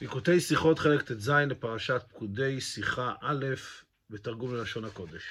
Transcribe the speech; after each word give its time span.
ליקוטי 0.00 0.40
שיחות 0.40 0.78
חלק 0.78 1.02
ט"ז 1.02 1.30
לפרשת 1.30 2.02
פקודי 2.08 2.60
שיחה 2.60 3.12
א' 3.20 3.44
בתרגום 4.10 4.54
ללשון 4.54 4.84
הקודש. 4.84 5.22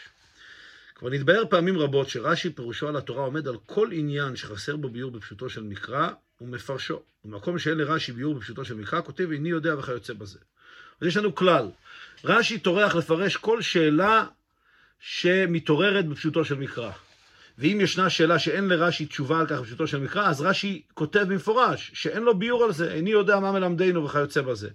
כבר 0.95 1.09
נתבהר 1.09 1.43
פעמים 1.49 1.77
רבות 1.77 2.09
שרש"י 2.09 2.49
פירושו 2.49 2.87
על 2.87 2.97
התורה 2.97 3.23
עומד 3.23 3.47
על 3.47 3.57
כל 3.65 3.89
עניין 3.91 4.35
שחסר 4.35 4.75
בו 4.75 4.89
ביור 4.89 5.11
בפשוטו 5.11 5.49
של 5.49 5.63
מקרא 5.63 6.09
ומפרשו. 6.41 7.01
במקום 7.25 7.59
שאין 7.59 7.77
לרש"י 7.77 8.11
ביור 8.11 8.35
בפשוטו 8.35 8.65
של 8.65 8.73
מקרא, 8.73 9.01
כותב 9.01 9.31
איני 9.31 9.49
יודע 9.49 9.79
וכיוצא 9.79 10.13
בזה. 10.13 10.39
אז 11.01 11.07
יש 11.07 11.17
לנו 11.17 11.35
כלל, 11.35 11.69
רש"י 12.23 12.59
טורח 12.59 12.95
לפרש 12.95 13.35
כל 13.35 13.61
שאלה 13.61 14.25
שמתעוררת 14.99 16.07
בפשוטו 16.07 16.45
של 16.45 16.55
מקרא. 16.55 16.91
ואם 17.57 17.77
ישנה 17.81 18.09
שאלה 18.09 18.39
שאין 18.39 18.67
לרש"י 18.67 19.05
תשובה 19.05 19.39
על 19.39 19.47
כך 19.47 19.59
בפשוטו 19.59 19.87
של 19.87 19.99
מקרא, 19.99 20.29
אז 20.29 20.41
רש"י 20.41 20.81
כותב 20.93 21.19
במפורש 21.19 21.91
שאין 21.93 22.23
לו 22.23 22.39
ביור 22.39 22.63
על 22.63 22.73
זה, 22.73 22.93
איני 22.93 23.09
יודע 23.09 23.39
מה 23.39 23.51
מלמדנו 23.51 24.05
וכיוצא 24.05 24.41
בזה. 24.41 24.69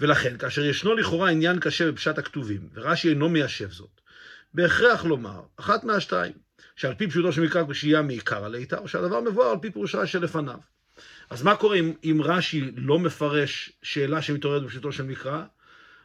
ולכן, 0.00 0.38
כאשר 0.38 0.64
ישנו 0.64 0.94
לכאורה 0.94 1.30
עניין 1.30 1.60
קשה 1.60 1.92
בפשט 1.92 2.18
הכתובים, 2.18 2.68
ורש"י 2.74 3.08
אינו 3.08 3.28
מיישב 3.28 3.70
זאת, 3.70 4.00
בהכרח 4.54 5.04
לומר, 5.04 5.40
אחת 5.56 5.84
מהשתיים, 5.84 6.32
שעל 6.76 6.94
פי 6.94 7.06
פשוטו 7.08 7.32
של 7.32 7.42
מקרא 7.42 7.64
קושייה 7.64 8.02
מעיקר 8.02 8.44
הליטה, 8.44 8.78
או 8.78 8.88
שהדבר 8.88 9.20
מבואר 9.20 9.50
על 9.50 9.58
פי 9.60 9.70
פירוש 9.70 9.94
רש"י 9.94 10.12
שלפניו. 10.12 10.58
אז 11.30 11.42
מה 11.42 11.56
קורה 11.56 11.76
אם, 11.76 11.92
אם 12.04 12.20
רש"י 12.24 12.70
לא 12.76 12.98
מפרש 12.98 13.72
שאלה 13.82 14.22
שמתעוררת 14.22 14.62
בפשוטו 14.62 14.92
של 14.92 15.02
מקרא? 15.02 15.42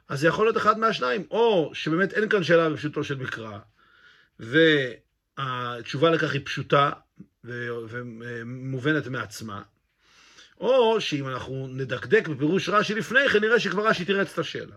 אז 0.09 0.19
זה 0.19 0.27
יכול 0.27 0.45
להיות 0.45 0.57
אחד 0.57 0.79
מהשניים, 0.79 1.23
או 1.31 1.71
שבאמת 1.73 2.13
אין 2.13 2.29
כאן 2.29 2.43
שאלה 2.43 2.69
בפשוטו 2.69 3.03
של 3.03 3.15
מקרא, 3.15 3.59
והתשובה 4.39 6.09
לכך 6.09 6.33
היא 6.33 6.41
פשוטה 6.45 6.91
ומובנת 7.43 9.07
מעצמה, 9.07 9.61
או 10.59 11.01
שאם 11.01 11.27
אנחנו 11.27 11.67
נדקדק 11.67 12.27
בפירוש 12.27 12.69
רש"י 12.69 12.95
לפני 12.95 13.29
כן, 13.29 13.41
נראה 13.41 13.59
שכבר 13.59 13.87
רש"י 13.87 14.05
תירץ 14.05 14.33
את 14.33 14.39
השאלה. 14.39 14.75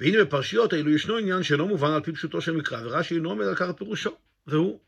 והנה 0.00 0.24
בפרשיות 0.24 0.72
האלו 0.72 0.90
ישנו 0.90 1.16
עניין 1.16 1.42
שלא 1.42 1.66
מובן 1.66 1.90
על 1.90 2.02
פי 2.02 2.12
פשוטו 2.12 2.40
של 2.40 2.52
מקרא, 2.52 2.80
ורש"י 2.84 3.14
אינו 3.14 3.28
עומד 3.28 3.46
על 3.46 3.54
כך 3.54 3.70
פירושו, 3.70 4.16
והוא. 4.46 4.80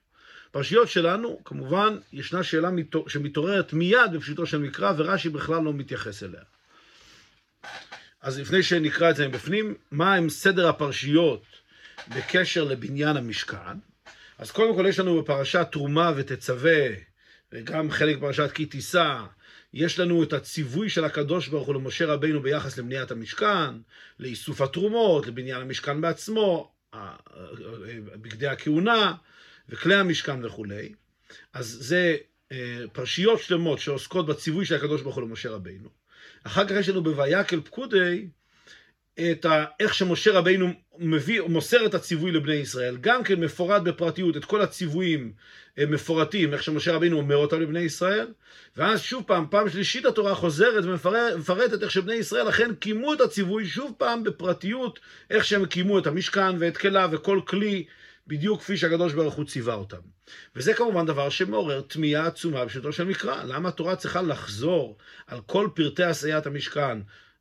פרשיות 0.51 0.89
שלנו, 0.89 1.41
כמובן, 1.45 1.99
ישנה 2.12 2.43
שאלה 2.43 2.71
שמתעוררת 3.09 3.73
מיד 3.73 4.12
בפשוטו 4.12 4.47
של 4.47 4.59
מקרא, 4.59 4.93
ורש"י 4.97 5.28
בכלל 5.28 5.62
לא 5.62 5.73
מתייחס 5.73 6.23
אליה. 6.23 6.41
אז 8.21 8.41
לפני 8.41 8.62
שנקרא 8.62 9.11
את 9.11 9.17
זה 9.17 9.28
מבפנים, 9.28 9.75
מה 9.91 10.15
הם 10.15 10.28
סדר 10.28 10.69
הפרשיות 10.69 11.43
בקשר 12.09 12.65
לבניין 12.65 13.17
המשכן? 13.17 13.79
אז 14.39 14.51
קודם 14.51 14.75
כל 14.75 14.87
יש 14.89 14.99
לנו 14.99 15.23
בפרשת 15.23 15.67
תרומה 15.73 16.13
ותצווה, 16.17 16.87
וגם 17.53 17.91
חלק 17.91 18.17
בפרשת 18.17 18.51
כי 18.55 18.67
תישא, 18.67 19.25
יש 19.75 19.99
לנו 19.99 20.23
את 20.23 20.33
הציווי 20.33 20.91
של 20.91 21.05
הקדוש 21.05 21.49
ברוך 21.49 21.67
הוא 21.67 21.75
למשה 21.75 22.07
רבינו 22.07 22.43
ביחס 22.43 22.79
לבניית 22.79 23.11
המשכן, 23.11 23.75
לאיסוף 24.21 24.61
התרומות, 24.61 25.27
לבניין 25.27 25.61
המשכן 25.61 26.01
בעצמו, 26.01 26.73
בגדי 28.21 28.47
הכהונה 28.47 29.15
וכלי 29.69 29.95
המשכן 29.95 30.45
וכולי. 30.45 30.93
אז 31.53 31.67
זה 31.81 32.17
פרשיות 32.93 33.41
שלמות 33.41 33.79
שעוסקות 33.79 34.27
בציווי 34.27 34.67
של 34.67 34.75
הקדוש 34.75 35.03
ברוך 35.03 35.17
הוא 35.17 35.23
למשה 35.23 35.51
רבינו. 35.51 35.89
אחר 36.45 36.69
כך 36.69 36.75
יש 36.75 36.89
לנו 36.89 37.03
בויקל 37.03 37.61
פקודי 37.61 38.29
את 39.21 39.45
ה... 39.45 39.65
איך 39.81 39.95
שמשה 39.95 40.33
רבינו 40.33 40.73
מביא, 40.99 41.41
מוסר 41.41 41.87
את 41.87 41.95
הציווי 41.95 42.33
לבני 42.33 42.55
ישראל, 42.55 42.97
גם 43.01 43.25
כן 43.25 43.41
מפורט 43.41 43.83
בפרטיות, 43.83 44.37
את 44.37 44.45
כל 44.45 44.61
הציוויים 44.61 45.33
מפורטים, 45.79 46.53
איך 46.53 46.63
שמשה 46.63 46.93
רבינו 46.93 47.17
אומר 47.17 47.37
אותם 47.37 47.61
לבני 47.61 47.81
ישראל, 47.81 48.27
ואז 48.77 49.01
שוב 49.01 49.25
פעם, 49.27 49.47
פעם 49.51 49.69
שלישית 49.69 50.05
התורה 50.05 50.35
חוזרת 50.35 50.85
ומפרטת 50.85 51.83
איך 51.83 51.91
שבני 51.91 52.15
ישראל 52.15 52.49
אכן 52.49 52.75
קיימו 52.75 53.15
את 53.15 53.21
הציווי, 53.21 53.67
שוב 53.67 53.93
פעם 53.99 54.25
בפרטיות, 54.25 55.01
איך 55.31 55.45
שהם 55.45 55.67
קיימו 55.67 55.99
את 55.99 56.07
המשכן 56.07 56.57
ואת 56.59 56.77
כליו 56.77 57.09
וכל 57.12 57.41
כלי, 57.47 57.85
בדיוק 58.27 58.61
כפי 58.61 58.77
שהקדוש 58.77 59.12
ברוך 59.12 59.35
הוא 59.35 59.45
ציווה 59.45 59.75
אותם. 59.75 60.17
וזה 60.56 60.75
כמובן 60.75 61.06
דבר 61.06 61.29
שמעורר 61.29 61.81
תמיהה 61.81 62.27
עצומה 62.27 62.65
בשלטו 62.65 62.93
של 62.93 63.05
מקרא. 63.05 63.45
למה 63.45 63.69
התורה 63.69 63.97
צריכה 63.97 64.23
לחזור 64.23 64.97
על 65.27 65.41
כל 65.47 65.69
פרטי 65.75 66.03
עשיית 66.03 66.47
המשכן 66.47 66.99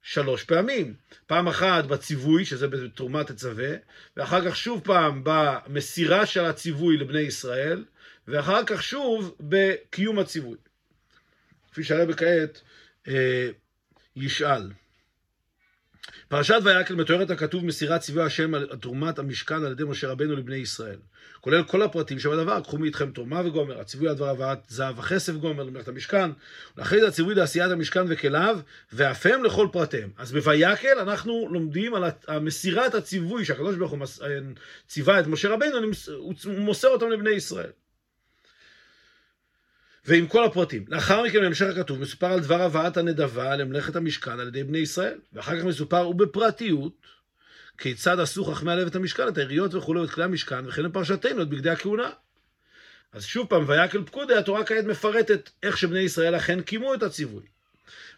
שלוש 0.08 0.44
פעמים. 0.44 0.94
פעם 1.28 1.48
אחת 1.48 1.86
בציווי, 1.86 2.46
שזה 2.46 2.68
בתרומת 2.68 3.32
תצווה, 3.32 3.70
ואחר 4.18 4.50
כך 4.50 4.56
שוב 4.56 4.82
פעם 4.84 5.22
במסירה 5.24 6.26
של 6.26 6.46
הציווי 6.46 6.98
לבני 6.98 7.20
ישראל, 7.20 7.86
ואחר 8.28 8.66
כך 8.66 8.84
שוב 8.84 9.36
בקיום 9.40 10.20
הציווי. 10.20 10.58
כפי 11.72 11.84
שהרבא 11.84 12.14
כעת 12.14 12.62
אה, 13.08 13.50
ישאל. 14.16 14.72
פרשת 16.28 16.60
ויקל 16.64 16.96
מתוארת 16.96 17.30
הכתוב 17.30 17.66
מסירת 17.66 18.02
ציווי 18.02 18.24
השם 18.24 18.54
על 18.54 18.68
תרומת 18.82 19.20
המשכן 19.20 19.64
על 19.64 19.72
ידי 19.72 19.84
משה 19.84 20.08
רבנו 20.08 20.36
לבני 20.36 20.56
ישראל. 20.56 20.98
כולל 21.42 21.64
כל 21.64 21.82
הפרטים 21.82 22.20
שבדבר, 22.20 22.62
קחו 22.62 22.78
מאיתכם 22.78 23.12
תרומה 23.12 23.42
וגומר, 23.46 23.80
הציווי 23.80 24.10
על 24.10 24.16
דבר 24.16 24.30
הבאת 24.30 24.60
זהב 24.68 25.00
וכסף 25.00 25.34
גומר 25.34 25.64
למלאכת 25.64 25.88
המשכן, 25.88 26.32
ולאחרי 26.78 27.02
זה 27.02 27.08
הציווי 27.08 27.36
לעשיית 27.36 27.72
המשכן 27.72 28.06
וכליו, 28.10 28.60
ואף 28.94 29.26
הם 29.26 29.44
לכל 29.44 29.68
פרטיהם. 29.72 30.10
אז 30.18 30.32
בויקל 30.32 31.00
אנחנו 31.00 31.48
לומדים 31.52 31.94
על 32.28 32.40
מסירת 32.40 32.96
הציווי 32.96 33.46
שהקדוש 33.46 33.76
ברוך 33.76 33.92
הוא 33.92 34.00
ציווה 34.88 35.20
את 35.20 35.28
משה 35.28 35.50
רבנו, 35.50 35.78
הוא 36.16 36.34
מוסר 36.58 36.88
אותם 36.88 37.10
לבני 37.10 37.30
ישראל. 37.30 37.70
ועם 40.06 40.28
כל 40.28 40.46
הפרטים. 40.46 40.86
לאחר 40.88 41.24
מכן 41.24 41.42
בהמשך 41.42 41.66
הכתוב 41.66 42.00
מסופר 42.00 42.28
על 42.28 42.40
דבר 42.40 42.62
הבאת 42.62 42.98
הנדבה 42.98 43.56
למלאכת 43.56 43.96
המשכן 43.96 44.40
על 44.40 44.48
ידי 44.48 44.64
בני 44.64 44.78
ישראל, 44.78 45.18
ואחר 45.34 45.60
כך 45.60 45.66
מסופר 45.66 46.10
ובפרטיות 46.10 47.08
כיצד 47.78 48.20
עשו 48.20 48.46
חכמי 48.46 48.72
הלב 48.72 48.88
את 48.88 48.96
המשכן, 48.96 49.28
את 49.28 49.38
העיריות 49.38 49.74
וכולי, 49.74 50.04
את 50.04 50.10
כלי 50.10 50.24
המשכן, 50.24 50.68
וכן 50.68 50.82
לפרשתנו, 50.82 51.42
את 51.42 51.50
בגדי 51.50 51.70
הכהונה. 51.70 52.10
אז 53.14 53.26
שוב 53.26 53.48
פעם, 53.48 53.64
ויקל 53.68 54.04
פקודי, 54.04 54.36
התורה 54.36 54.66
כעת 54.66 54.86
מפרטת 54.86 55.50
איך 55.64 55.78
שבני 55.78 56.00
ישראל 56.00 56.36
אכן 56.38 56.62
קיימו 56.62 56.94
את 56.94 57.04
הציווי. 57.04 57.44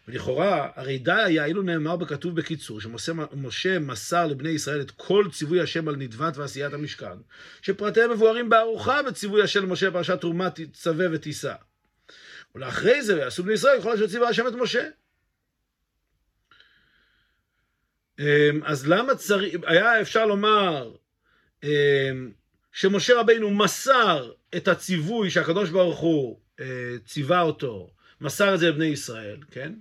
ולכאורה, 0.08 0.68
הרי 0.74 0.98
די 0.98 1.12
היה 1.12 1.44
אילו 1.44 1.62
נאמר 1.62 1.96
בכתוב 1.96 2.36
בקיצור, 2.36 2.80
שמשה 2.80 3.78
מסר 3.78 4.26
לבני 4.26 4.48
ישראל 4.48 4.80
את 4.80 4.90
כל 4.90 5.24
ציווי 5.32 5.60
השם 5.60 5.88
על 5.88 5.96
נדבת 5.96 6.36
ועשיית 6.36 6.72
המשכן, 6.72 7.18
שפרטיהם 7.62 8.10
מבוארים 8.10 8.48
בארוחה 8.48 9.02
בציווי 9.02 9.42
השם 9.42 9.62
למשה 9.62 9.90
בפרשת 9.90 10.20
תרומת 10.20 10.60
צווה 10.72 11.06
ותישא. 11.12 11.54
ולאחרי 12.58 13.02
זה, 13.02 13.16
ויעשו 13.16 13.42
בני 13.42 13.52
ישראל 13.52 13.80
ככל 13.80 13.92
אשר 13.92 14.06
ציווה 14.06 14.28
השם 14.28 14.46
את 14.46 14.52
משה. 14.52 14.88
אז 18.62 18.88
למה 18.88 19.14
צריך, 19.14 19.54
היה 19.66 20.00
אפשר 20.00 20.26
לומר 20.26 20.94
שמשה 22.72 23.20
רבינו 23.20 23.50
מסר 23.50 24.32
את 24.56 24.68
הציווי 24.68 25.30
שהקדוש 25.30 25.70
ברוך 25.70 25.98
הוא 25.98 26.40
ציווה 27.04 27.40
אותו, 27.40 27.90
מסר 28.20 28.54
את 28.54 28.58
זה 28.58 28.68
לבני 28.68 28.86
ישראל, 28.86 29.40
כן? 29.50 29.72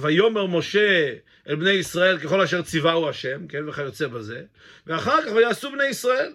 ויאמר 0.00 0.46
משה 0.46 1.14
אל 1.48 1.56
בני 1.56 1.70
ישראל 1.70 2.18
ככל 2.18 2.40
אשר 2.40 2.62
ציווהו 2.62 3.08
השם, 3.08 3.46
כן? 3.46 3.68
וכיוצא 3.68 4.06
בזה, 4.06 4.44
ואחר 4.86 5.22
כך 5.22 5.32
ויעשו 5.34 5.72
בני 5.72 5.86
ישראל. 5.86 6.32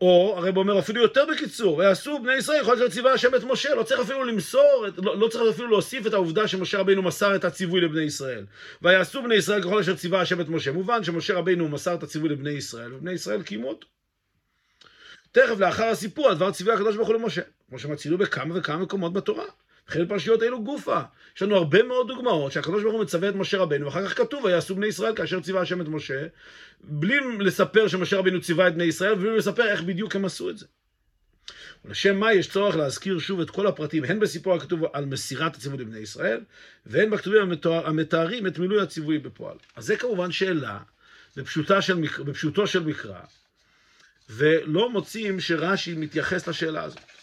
או 0.00 0.34
הרב 0.36 0.56
אומר 0.56 0.78
אפילו 0.78 1.02
יותר 1.02 1.24
בקיצור, 1.32 1.78
ויעשו 1.78 2.18
בני 2.22 2.34
ישראל 2.34 2.60
יכול 2.60 2.74
להיות 2.76 2.92
שציווה 2.92 3.12
השם 3.12 3.34
את 3.34 3.44
משה, 3.44 3.74
לא 3.74 3.82
צריך 3.82 4.00
אפילו 4.00 4.24
למסור, 4.24 4.86
לא, 4.96 5.18
לא 5.18 5.28
צריך 5.28 5.54
אפילו 5.54 5.68
להוסיף 5.68 6.06
את 6.06 6.12
העובדה 6.12 6.48
שמשה 6.48 6.78
רבינו 6.78 7.02
מסר 7.02 7.36
את 7.36 7.44
הציווי 7.44 7.80
לבני 7.80 8.02
ישראל. 8.02 8.44
ויעשו 8.82 9.22
בני 9.22 9.34
ישראל 9.34 9.62
ככל 9.62 9.78
אשר 9.78 9.96
ציווה 9.96 10.20
השם 10.20 10.40
את 10.40 10.48
משה. 10.48 10.72
מובן 10.72 11.04
שמשה 11.04 11.34
רבינו 11.34 11.68
מסר 11.68 11.94
את 11.94 12.02
הציווי 12.02 12.28
לבני 12.28 12.50
ישראל, 12.50 12.94
ובני 12.94 13.12
ישראל 13.12 13.42
קיימו 13.42 13.68
אותו. 13.68 13.86
תכף 15.32 15.58
לאחר 15.58 15.84
הסיפור, 15.84 16.30
הדבר 16.30 16.50
ציווי 16.50 16.74
הקדוש 16.74 16.96
ברוך 16.96 17.08
הוא 17.08 17.16
למשה, 17.16 17.42
כמו 17.68 17.78
שמציינו 17.78 18.18
בכמה 18.18 18.58
וכמה 18.58 18.76
מקומות 18.76 19.12
בתורה. 19.12 19.44
וכן 19.88 20.04
בפרשיות 20.04 20.42
אלו 20.42 20.64
גופה. 20.64 21.00
יש 21.36 21.42
לנו 21.42 21.56
הרבה 21.56 21.82
מאוד 21.82 22.08
דוגמאות 22.08 22.52
שהקדוש 22.52 22.82
ברוך 22.82 22.94
הוא 22.94 23.02
מצווה 23.02 23.28
את 23.28 23.34
משה 23.34 23.58
רבנו, 23.58 23.86
ואחר 23.86 24.08
כך 24.08 24.18
כתוב, 24.18 24.44
ויעשו 24.44 24.74
בני 24.74 24.86
ישראל 24.86 25.16
כאשר 25.16 25.40
ציווה 25.40 25.62
השם 25.62 25.80
את 25.80 25.88
משה, 25.88 26.26
בלי 26.80 27.16
לספר 27.38 27.88
שמשה 27.88 28.16
רבנו 28.16 28.40
ציווה 28.40 28.68
את 28.68 28.74
בני 28.74 28.84
ישראל, 28.84 29.12
ובלי 29.12 29.36
לספר 29.36 29.66
איך 29.66 29.82
בדיוק 29.82 30.16
הם 30.16 30.24
עשו 30.24 30.50
את 30.50 30.58
זה. 30.58 30.66
ולשם 31.84 32.16
מה 32.16 32.32
יש 32.32 32.48
צורך 32.48 32.76
להזכיר 32.76 33.18
שוב 33.18 33.40
את 33.40 33.50
כל 33.50 33.66
הפרטים, 33.66 34.04
הן 34.04 34.20
בסיפור 34.20 34.54
הכתוב 34.54 34.84
על 34.92 35.04
מסירת 35.04 35.56
הציווי 35.56 35.78
לבני 35.78 35.98
ישראל, 35.98 36.40
והן 36.86 37.10
בכתובים 37.10 37.42
המתארים 37.84 38.46
את 38.46 38.58
מילוי 38.58 38.82
הציווי 38.82 39.18
בפועל. 39.18 39.56
אז 39.76 39.84
זה 39.84 39.96
כמובן 39.96 40.32
שאלה 40.32 40.78
של, 41.80 42.04
בפשוטו 42.24 42.66
של 42.66 42.84
מקרא, 42.84 43.20
ולא 44.30 44.90
מוצאים 44.90 45.40
שרש"י 45.40 45.94
מתייחס 45.94 46.48
לשאלה 46.48 46.82
הזאת. 46.82 47.15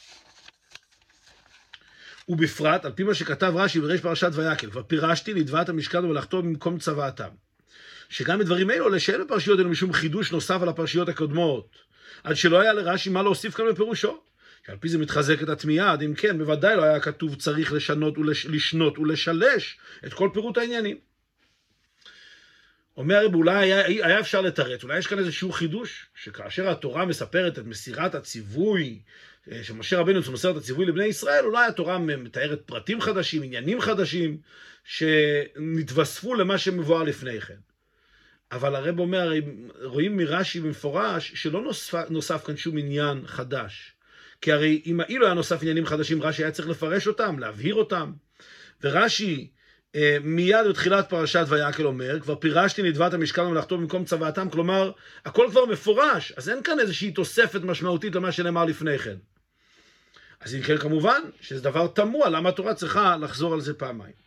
ובפרט, 2.29 2.85
על 2.85 2.91
פי 2.91 3.03
מה 3.03 3.13
שכתב 3.13 3.53
רש"י 3.55 3.79
בריש 3.79 4.01
פרשת 4.01 4.29
ויקל, 4.33 4.69
ופירשתי 4.73 5.33
לדבת 5.33 5.69
המשכן 5.69 6.05
ומלאכתו 6.05 6.41
במקום 6.41 6.79
צוואתם. 6.79 7.29
שגם 8.09 8.39
בדברים 8.39 8.71
אלו 8.71 8.83
עולה 8.83 8.99
שאין 8.99 9.21
בפרשיות 9.21 9.59
אלו 9.59 9.69
משום 9.69 9.93
חידוש 9.93 10.31
נוסף 10.31 10.61
על 10.61 10.69
הפרשיות 10.69 11.09
הקודמות, 11.09 11.77
עד 12.23 12.35
שלא 12.35 12.59
היה 12.59 12.73
לרש"י 12.73 13.09
מה 13.09 13.23
להוסיף 13.23 13.55
כאן 13.55 13.65
בפירושו. 13.71 14.21
שעל 14.65 14.77
פי 14.77 14.89
זה 14.89 14.97
מתחזקת 14.97 15.49
התמיהה, 15.49 15.95
אם 16.05 16.13
כן, 16.13 16.37
בוודאי 16.37 16.75
לא 16.75 16.83
היה 16.83 16.99
כתוב 16.99 17.35
צריך 17.35 17.73
לשנות 17.73 18.17
ולשנות 18.17 18.99
ולשלש 18.99 19.77
את 20.05 20.13
כל 20.13 20.29
פירוט 20.33 20.57
העניינים. 20.57 20.97
אומר 22.97 23.15
הרב, 23.15 23.35
אולי 23.35 23.73
היה, 23.73 23.85
היה 24.05 24.19
אפשר 24.19 24.41
לתרץ, 24.41 24.83
אולי 24.83 24.97
יש 24.97 25.07
כאן 25.07 25.19
איזשהו 25.19 25.51
חידוש, 25.51 26.05
שכאשר 26.15 26.69
התורה 26.69 27.05
מספרת 27.05 27.59
את 27.59 27.65
מסירת 27.65 28.15
הציווי, 28.15 28.99
שמשה 29.61 29.99
רבנו 29.99 30.19
מוסר 30.31 30.51
את 30.51 30.55
הציווי 30.55 30.85
לבני 30.85 31.05
ישראל, 31.05 31.45
אולי 31.45 31.67
התורה 31.67 31.97
מתארת 31.97 32.61
פרטים 32.65 33.01
חדשים, 33.01 33.43
עניינים 33.43 33.81
חדשים, 33.81 34.37
שנתווספו 34.83 36.33
למה 36.35 36.57
שמבואר 36.57 37.03
לפני 37.03 37.41
כן. 37.41 37.57
אבל 38.51 38.75
הרב 38.75 38.99
אומר, 38.99 39.31
רואים 39.83 40.17
מרש"י 40.17 40.59
במפורש, 40.59 41.31
שלא 41.35 41.61
נוסף, 41.61 42.09
נוסף 42.09 42.43
כאן 42.45 42.57
שום 42.57 42.77
עניין 42.77 43.27
חדש. 43.27 43.93
כי 44.41 44.51
הרי 44.51 44.81
אם 44.85 45.01
אילו 45.01 45.25
היה 45.25 45.33
נוסף 45.33 45.61
עניינים 45.61 45.85
חדשים, 45.85 46.21
רש"י 46.21 46.43
היה 46.43 46.51
צריך 46.51 46.69
לפרש 46.69 47.07
אותם, 47.07 47.39
להבהיר 47.39 47.75
אותם. 47.75 48.11
ורש"י 48.81 49.49
אה, 49.95 50.17
מיד 50.23 50.67
בתחילת 50.69 51.09
פרשת 51.09 51.45
ויקל 51.47 51.85
אומר, 51.85 52.19
כבר 52.19 52.35
פירשתי 52.35 52.83
נדבת 52.83 53.13
המשכן 53.13 53.41
ומלאכתו 53.41 53.77
במקום 53.77 54.05
צוואתם, 54.05 54.49
כלומר, 54.49 54.91
הכל 55.25 55.47
כבר 55.51 55.65
מפורש, 55.65 56.31
אז 56.37 56.49
אין 56.49 56.63
כאן 56.63 56.79
איזושהי 56.79 57.11
תוספת 57.11 57.61
משמעותית 57.63 58.15
למה 58.15 58.31
שנאמר 58.31 58.65
לפני 58.65 58.99
כן. 58.99 59.15
אז 60.43 60.55
אם 60.55 60.61
כן, 60.61 60.77
כמובן, 60.77 61.21
שזה 61.41 61.61
דבר 61.61 61.87
תמוה, 61.87 62.29
למה 62.29 62.49
התורה 62.49 62.73
צריכה 62.73 63.17
לחזור 63.17 63.53
על 63.53 63.61
זה 63.61 63.73
פעמיים. 63.73 64.23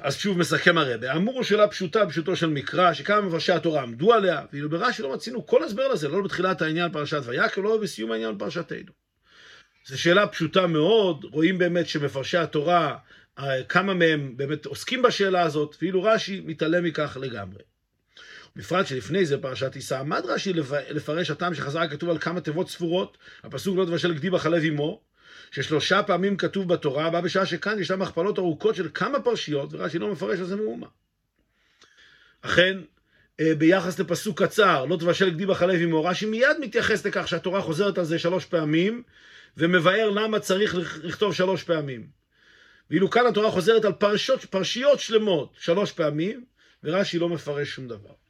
אז 0.00 0.16
שוב 0.16 0.38
מסכם 0.38 0.78
הרבה, 0.78 1.12
האמור 1.12 1.44
שאלה 1.44 1.68
פשוטה 1.68 2.06
פשוטו 2.06 2.36
של 2.36 2.46
מקרא, 2.46 2.92
שכמה 2.92 3.20
מפרשי 3.20 3.52
התורה 3.52 3.82
עמדו 3.82 4.12
עליה, 4.12 4.42
ואילו 4.52 4.70
ברש"י 4.70 5.02
לא 5.02 5.14
מצינו 5.14 5.46
כל 5.46 5.64
הסבר 5.64 5.88
לזה, 5.88 6.08
לא 6.08 6.22
בתחילת 6.22 6.62
העניין 6.62 6.92
פרשת 6.92 7.20
ויקל, 7.24 7.60
לא 7.60 7.78
בסיום 7.78 8.12
העניין 8.12 8.38
פרשתנו. 8.38 8.92
זו 9.86 10.00
שאלה 10.00 10.26
פשוטה 10.26 10.66
מאוד, 10.66 11.24
רואים 11.24 11.58
באמת 11.58 11.88
שמפרשי 11.88 12.36
התורה, 12.36 12.96
אה, 13.38 13.64
כמה 13.64 13.94
מהם 13.94 14.36
באמת 14.36 14.66
עוסקים 14.66 15.02
בשאלה 15.02 15.42
הזאת, 15.42 15.76
ואילו 15.82 16.02
רש"י 16.02 16.40
מתעלם 16.40 16.84
מכך 16.84 17.16
לגמרי. 17.20 17.62
בפרט 18.56 18.86
שלפני 18.86 19.26
זה 19.26 19.38
פרשת 19.38 19.72
תישא 19.72 19.98
עמד 19.98 20.22
רש"י 20.24 20.52
לפרש 20.90 21.30
הטעם 21.30 21.54
שחזר 21.54 21.88
כתוב 21.88 22.10
על 22.10 22.18
כמה 22.18 22.40
תיבות 22.40 22.70
ספורות, 22.70 23.18
הפסוק 23.44 23.76
לא 23.76 23.84
תבשל 23.84 24.14
גדי 24.14 24.30
בחלב 24.30 24.64
אמו, 24.64 25.00
ששלושה 25.50 26.02
פעמים 26.02 26.36
כתוב 26.36 26.68
בתורה, 26.68 27.10
בא 27.10 27.20
בשעה 27.20 27.46
שכאן 27.46 27.78
ישנם 27.78 28.02
הכפלות 28.02 28.38
ארוכות 28.38 28.74
של 28.74 28.88
כמה 28.94 29.20
פרשיות, 29.20 29.68
ורש"י 29.72 29.98
לא 29.98 30.12
מפרש 30.12 30.38
על 30.38 30.44
זה 30.44 30.56
מאומה. 30.56 30.86
אכן, 32.40 32.78
אה, 33.40 33.54
ביחס 33.54 33.98
לפסוק 33.98 34.42
קצר, 34.42 34.84
לא 34.84 34.96
תבשל 34.96 35.30
גדי 35.30 35.46
בחלב 35.46 35.80
אמו, 35.80 36.04
רש"י 36.04 36.26
מיד 36.26 36.56
מתייחס 36.60 37.06
לכך 37.06 37.28
שהתורה 37.28 37.60
חוזרת 37.60 37.98
על 37.98 38.04
זה 38.04 38.18
שלוש 38.18 38.44
פעמים, 38.44 39.02
ומבאר 39.56 40.10
למה 40.10 40.40
צריך 40.40 40.74
לכתוב 41.02 41.34
שלוש 41.34 41.62
פעמים. 41.62 42.06
ואילו 42.90 43.10
כאן 43.10 43.26
התורה 43.26 43.50
חוזרת 43.50 43.84
על 43.84 43.92
פרשות, 43.92 44.44
פרשיות 44.44 45.00
שלמות 45.00 45.54
שלוש 45.58 45.92
פעמים, 45.92 46.44
ורש"י 46.84 47.18
לא 47.18 47.28
מפרש 47.28 47.68
שום 47.68 47.88
דבר. 47.88 48.25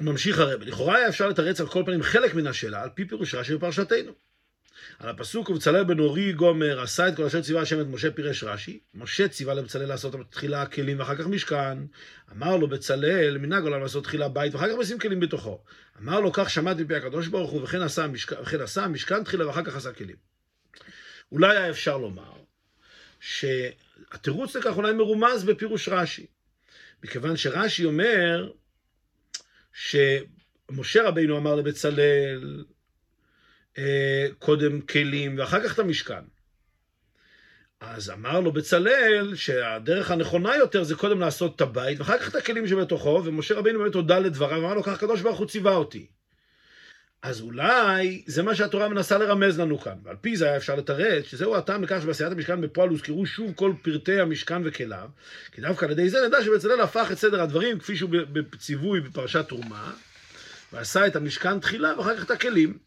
ממשיך 0.00 0.38
הרב, 0.38 0.62
לכאורה 0.62 0.96
היה 0.96 1.08
אפשר 1.08 1.28
לתרץ 1.28 1.60
על 1.60 1.66
כל 1.66 1.82
פנים 1.86 2.02
חלק 2.02 2.34
מן 2.34 2.46
השאלה, 2.46 2.82
על 2.82 2.88
פי 2.94 3.04
פירוש 3.04 3.34
רש"י 3.34 3.56
בפרשתנו. 3.56 4.12
על 4.98 5.08
הפסוק 5.08 5.50
ובצלאל 5.50 5.84
בן 5.84 5.98
אורי 5.98 6.32
גומר 6.32 6.80
עשה 6.80 7.08
את 7.08 7.16
כל 7.16 7.24
אשר 7.24 7.42
ציווה 7.42 7.62
השם 7.62 7.80
את 7.80 7.86
משה 7.86 8.10
פירש 8.10 8.44
רש"י. 8.44 8.80
משה 8.94 9.28
ציווה 9.28 9.54
לבצלאל 9.54 9.88
לעשות 9.88 10.14
תחילה 10.30 10.66
כלים 10.66 10.98
ואחר 10.98 11.16
כך 11.16 11.26
משכן. 11.26 11.78
אמר 12.32 12.56
לו 12.56 12.68
בצלאל 12.68 13.38
מנהג 13.38 13.62
עולם 13.62 13.80
לעשות 13.80 14.04
תחילה 14.04 14.28
בית 14.28 14.54
ואחר 14.54 14.68
כך 14.68 14.74
משים 14.78 14.98
כלים 14.98 15.20
בתוכו. 15.20 15.60
אמר 16.02 16.20
לו 16.20 16.32
כך 16.32 16.50
שמעתי 16.50 16.82
מפי 16.82 16.94
הקדוש 16.94 17.26
ברוך 17.26 17.50
הוא 17.50 17.62
וכן 17.62 17.82
עשה, 17.82 18.06
משכ... 18.06 18.32
וכן 18.42 18.60
עשה 18.60 18.88
משכן 18.88 19.24
תחילה 19.24 19.46
ואחר 19.46 19.64
כך 19.64 19.76
עשה 19.76 19.92
כלים. 19.92 20.16
אולי 21.32 21.56
היה 21.56 21.70
אפשר 21.70 21.96
לומר 21.96 22.32
שהתירוץ 23.20 24.56
לכך 24.56 24.76
אולי 24.76 24.92
מרומז 24.92 25.44
בפירוש 25.44 25.88
רש"י. 25.88 26.26
מכיוון 27.04 27.36
שרש"י 27.36 27.84
אומר 27.84 28.50
שמשה 29.78 31.08
רבינו 31.08 31.38
אמר 31.38 31.54
לבצלאל 31.54 32.64
אה, 33.78 34.26
קודם 34.38 34.80
כלים 34.80 35.38
ואחר 35.38 35.64
כך 35.64 35.74
את 35.74 35.78
המשכן. 35.78 36.22
אז 37.80 38.10
אמר 38.10 38.40
לו 38.40 38.52
בצלאל 38.52 39.34
שהדרך 39.34 40.10
הנכונה 40.10 40.56
יותר 40.56 40.82
זה 40.82 40.94
קודם 40.94 41.20
לעשות 41.20 41.56
את 41.56 41.60
הבית 41.60 41.98
ואחר 41.98 42.18
כך 42.18 42.28
את 42.28 42.34
הכלים 42.34 42.68
שבתוכו, 42.68 43.22
ומשה 43.24 43.54
רבינו 43.54 43.78
באמת 43.78 43.94
הודה 43.94 44.18
לדבריו 44.18 44.62
ואמר 44.62 44.74
לו 44.74 44.82
כך 44.82 44.92
הקדוש 44.92 45.20
ברוך 45.20 45.38
הוא 45.38 45.46
ציווה 45.46 45.74
אותי. 45.74 46.06
אז 47.22 47.40
אולי 47.40 48.22
זה 48.26 48.42
מה 48.42 48.54
שהתורה 48.54 48.88
מנסה 48.88 49.18
לרמז 49.18 49.60
לנו 49.60 49.78
כאן, 49.78 49.98
ועל 50.04 50.16
פי 50.20 50.36
זה 50.36 50.44
היה 50.44 50.56
אפשר 50.56 50.74
לתרץ 50.74 51.24
שזהו 51.24 51.56
הטעם 51.56 51.82
לכך 51.82 52.02
שבעשיית 52.02 52.32
המשכן 52.32 52.60
בפועל 52.60 52.88
הוזכרו 52.88 53.26
שוב 53.26 53.52
כל 53.54 53.72
פרטי 53.82 54.20
המשכן 54.20 54.62
וכליו, 54.64 55.08
כי 55.52 55.60
דווקא 55.60 55.84
על 55.84 55.90
ידי 55.90 56.10
זה 56.10 56.18
נדע 56.28 56.44
שבצלאל 56.44 56.80
הפך 56.80 57.08
את 57.12 57.18
סדר 57.18 57.42
הדברים 57.42 57.78
כפי 57.78 57.96
שהוא 57.96 58.10
בציווי 58.32 59.00
בפרשת 59.00 59.48
תרומה, 59.48 59.92
ועשה 60.72 61.06
את 61.06 61.16
המשכן 61.16 61.60
תחילה 61.60 61.98
ואחר 61.98 62.16
כך 62.16 62.24
את 62.24 62.30
הכלים. 62.30 62.78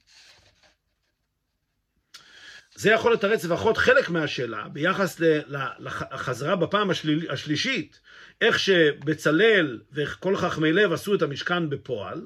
זה 2.76 2.92
יכול 2.92 3.14
לתרץ 3.14 3.46
לפחות 3.46 3.78
חלק 3.78 4.10
מהשאלה 4.10 4.68
ביחס 4.74 5.22
לחזרה 5.80 6.56
בפעם 6.56 6.90
השלישית, 7.30 8.00
איך 8.42 8.60
שבצלאל 8.60 9.80
וכל 9.94 10.36
חכמי 10.36 10.74
לב 10.74 10.94
עשו 10.94 11.16
את 11.16 11.22
המשכן 11.22 11.70
בפועל. 11.70 12.22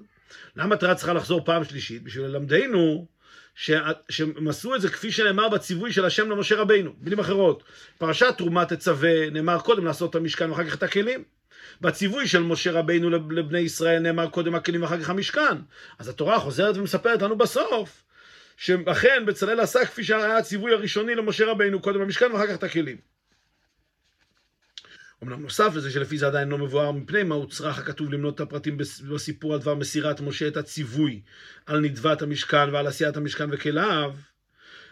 למה 0.55 0.75
התורה 0.75 0.95
צריכה 0.95 1.13
לחזור 1.13 1.45
פעם 1.45 1.63
שלישית? 1.63 2.03
בשביל 2.03 2.25
ללמדנו 2.25 3.07
שהם 3.55 4.47
עשו 4.49 4.75
את 4.75 4.81
זה 4.81 4.89
כפי 4.89 5.11
שנאמר 5.11 5.49
בציווי 5.49 5.93
של 5.93 6.05
השם 6.05 6.29
למשה 6.31 6.55
רבינו. 6.55 6.93
במילים 6.99 7.19
אחרות, 7.19 7.63
פרשת 7.97 8.33
תרומה 8.37 8.65
תצווה, 8.65 9.29
נאמר 9.29 9.59
קודם 9.59 9.85
לעשות 9.85 10.09
את 10.09 10.15
המשכן 10.15 10.51
ואחר 10.51 10.63
כך 10.63 10.75
את 10.75 10.83
הכלים. 10.83 11.23
בציווי 11.81 12.27
של 12.27 12.43
משה 12.43 12.71
רבינו 12.71 13.09
לבני 13.09 13.59
ישראל 13.59 13.99
נאמר 13.99 14.29
קודם 14.29 14.55
הכלים 14.55 14.81
ואחר 14.81 15.01
כך 15.01 15.09
המשכן. 15.09 15.57
אז 15.99 16.07
התורה 16.09 16.39
חוזרת 16.39 16.77
ומספרת 16.77 17.21
לנו 17.21 17.37
בסוף 17.37 18.03
שאכן 18.57 19.23
בצלאל 19.25 19.59
עשה 19.59 19.85
כפי 19.85 20.03
שהיה 20.03 20.37
הציווי 20.37 20.73
הראשוני 20.73 21.15
למשה 21.15 21.45
רבינו, 21.45 21.81
קודם 21.81 21.99
במשכן 21.99 22.31
ואחר 22.31 22.47
כך 22.47 22.55
את 22.55 22.63
הכלים. 22.63 23.14
אמנם 25.25 25.41
נוסף 25.41 25.71
לזה 25.75 25.91
שלפי 25.91 26.17
זה 26.17 26.27
עדיין 26.27 26.49
לא 26.49 26.57
מבואר 26.57 26.91
מפני 26.91 27.23
מה 27.23 27.35
הוצרך 27.35 27.79
הכתוב 27.79 28.13
למנות 28.13 28.35
את 28.35 28.39
הפרטים 28.39 28.77
בסיפור 29.09 29.53
על 29.53 29.59
דבר 29.59 29.75
מסירת 29.75 30.21
משה 30.21 30.47
את 30.47 30.57
הציווי 30.57 31.21
על 31.65 31.79
נדבת 31.79 32.21
המשכן 32.21 32.69
ועל 32.73 32.87
עשיית 32.87 33.17
המשכן 33.17 33.49
וכליו, 33.51 34.13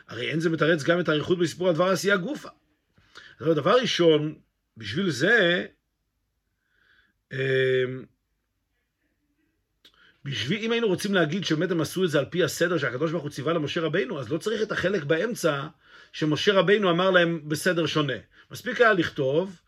הרי 0.08 0.30
אין 0.30 0.40
זה 0.40 0.50
מתרץ 0.50 0.84
גם 0.84 1.00
את 1.00 1.10
האריכות 1.10 1.40
בסיפור 1.40 1.68
על 1.68 1.76
דבר 1.76 1.88
עשייה 1.88 2.18
גופה. 2.18 2.50
דבר 3.42 3.76
ראשון, 3.82 4.36
בשביל 4.78 5.10
זה, 5.10 5.66
אמ, 7.34 7.38
בשביל, 10.26 10.64
אם 10.64 10.72
היינו 10.72 10.88
רוצים 10.88 11.14
להגיד 11.14 11.46
שבאמת 11.46 11.72
הם 11.72 11.82
עשו 11.82 12.04
את 12.04 12.10
זה 12.10 12.20
על 12.20 12.26
פי 12.26 12.44
הסדר 12.44 12.78
שהקדוש 12.78 13.12
ברוך 13.12 13.24
הוא 13.24 13.32
ציווה 13.32 13.54
למשה 13.54 13.82
רבינו, 13.82 14.20
אז 14.20 14.32
לא 14.32 14.38
צריך 14.38 14.62
את 14.62 14.72
החלק 14.72 15.04
באמצע 15.04 15.68
שמשה 16.14 16.54
רבינו 16.54 16.90
אמר 16.90 17.12
להם 17.12 17.50
בסדר 17.50 17.86
שונה. 17.86 18.14
מספיק 18.52 18.82
היה 18.82 18.94
לכתוב. 18.94 19.63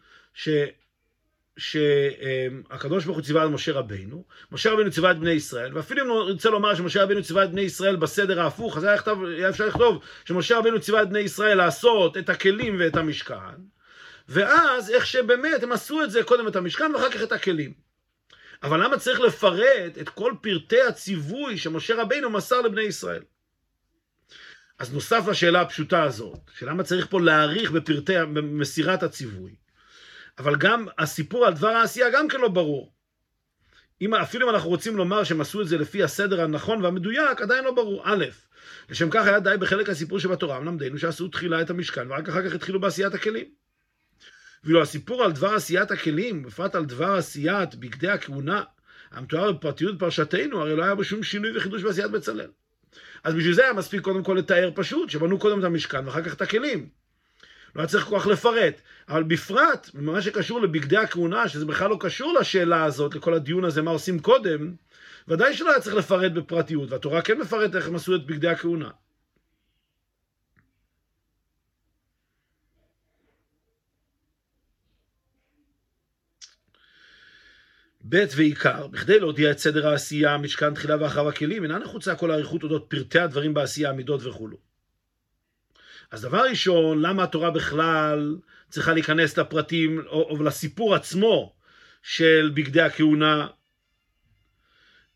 שהקדוש 1.58 3.06
ברוך 3.06 3.18
הוא 3.18 3.25
ציווה 3.25 3.42
על 3.42 3.50
משה 3.50 3.74
רבינו, 3.74 4.25
משה 4.51 4.72
רבינו 4.72 4.92
ציווה 4.92 5.12
את 5.12 5.20
בני 5.20 5.32
ישראל, 5.32 5.77
ואפילו 5.77 6.04
אם 6.04 6.30
נרצה 6.30 6.50
לומר 6.50 6.75
שמשה 6.75 7.04
רבינו 7.04 7.24
ציווה 7.24 7.44
את 7.44 7.51
בני 7.51 7.62
ישראל 7.62 7.96
בסדר 7.96 8.42
ההפוך, 8.42 8.77
אז 8.77 8.84
היה, 8.84 8.96
יכתב, 8.96 9.18
היה 9.38 9.50
אפשר 9.50 9.68
לכתוב 9.68 10.04
שמשה 10.25 10.58
רבינו 10.58 10.80
ציווה 10.80 11.01
את 11.01 11.10
בני 11.10 11.20
ישראל 11.20 11.58
לעשות 11.58 12.18
את 12.18 12.30
הכלים 12.30 12.77
ואת 12.80 12.96
המשכן, 12.96 13.56
ואז 14.30 14.92
איך 14.92 15.06
שבאמת 15.06 15.63
הם 15.63 15.72
עשו 15.72 16.04
את 16.04 16.12
זה, 16.12 16.24
קודם 16.24 16.48
את 16.48 16.56
המשכן 16.56 16.96
ואחר 16.96 17.12
כך 17.12 17.24
את 17.24 17.32
הכלים. 17.32 17.74
אבל 18.63 18.84
למה 18.84 18.98
צריך 18.98 19.20
לפרט 19.20 19.98
את 20.01 20.10
כל 20.10 20.34
פרטי 20.42 20.82
הציווי 20.82 21.58
שמשה 21.58 22.01
רבינו 22.01 22.30
מסר 22.30 22.62
לבני 22.62 22.82
ישראל? 22.82 23.24
אז 24.80 24.94
נוסף 24.94 25.27
לשאלה 25.27 25.62
הפשוטה 25.62 26.04
הזאת, 26.04 26.39
שלמה 26.58 26.84
צריך 26.84 27.08
פה 27.10 27.22
להאריך 27.22 27.72
בפרטי 27.72 28.13
מסירת 28.44 29.04
הציווי, 29.04 29.56
אבל 30.38 30.56
גם 30.56 30.88
הסיפור 30.98 31.46
על 31.46 31.54
דבר 31.54 31.68
העשייה 31.68 32.10
גם 32.10 32.27
כן 32.27 32.39
לא 32.39 32.48
ברור. 32.48 32.96
אם, 34.01 34.13
אפילו 34.13 34.50
אם 34.50 34.56
אנחנו 34.56 34.70
רוצים 34.70 34.98
לומר 34.98 35.24
שהם 35.24 35.42
עשו 35.42 35.62
את 35.62 35.68
זה 35.68 35.77
לפי 35.77 36.04
הסדר 36.04 36.42
הנכון 36.42 36.84
והמדויק, 36.84 37.42
עדיין 37.42 37.63
לא 37.63 37.72
ברור. 37.72 38.01
א', 38.04 38.25
לשם 38.89 39.10
כך 39.10 39.27
היה 39.27 39.39
די 39.39 39.56
בחלק 39.60 39.89
הסיפור 39.89 40.20
שבתורה, 40.20 40.60
מלמדנו 40.60 40.98
שעשו 40.98 41.27
תחילה 41.27 41.62
את 41.62 41.70
המשכן, 41.70 42.12
ורק 42.12 42.30
אחר 42.30 42.50
כך 42.50 42.56
התחילו 42.56 42.80
בעשיית 42.80 43.13
הכלים. 43.13 43.46
ואילו 44.63 44.82
הסיפור 44.82 45.24
על 45.24 45.32
דבר 45.32 45.54
עשיית 45.54 45.92
הכלים, 45.92 46.44
בפרט 46.44 46.75
על 46.75 46.86
דבר 46.86 47.12
עשיית 47.12 47.75
בגדי 47.75 48.10
הכהונה, 48.10 48.63
המתואר 49.12 49.51
בפרטיות 49.51 50.00
פרשתנו, 50.00 50.62
הרי 50.62 50.75
לא 50.75 50.84
היה 50.84 50.96
בו 50.96 51.04
שום 51.04 51.24
שינוי 51.24 51.58
וחידוש 51.58 51.84
בעשיית 51.84 52.12
בצלאל. 52.12 52.50
אז 53.24 53.34
בשביל 53.34 53.54
זה 53.54 53.63
היה 53.63 53.74
מספיק 53.74 54.01
קודם 54.01 54.24
כל 54.24 54.34
לתאר 54.34 54.72
פשוט, 54.75 55.10
שבנו 55.10 55.39
קודם 55.39 55.60
את 55.60 55.63
המשכן 55.63 56.06
ואחר 56.06 56.24
כך 56.24 56.34
את 56.34 56.42
הכלים. 56.42 56.89
לא 57.75 57.82
היה 57.82 57.88
צריך 57.88 58.05
כל 58.05 58.20
כך 58.20 58.27
לפרט. 58.27 58.82
אבל 59.10 59.24
בפרט, 59.24 59.89
במה 59.94 60.22
שקשור 60.22 60.62
לבגדי 60.62 60.98
הכהונה, 60.98 61.48
שזה 61.48 61.65
בכלל 61.65 61.89
לא 61.89 61.98
קשור 62.00 62.34
לשאלה 62.39 62.84
הזאת, 62.84 63.15
לכל 63.15 63.34
הדיון 63.34 63.65
הזה, 63.65 63.82
מה 63.82 63.91
עושים 63.91 64.20
קודם, 64.20 64.75
ודאי 65.27 65.53
שלא 65.53 65.72
היה 65.72 65.82
צריך 65.82 65.96
לפרט 65.96 66.32
בפרטיות, 66.32 66.91
והתורה 66.91 67.22
כן 67.22 67.38
מפרט 67.38 67.75
איך 67.75 67.88
הם 67.88 67.96
עשו 67.96 68.15
את 68.15 68.25
בגדי 68.25 68.48
הכהונה. 68.48 68.89
ב' 78.10 78.25
ועיקר, 78.36 78.88
בכדי 78.88 79.20
להודיע 79.20 79.51
את 79.51 79.60
סדר 79.60 79.88
העשייה, 79.88 80.38
משכן 80.38 80.74
תחילה 80.74 81.01
ואחריו 81.01 81.29
הכלים, 81.29 81.63
אינה 81.63 81.79
נחוצה 81.79 82.15
כל 82.15 82.32
האריכות 82.32 82.63
אודות 82.63 82.86
פרטי 82.88 83.20
הדברים 83.20 83.53
בעשייה, 83.53 83.89
המידות 83.89 84.25
וכולו. 84.25 84.75
אז 86.12 86.22
דבר 86.22 86.44
ראשון, 86.50 87.02
למה 87.02 87.24
התורה 87.24 87.52
בכלל 87.52 88.38
צריכה 88.70 88.94
להיכנס 88.94 89.38
לפרטים 89.38 90.02
או, 90.08 90.22
או 90.30 90.44
לסיפור 90.44 90.96
עצמו 90.96 91.54
של 92.04 92.52
בגדי 92.54 92.82
הכהונה 92.82 93.48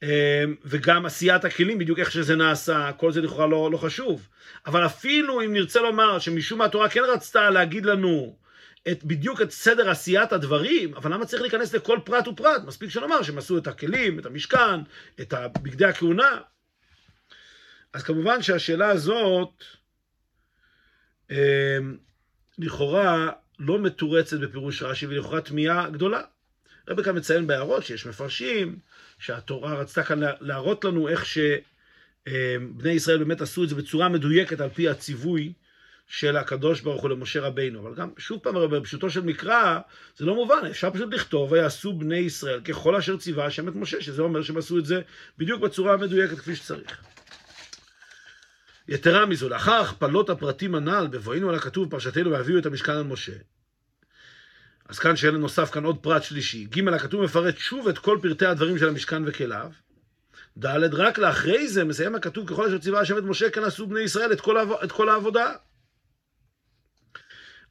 אמ, 0.03 0.55
וגם 0.65 1.05
עשיית 1.05 1.45
הכלים, 1.45 1.77
בדיוק 1.77 1.99
איך 1.99 2.11
שזה 2.11 2.35
נעשה, 2.35 2.91
כל 2.97 3.11
זה 3.11 3.21
לכאורה 3.21 3.47
לא, 3.47 3.69
לא 3.71 3.77
חשוב. 3.77 4.27
אבל 4.65 4.85
אפילו 4.85 5.41
אם 5.41 5.53
נרצה 5.53 5.81
לומר 5.81 6.19
שמשום 6.19 6.59
מה 6.59 6.65
התורה 6.65 6.89
כן 6.89 7.01
רצתה 7.13 7.49
להגיד 7.49 7.85
לנו 7.85 8.35
את, 8.91 9.03
בדיוק 9.03 9.41
את 9.41 9.51
סדר 9.51 9.89
עשיית 9.89 10.33
הדברים, 10.33 10.95
אבל 10.95 11.13
למה 11.13 11.25
צריך 11.25 11.41
להיכנס 11.41 11.73
לכל 11.73 11.99
פרט 12.03 12.27
ופרט? 12.27 12.61
מספיק 12.65 12.89
שנאמר 12.89 13.23
שהם 13.23 13.37
עשו 13.37 13.57
את 13.57 13.67
הכלים, 13.67 14.19
את 14.19 14.25
המשכן, 14.25 14.79
את 15.21 15.33
בגדי 15.61 15.85
הכהונה. 15.85 16.41
אז 17.93 18.03
כמובן 18.03 18.41
שהשאלה 18.41 18.89
הזאת, 18.89 19.63
לכאורה 22.59 23.29
לא 23.59 23.79
מתורצת 23.79 24.39
בפירוש 24.39 24.83
רש"י, 24.83 25.05
ולכאורה 25.05 25.41
תמיהה 25.41 25.89
גדולה. 25.89 26.21
רבי 26.89 27.03
כאן 27.03 27.17
מציין 27.17 27.47
בהערות 27.47 27.83
שיש 27.83 28.05
מפרשים, 28.05 28.79
שהתורה 29.19 29.73
רצתה 29.73 30.03
כאן 30.03 30.19
להראות 30.41 30.85
לנו 30.85 31.07
איך 31.07 31.25
שבני 31.25 32.91
ישראל 32.91 33.17
באמת 33.17 33.41
עשו 33.41 33.63
את 33.63 33.69
זה 33.69 33.75
בצורה 33.75 34.09
מדויקת 34.09 34.61
על 34.61 34.69
פי 34.69 34.89
הציווי 34.89 35.53
של 36.07 36.37
הקדוש 36.37 36.81
ברוך 36.81 37.01
הוא 37.01 37.09
למשה 37.09 37.41
רבינו. 37.41 37.79
אבל 37.79 37.95
גם, 37.95 38.09
שוב 38.17 38.39
פעם, 38.39 38.69
בפשוטו 38.71 39.09
של 39.09 39.21
מקרא, 39.21 39.79
זה 40.17 40.25
לא 40.25 40.35
מובן, 40.35 40.59
אפשר 40.69 40.91
פשוט 40.91 41.13
לכתוב, 41.13 41.51
ויעשו 41.51 41.93
בני 41.93 42.17
ישראל 42.17 42.61
ככל 42.61 42.95
אשר 42.95 43.17
ציווה 43.17 43.45
השם 43.45 43.67
את 43.67 43.75
משה, 43.75 44.01
שזה 44.01 44.21
אומר 44.21 44.41
שהם 44.41 44.57
עשו 44.57 44.77
את 44.77 44.85
זה 44.85 45.01
בדיוק 45.37 45.61
בצורה 45.61 45.93
המדויקת 45.93 46.39
כפי 46.39 46.55
שצריך. 46.55 47.01
יתרה 48.91 49.25
מזו, 49.25 49.49
לאחר 49.49 49.71
הכפלות 49.71 50.29
הפרטים 50.29 50.75
הנ"ל, 50.75 51.07
בבואנו 51.11 51.49
על 51.49 51.55
הכתוב 51.55 51.91
פרשתנו 51.91 52.31
והביאו 52.31 52.59
את 52.59 52.65
המשכן 52.65 52.91
על 52.91 53.03
משה. 53.03 53.33
אז 54.89 54.99
כאן 54.99 55.15
שאלה 55.15 55.37
נוסף 55.37 55.71
כאן 55.71 55.83
עוד 55.83 55.97
פרט 55.97 56.23
שלישי. 56.23 56.65
ג' 56.65 56.87
הכתוב 56.87 57.23
מפרט 57.23 57.57
שוב 57.57 57.87
את 57.87 57.97
כל 57.97 58.19
פרטי 58.21 58.45
הדברים 58.45 58.77
של 58.77 58.89
המשכן 58.89 59.23
וכליו. 59.25 59.71
ד' 60.57 60.93
רק 60.93 61.17
לאחרי 61.17 61.67
זה 61.67 61.83
מסיים 61.83 62.15
הכתוב 62.15 62.49
ככל 62.49 62.65
אשר 62.67 62.77
ציווה 62.77 62.99
השם 62.99 63.17
את 63.17 63.23
משה 63.23 63.49
כן 63.49 63.63
עשו 63.63 63.87
בני 63.87 63.99
ישראל 63.99 64.31
את 64.31 64.41
כל. 64.41 64.57
את 64.83 64.91
כל 64.91 65.09
העבודה. 65.09 65.53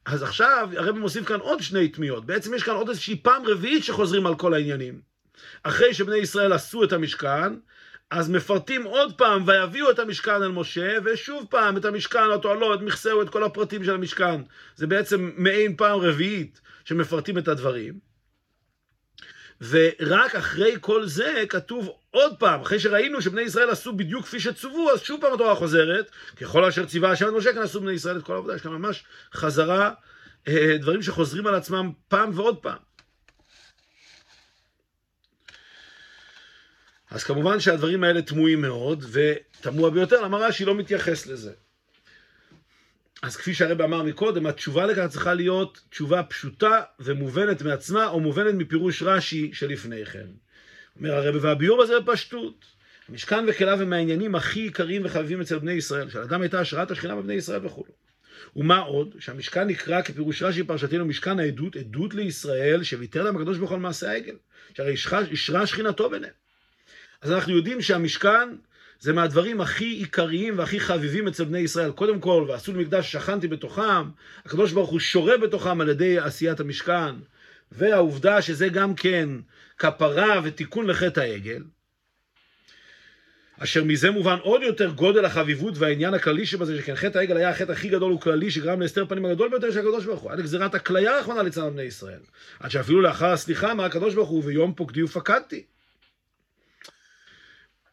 אז 0.05 0.23
עכשיו 0.23 0.69
הרב 0.77 0.97
מוסיף 0.97 1.25
כאן 1.25 1.39
עוד 1.39 1.61
שני 1.61 1.87
תמיהות. 1.87 2.25
בעצם 2.25 2.53
יש 2.53 2.63
כאן 2.63 2.73
עוד 2.73 2.89
איזושהי 2.89 3.21
פעם 3.21 3.43
רביעית 3.45 3.83
שחוזרים 3.83 4.25
על 4.25 4.35
כל 4.35 4.53
העניינים. 4.53 5.01
אחרי 5.63 5.93
שבני 5.93 6.17
ישראל 6.17 6.53
עשו 6.53 6.83
את 6.83 6.93
המשכן, 6.93 7.53
אז 8.11 8.29
מפרטים 8.29 8.83
עוד 8.83 9.13
פעם, 9.17 9.43
ויביאו 9.47 9.91
את 9.91 9.99
המשכן 9.99 10.31
אל 10.31 10.51
משה, 10.51 10.97
ושוב 11.03 11.45
פעם 11.49 11.77
את 11.77 11.85
המשכן, 11.85 12.25
אותו 12.31 12.55
לא, 12.55 12.73
את 12.73 12.81
מכסהו, 12.81 13.21
את 13.21 13.29
כל 13.29 13.43
הפרטים 13.43 13.83
של 13.83 13.93
המשכן. 13.93 14.41
זה 14.75 14.87
בעצם 14.87 15.31
מעין 15.35 15.75
פעם 15.75 15.99
רביעית 15.99 16.61
שמפרטים 16.85 17.37
את 17.37 17.47
הדברים. 17.47 18.09
ורק 19.61 20.35
אחרי 20.35 20.75
כל 20.81 21.05
זה 21.05 21.43
כתוב 21.49 21.89
עוד 22.11 22.33
פעם, 22.39 22.61
אחרי 22.61 22.79
שראינו 22.79 23.21
שבני 23.21 23.41
ישראל 23.41 23.69
עשו 23.69 23.93
בדיוק 23.93 24.25
כפי 24.25 24.39
שצוו, 24.39 24.91
אז 24.93 25.01
שוב 25.01 25.21
פעם 25.21 25.33
התורה 25.33 25.55
חוזרת, 25.55 26.11
ככל 26.35 26.65
אשר 26.65 26.85
ציווה 26.85 27.11
השם 27.11 27.27
את 27.27 27.33
משה, 27.33 27.53
כן 27.53 27.61
עשו 27.61 27.81
בני 27.81 27.91
ישראל 27.91 28.17
את 28.17 28.23
כל 28.23 28.33
העבודה, 28.33 28.55
יש 28.55 28.61
כאן 28.61 28.71
ממש 28.71 29.03
חזרה, 29.33 29.91
אה, 30.47 30.77
דברים 30.79 31.01
שחוזרים 31.01 31.47
על 31.47 31.55
עצמם 31.55 31.91
פעם 32.07 32.31
ועוד 32.33 32.57
פעם. 32.57 32.88
אז 37.11 37.23
כמובן 37.23 37.59
שהדברים 37.59 38.03
האלה 38.03 38.21
תמוהים 38.21 38.61
מאוד, 38.61 39.05
ותמוה 39.11 39.89
ביותר, 39.89 40.21
למה 40.21 40.37
רש"י 40.37 40.65
לא 40.65 40.75
מתייחס 40.75 41.27
לזה. 41.27 41.51
אז 43.21 43.35
כפי 43.35 43.53
שהרבא 43.53 43.85
אמר 43.85 44.03
מקודם, 44.03 44.45
התשובה 44.45 44.85
לכך 44.85 45.05
צריכה 45.09 45.33
להיות 45.33 45.81
תשובה 45.89 46.23
פשוטה 46.23 46.81
ומובנת 46.99 47.61
מעצמה, 47.61 48.07
או 48.07 48.19
מובנת 48.19 48.53
מפירוש 48.53 49.03
רש"י 49.03 49.51
שלפני 49.53 50.05
כן. 50.05 50.25
אומר 50.99 51.13
הרבא, 51.13 51.37
והביור 51.41 51.81
הזה 51.81 51.99
בפשטות. 51.99 52.65
המשכן 53.09 53.45
וכליו 53.47 53.81
הם 53.81 53.89
מהעניינים 53.89 54.35
הכי 54.35 54.59
עיקריים 54.59 55.01
וחביבים 55.05 55.41
אצל 55.41 55.59
בני 55.59 55.71
ישראל, 55.71 56.09
שלאדם 56.09 56.41
הייתה 56.41 56.59
השראת 56.59 56.91
השכינה 56.91 57.15
בבני 57.15 57.33
ישראל 57.33 57.65
וכו'. 57.65 57.83
ומה 58.55 58.79
עוד? 58.79 59.15
שהמשכן 59.19 59.67
נקרא 59.67 60.01
כפירוש 60.01 60.43
רש"י 60.43 60.63
פרשתנו 60.63 61.05
משכן 61.05 61.39
העדות, 61.39 61.75
עדות 61.75 62.13
לישראל, 62.13 62.83
שוויתר 62.83 63.23
להם 63.23 63.37
הקדוש 63.37 63.57
ברוך 63.57 63.69
הוא 63.69 63.75
על 63.75 63.81
מעשה 63.81 64.11
העגל, 64.11 64.35
שהרי 64.73 64.95
אישרה 65.31 65.67
שכינתו 65.67 66.09
ביניהם. 66.09 66.33
אז 67.21 67.31
אנחנו 67.31 67.55
יודעים 67.55 67.81
שהמשכן 67.81 68.49
זה 68.99 69.13
מהדברים 69.13 69.61
הכי 69.61 69.85
עיקריים 69.85 70.57
והכי 70.57 70.79
חביבים 70.79 71.27
אצל 71.27 71.43
בני 71.43 71.59
ישראל. 71.59 71.91
קודם 71.91 72.19
כל, 72.19 72.45
ועשו 72.47 72.73
למקדש 72.73 73.11
שכנתי 73.11 73.47
בתוכם, 73.47 74.09
הקדוש 74.45 74.71
ברוך 74.71 74.89
הוא 74.89 74.99
שורה 74.99 75.37
בתוכם 75.37 75.81
על 75.81 75.89
ידי 75.89 76.19
עשיית 76.19 76.59
המשכן, 76.59 77.15
והעובדה 77.71 78.41
שזה 78.41 78.67
גם 78.67 78.95
כן 78.95 79.29
כפרה 79.77 80.41
ותיקון 80.43 80.87
לחטא 80.87 81.19
העגל, 81.19 81.63
אשר 83.59 83.83
מזה 83.83 84.11
מובן 84.11 84.37
עוד 84.41 84.61
יותר 84.61 84.91
גודל 84.91 85.25
החביבות 85.25 85.77
והעניין 85.77 86.13
הכללי 86.13 86.45
שבזה, 86.45 86.77
שכן 86.77 86.95
חטא 86.95 87.17
העגל 87.17 87.37
היה 87.37 87.49
החטא 87.49 87.71
הכי 87.71 87.89
גדול 87.89 88.13
וכללי 88.13 88.51
שגרם 88.51 88.81
להסתר 88.81 89.05
פנים 89.05 89.25
הגדול 89.25 89.49
ביותר 89.49 89.71
של 89.71 89.79
הקדוש 89.79 90.05
ברוך 90.05 90.21
הוא, 90.21 90.31
עד 90.31 90.39
לגזירת 90.39 90.75
הכליה 90.75 91.19
רחמנא 91.19 91.41
ליצלן 91.41 91.73
בני 91.73 91.81
ישראל. 91.81 92.19
עד 92.59 92.71
שאפילו 92.71 93.01
לאחר 93.01 93.31
הסליחה 93.31 93.71
אמר 93.71 93.83
הקדוש 93.83 94.15
ברוך 94.15 94.29
הוא, 94.29 94.43
ויום 94.45 94.73
פוקדי 94.73 95.03
ופקדתי. 95.03 95.63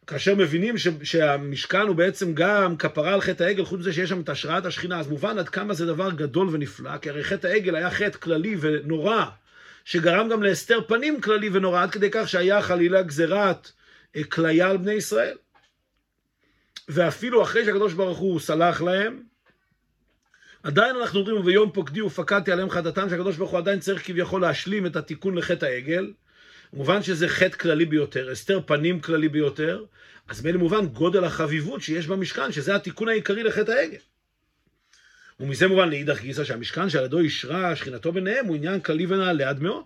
כאשר 0.07 0.35
מבינים 0.35 0.77
ש, 0.77 0.87
שהמשכן 1.03 1.81
הוא 1.81 1.95
בעצם 1.95 2.33
גם 2.33 2.77
כפרה 2.77 3.13
על 3.13 3.21
חטא 3.21 3.43
העגל, 3.43 3.65
חוץ 3.65 3.79
מזה 3.79 3.93
שיש 3.93 4.09
שם 4.09 4.21
את 4.21 4.29
השראת 4.29 4.65
השכינה, 4.65 4.99
אז 4.99 5.07
מובן 5.07 5.39
עד 5.39 5.49
כמה 5.49 5.73
זה 5.73 5.85
דבר 5.85 6.11
גדול 6.11 6.49
ונפלא, 6.51 6.97
כי 6.97 7.09
הרי 7.09 7.23
חטא 7.23 7.47
העגל 7.47 7.75
היה 7.75 7.91
חטא 7.91 8.17
כללי 8.17 8.55
ונורא, 8.59 9.25
שגרם 9.85 10.29
גם 10.29 10.43
להסתר 10.43 10.79
פנים 10.87 11.21
כללי 11.21 11.49
ונורא, 11.53 11.83
עד 11.83 11.91
כדי 11.91 12.09
כך 12.11 12.29
שהיה 12.29 12.61
חלילה 12.61 13.01
גזירת 13.01 13.71
אה, 14.15 14.23
כליה 14.23 14.69
על 14.69 14.77
בני 14.77 14.93
ישראל. 14.93 15.37
ואפילו 16.89 17.43
אחרי 17.43 17.65
שהקדוש 17.65 17.93
ברוך 17.93 18.17
הוא 18.17 18.39
סלח 18.39 18.81
להם, 18.81 19.23
עדיין 20.63 20.95
אנחנו 20.95 21.19
אומרים, 21.19 21.45
ויום 21.45 21.71
פוקדי 21.71 22.01
ופקדתי 22.01 22.51
עליהם 22.51 22.69
חטאתם, 22.69 23.09
שהקדוש 23.09 23.35
ברוך 23.37 23.51
הוא 23.51 23.59
עדיין 23.59 23.79
צריך 23.79 24.07
כביכול 24.07 24.41
להשלים 24.41 24.85
את 24.85 24.95
התיקון 24.95 25.37
לחטא 25.37 25.65
העגל. 25.65 26.11
מובן 26.73 27.03
שזה 27.03 27.27
חטא 27.27 27.57
כללי 27.57 27.85
ביותר, 27.85 28.31
הסתר 28.31 28.59
פנים 28.65 28.99
כללי 28.99 29.29
ביותר, 29.29 29.85
אז 30.27 30.41
בין 30.41 30.55
מובן 30.55 30.85
גודל 30.85 31.23
החביבות 31.23 31.81
שיש 31.81 32.07
במשכן, 32.07 32.51
שזה 32.51 32.75
התיקון 32.75 33.09
העיקרי 33.09 33.43
לחטא 33.43 33.71
העגל. 33.71 33.97
ומזה 35.39 35.67
מובן 35.67 35.89
לאידך 35.89 36.21
גיסא 36.21 36.43
שהמשכן 36.43 36.89
שעל 36.89 37.05
ידו 37.05 37.19
אישרה 37.19 37.75
שכינתו 37.75 38.11
ביניהם 38.11 38.45
הוא 38.45 38.55
עניין 38.55 38.79
כללי 38.79 39.05
ונעלה 39.05 39.49
עד 39.49 39.59
מאוד. 39.59 39.83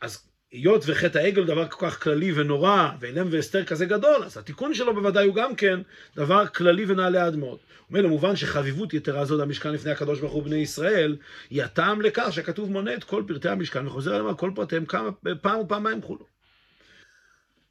אז 0.00 0.28
היות 0.56 0.84
וחטא 0.86 1.18
העגל 1.18 1.44
דבר 1.44 1.68
כל 1.68 1.86
כך 1.86 2.02
כללי 2.02 2.32
ונורא, 2.32 2.88
ואילם 3.00 3.26
והסתר 3.30 3.64
כזה 3.64 3.86
גדול, 3.86 4.24
אז 4.24 4.36
התיקון 4.38 4.74
שלו 4.74 4.94
בוודאי 4.94 5.26
הוא 5.26 5.34
גם 5.34 5.54
כן 5.54 5.80
דבר 6.16 6.46
כללי 6.46 6.84
ונעלה 6.88 7.26
עד 7.26 7.36
מאוד. 7.36 7.58
אומר 7.90 8.02
למובן 8.02 8.36
שחביבות 8.36 8.94
יתרה 8.94 9.24
זו 9.24 9.38
למשכן 9.38 9.72
לפני 9.72 9.90
הקדוש 9.90 10.20
ברוך 10.20 10.32
הוא 10.32 10.42
בני 10.42 10.56
ישראל, 10.56 11.16
היא 11.50 11.62
הטעם 11.62 12.00
לכך 12.00 12.28
שהכתוב 12.30 12.70
מונה 12.70 12.94
את 12.94 13.04
כל 13.04 13.22
פרטי 13.26 13.48
המשכן 13.48 13.86
וחוזר 13.86 14.10
עליהם 14.10 14.28
על 14.28 14.34
כל 14.34 14.50
פרטיהם 14.54 14.84
כמה 14.84 15.10
פעם 15.40 15.60
ופעמיים 15.60 16.02
כולו. 16.02 16.35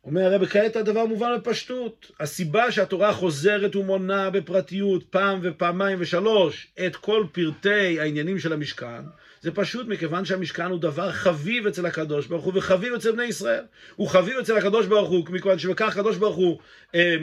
אומר 0.05 0.21
הרב 0.21 0.45
כעת 0.45 0.75
הדבר 0.75 1.05
מובן 1.05 1.37
בפשטות. 1.37 2.11
הסיבה 2.19 2.71
שהתורה 2.71 3.13
חוזרת 3.13 3.75
ומונה 3.75 4.29
בפרטיות 4.29 5.03
פעם 5.03 5.39
ופעמיים 5.43 5.97
ושלוש 6.01 6.67
את 6.85 6.95
כל 6.95 7.25
פרטי 7.31 7.99
העניינים 7.99 8.39
של 8.39 8.53
המשכן, 8.53 9.01
זה 9.41 9.51
פשוט 9.51 9.87
מכיוון 9.87 10.25
שהמשכן 10.25 10.65
הוא 10.65 10.79
דבר 10.79 11.11
חביב 11.11 11.67
אצל 11.67 11.85
הקדוש 11.85 12.27
ברוך 12.27 12.45
הוא 12.45 12.53
וחביב 12.55 12.93
אצל 12.93 13.11
בני 13.11 13.23
ישראל. 13.23 13.63
הוא 13.95 14.07
חביב 14.07 14.37
אצל 14.37 14.57
הקדוש 14.57 14.87
ברוך 14.87 15.09
הוא, 15.09 15.25
מכיוון 15.29 15.59
שבכך 15.59 15.97
הקדוש 15.97 16.17
ברוך 16.17 16.35
הוא 16.35 16.59
אה, 16.95 17.15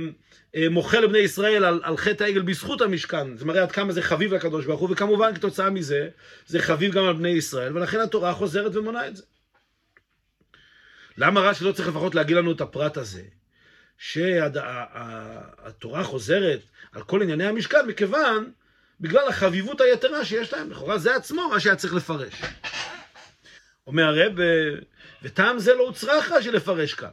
אה, 0.57 0.69
מוחה 0.71 1.01
לבני 1.01 1.19
ישראל 1.19 1.65
על, 1.65 1.81
על 1.83 1.97
חטא 1.97 2.25
העגל 2.25 2.43
בזכות 2.43 2.81
המשכן. 2.81 3.37
זה 3.37 3.45
מראה 3.45 3.63
עד 3.63 3.73
כמה 3.73 3.93
זה 3.93 4.03
חביב 4.03 4.35
לקדוש 4.35 4.67
ברוך 4.67 4.81
הוא, 4.81 4.89
וכמובן 4.93 5.35
כתוצאה 5.35 5.71
מזה 5.71 6.09
זה 6.47 6.59
חביב 6.59 6.93
גם 6.93 7.05
על 7.05 7.13
בני 7.13 7.29
ישראל, 7.29 7.77
ולכן 7.77 8.01
התורה 8.01 8.35
חוזרת 8.35 8.77
ומונה 8.77 9.09
את 9.09 9.17
זה. 9.17 9.23
למה 11.19 11.41
רש"י 11.41 11.65
לא 11.65 11.73
צריך 11.73 11.89
לפחות 11.89 12.15
להגיד 12.15 12.37
לנו 12.37 12.53
את 12.53 12.61
הפרט 12.61 12.97
הזה? 12.97 13.23
שהתורה 13.99 16.05
חוזרת 16.05 16.61
על 16.93 17.03
כל 17.03 17.23
ענייני 17.23 17.47
המשכן, 17.47 17.87
מכיוון 17.87 18.53
בגלל 19.01 19.29
החביבות 19.29 19.81
היתרה 19.81 20.25
שיש 20.25 20.53
להם. 20.53 20.71
לכאורה 20.71 20.99
זה 20.99 21.17
עצמו 21.17 21.49
מה 21.49 21.61
שהיה 21.61 21.77
צריך 21.77 21.95
לפרש. 21.95 22.43
אומר 23.87 24.05
הרב, 24.05 24.33
וטעם 25.23 25.59
זה 25.59 25.75
לא 25.75 25.83
הוצרך 25.83 26.33
רש"י 26.33 26.51
לפרש 26.51 26.95
כאן. 26.95 27.13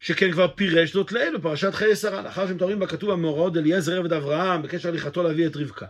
שכן 0.00 0.32
כבר 0.32 0.48
פירש 0.48 0.92
זאת 0.92 1.12
לעיל 1.12 1.36
בפרשת 1.36 1.74
חיי 1.74 1.96
שרה, 1.96 2.22
לאחר 2.22 2.48
שמתוארים 2.48 2.78
בכתוב 2.78 3.10
המאורעות 3.10 3.56
אליעזר 3.56 3.98
עבד 3.98 4.12
אברהם 4.12 4.62
בקשר 4.62 4.90
להליכתו 4.90 5.22
להביא 5.22 5.46
את 5.46 5.56
רבקה. 5.56 5.86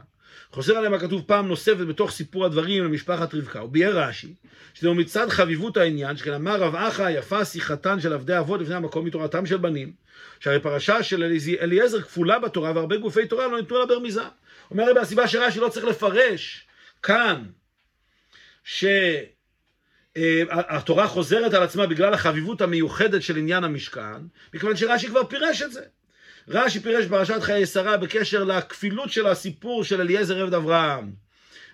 חוזר 0.53 0.77
עליהם 0.77 0.95
הכתוב 0.95 1.23
פעם 1.27 1.49
נוספת 1.49 1.87
בתוך 1.89 2.11
סיפור 2.11 2.45
הדברים 2.45 2.85
למשפחת 2.85 3.35
רבקה. 3.35 3.61
הוא 3.61 3.71
ביאר 3.71 3.99
רש"י, 3.99 4.35
שזהו 4.75 4.95
מצד 4.95 5.29
חביבות 5.29 5.77
העניין, 5.77 6.17
שכן 6.17 6.33
אמר 6.33 6.61
רב 6.61 6.75
אחא 6.75 7.11
יפה 7.11 7.45
שיחתן 7.45 8.01
של 8.01 8.13
עבדי 8.13 8.39
אבות 8.39 8.61
לפני 8.61 8.75
המקום 8.75 9.05
מתורתם 9.05 9.47
של 9.47 9.57
בנים, 9.57 9.93
שהרי 10.41 10.61
פרשה 10.61 11.03
של 11.03 11.37
אליעזר 11.61 12.03
כפולה 12.03 12.39
בתורה 12.39 12.73
והרבה 12.75 12.97
גופי 12.97 13.27
תורה 13.27 13.49
לא 13.49 13.61
ניתנו 13.61 13.79
לה 13.79 13.87
ברמיזה. 13.87 14.23
אומר 14.71 14.85
הרי 14.85 15.01
הסיבה 15.01 15.29
שרש"י 15.29 15.61
לא 15.61 15.69
צריך 15.69 15.87
לפרש 15.87 16.67
כאן, 17.03 17.45
ש... 18.65 18.85
אה, 20.17 20.43
התורה 20.51 21.09
חוזרת 21.09 21.55
על 21.55 21.63
עצמה 21.63 21.87
בגלל 21.87 22.15
החביבות 22.15 22.61
המיוחדת 22.61 23.23
של 23.23 23.37
עניין 23.37 23.65
המשכן, 23.65 24.23
מכיוון 24.55 24.77
שרש"י 24.77 25.09
כבר 25.09 25.25
פירש 25.25 25.63
את 25.63 25.73
זה. 25.73 25.83
רש"י 26.49 26.81
פירש 26.81 27.05
בפרשת 27.05 27.43
חיי 27.43 27.67
שרה 27.67 27.97
בקשר 27.97 28.45
לכפילות 28.45 29.11
של 29.11 29.27
הסיפור 29.27 29.85
של 29.85 30.01
אליעזר 30.01 30.43
עבד 30.43 30.55
אברהם. 30.55 31.13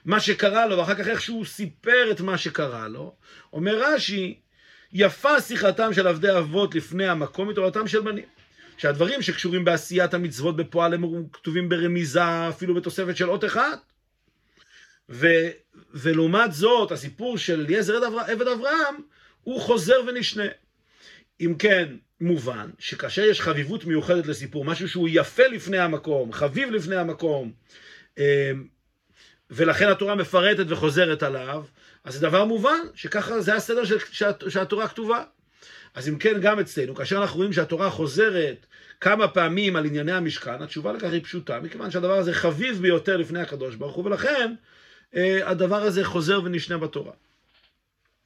מה 0.04 0.20
שקרה 0.20 0.66
לו, 0.66 0.78
ואחר 0.78 0.94
כך 0.94 1.08
איך 1.08 1.20
שהוא 1.20 1.44
סיפר 1.44 2.10
את 2.10 2.20
מה 2.20 2.38
שקרה 2.38 2.88
לו, 2.88 3.14
אומר 3.52 3.78
רש"י, 3.82 4.40
יפה 4.92 5.40
שיחתם 5.40 5.92
של 5.92 6.06
עבדי 6.06 6.38
אבות 6.38 6.74
לפני 6.74 7.08
המקום 7.08 7.48
מתורתם 7.48 7.88
של 7.88 8.00
בנים. 8.00 8.24
שהדברים 8.76 9.22
שקשורים 9.22 9.64
בעשיית 9.64 10.14
המצוות 10.14 10.56
בפועל 10.56 10.94
הם 10.94 11.04
כתובים 11.32 11.68
ברמיזה, 11.68 12.48
אפילו 12.48 12.74
בתוספת 12.74 13.16
של 13.16 13.30
אות 13.30 13.44
אחד. 13.44 13.76
ו, 15.08 15.26
ולעומת 15.94 16.52
זאת, 16.52 16.92
הסיפור 16.92 17.38
של 17.38 17.60
אליעזר 17.60 18.00
עבד 18.26 18.48
אברהם, 18.48 18.94
הוא 19.42 19.60
חוזר 19.60 19.96
ונשנה. 20.06 20.46
אם 21.40 21.54
כן, 21.58 21.96
מובן 22.24 22.70
שכאשר 22.78 23.22
יש 23.22 23.40
חביבות 23.40 23.84
מיוחדת 23.84 24.26
לסיפור, 24.26 24.64
משהו 24.64 24.88
שהוא 24.88 25.08
יפה 25.12 25.46
לפני 25.46 25.78
המקום, 25.78 26.32
חביב 26.32 26.70
לפני 26.70 26.96
המקום, 26.96 27.52
אמ, 28.18 28.24
ולכן 29.50 29.88
התורה 29.88 30.14
מפרטת 30.14 30.64
וחוזרת 30.68 31.22
עליו, 31.22 31.64
אז 32.04 32.14
זה 32.14 32.20
דבר 32.20 32.44
מובן, 32.44 32.80
שככה 32.94 33.40
זה 33.40 33.54
הסדר 33.54 33.82
שהתורה 34.48 34.88
כתובה. 34.88 35.24
אז 35.94 36.08
אם 36.08 36.18
כן, 36.18 36.40
גם 36.40 36.60
אצלנו, 36.60 36.94
כאשר 36.94 37.18
אנחנו 37.22 37.36
רואים 37.36 37.52
שהתורה 37.52 37.90
חוזרת 37.90 38.66
כמה 39.00 39.28
פעמים 39.28 39.76
על 39.76 39.86
ענייני 39.86 40.12
המשכן, 40.12 40.62
התשובה 40.62 40.92
לכך 40.92 41.12
היא 41.12 41.24
פשוטה, 41.24 41.60
מכיוון 41.60 41.90
שהדבר 41.90 42.18
הזה 42.18 42.32
חביב 42.34 42.82
ביותר 42.82 43.16
לפני 43.16 43.40
הקדוש 43.40 43.74
ברוך 43.74 43.96
הוא, 43.96 44.04
ולכן 44.04 44.54
אה, 45.16 45.50
הדבר 45.50 45.82
הזה 45.82 46.04
חוזר 46.04 46.40
ונשנה 46.44 46.78
בתורה. 46.78 47.12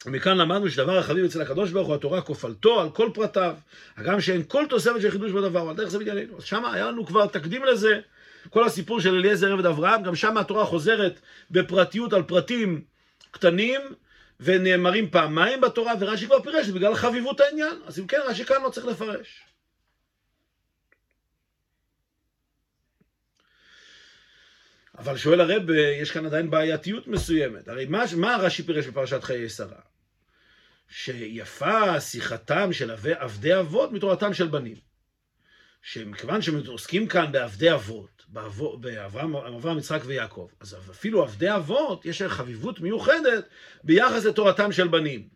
ומכאן 0.07 0.39
למדנו 0.39 0.71
שדבר 0.71 0.99
החביב 0.99 1.25
אצל 1.25 1.43
הקדוש 1.43 1.71
ברוך 1.71 1.89
הוא 1.89 1.95
התורה 1.95 2.21
כופלתו 2.21 2.81
על 2.81 2.91
כל 2.91 3.11
פרטיו, 3.15 3.55
הגם 3.97 4.21
שאין 4.21 4.43
כל 4.49 4.65
תוספת 4.69 5.01
של 5.01 5.11
חידוש 5.11 5.33
בדבר, 5.33 5.69
על 5.69 5.77
דרך 5.77 5.89
זה 5.89 5.99
בענייננו. 5.99 6.37
אז 6.39 6.45
שם 6.45 6.65
היה 6.65 6.87
לנו 6.87 7.07
כבר 7.07 7.27
תקדים 7.27 7.65
לזה, 7.65 8.01
כל 8.51 8.65
הסיפור 8.65 9.01
של 9.01 9.15
אליעזר 9.15 9.53
עבד 9.53 9.67
אברהם, 9.67 10.03
גם 10.03 10.15
שם 10.15 10.37
התורה 10.37 10.65
חוזרת 10.65 11.21
בפרטיות 11.51 12.13
על 12.13 12.23
פרטים 12.23 12.81
קטנים, 13.31 13.81
ונאמרים 14.41 15.11
פעמיים 15.11 15.61
בתורה, 15.61 15.93
ורש"י 16.01 16.27
כבר 16.27 16.43
פירש 16.43 16.69
בגלל 16.69 16.95
חביבות 16.95 17.41
העניין. 17.41 17.77
אז 17.87 17.99
אם 17.99 18.07
כן, 18.07 18.19
רש"י 18.27 18.45
כאן 18.45 18.63
לא 18.63 18.71
צריך 18.71 18.87
לפרש. 18.87 19.43
אבל 24.99 25.17
שואל 25.17 25.41
הרב, 25.41 25.71
יש 26.01 26.11
כאן 26.11 26.27
עדיין 26.27 26.51
בעייתיות 26.51 27.07
מסוימת. 27.07 27.69
הרי 27.69 27.87
מה, 27.87 28.05
מה 28.17 28.37
רש"י 28.41 28.63
פירש 28.63 28.87
בפרשת 28.87 29.25
חיי 29.25 29.49
שרה? 29.49 29.81
שיפה 30.89 32.01
שיחתם 32.01 32.73
של 32.73 32.91
עבדי 33.19 33.59
אבות 33.59 33.93
מתורתם 33.93 34.35
של 34.35 34.47
בנים. 34.47 34.77
שמכיוון 35.83 36.43
שעוסקים 36.43 37.07
כאן 37.07 37.33
בעבדי 37.33 37.73
אבות, 37.73 38.25
באברהם, 38.81 39.79
יצחק 39.79 40.01
ויעקב, 40.05 40.49
אז 40.61 40.77
אפילו 40.91 41.23
עבדי 41.23 41.55
אבות 41.55 42.07
יש 42.07 42.23
חביבות 42.23 42.81
מיוחדת 42.81 43.49
ביחס 43.85 44.25
לתורתם 44.25 44.73
של 44.73 44.89
בנים. 44.89 45.29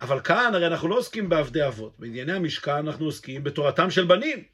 אבל 0.00 0.20
כאן 0.20 0.54
הרי 0.54 0.66
אנחנו 0.66 0.88
לא 0.88 0.98
עוסקים 0.98 1.28
בעבדי 1.28 1.66
אבות, 1.66 1.98
בענייני 1.98 2.32
המשכן 2.32 2.70
אנחנו 2.70 3.04
עוסקים 3.04 3.44
בתורתם 3.44 3.90
של 3.90 4.04
בנים. 4.04 4.44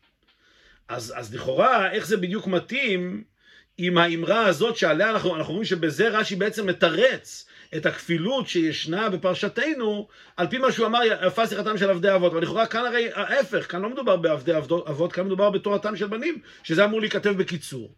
אז, 0.89 1.15
אז 1.17 1.35
לכאורה, 1.35 1.93
איך 1.93 2.07
זה 2.07 2.17
בדיוק 2.17 2.47
מתאים 2.47 3.25
עם 3.79 3.99
האמרה 3.99 4.47
הזאת 4.47 4.77
שעליה 4.77 5.11
אנחנו, 5.11 5.37
אנחנו 5.37 5.53
רואים 5.53 5.65
שבזה 5.65 6.09
רש"י 6.09 6.37
בעצם 6.37 6.67
מתרץ 6.67 7.49
את 7.77 7.87
הכפילות 7.87 8.49
שישנה 8.49 9.09
בפרשתנו, 9.09 10.09
על 10.37 10.47
פי 10.47 10.59
מה 10.59 10.73
שהוא 10.73 10.87
אמר, 10.87 11.01
יפה 11.27 11.47
שיחתם 11.47 11.79
של 11.79 11.91
עבדי 11.91 12.15
אבות. 12.15 12.33
אבל 12.33 12.43
לכאורה 12.43 12.67
כאן 12.67 12.87
הרי 12.87 13.13
ההפך, 13.13 13.71
כאן 13.71 13.83
לא 13.83 13.91
מדובר 13.91 14.17
בעבדי 14.17 14.57
אבות, 14.57 15.13
כאן 15.13 15.27
מדובר 15.27 15.51
בתורתם 15.51 15.97
של 15.97 16.07
בנים, 16.07 16.39
שזה 16.63 16.85
אמור 16.85 17.01
להיכתב 17.01 17.31
בקיצור. 17.31 17.95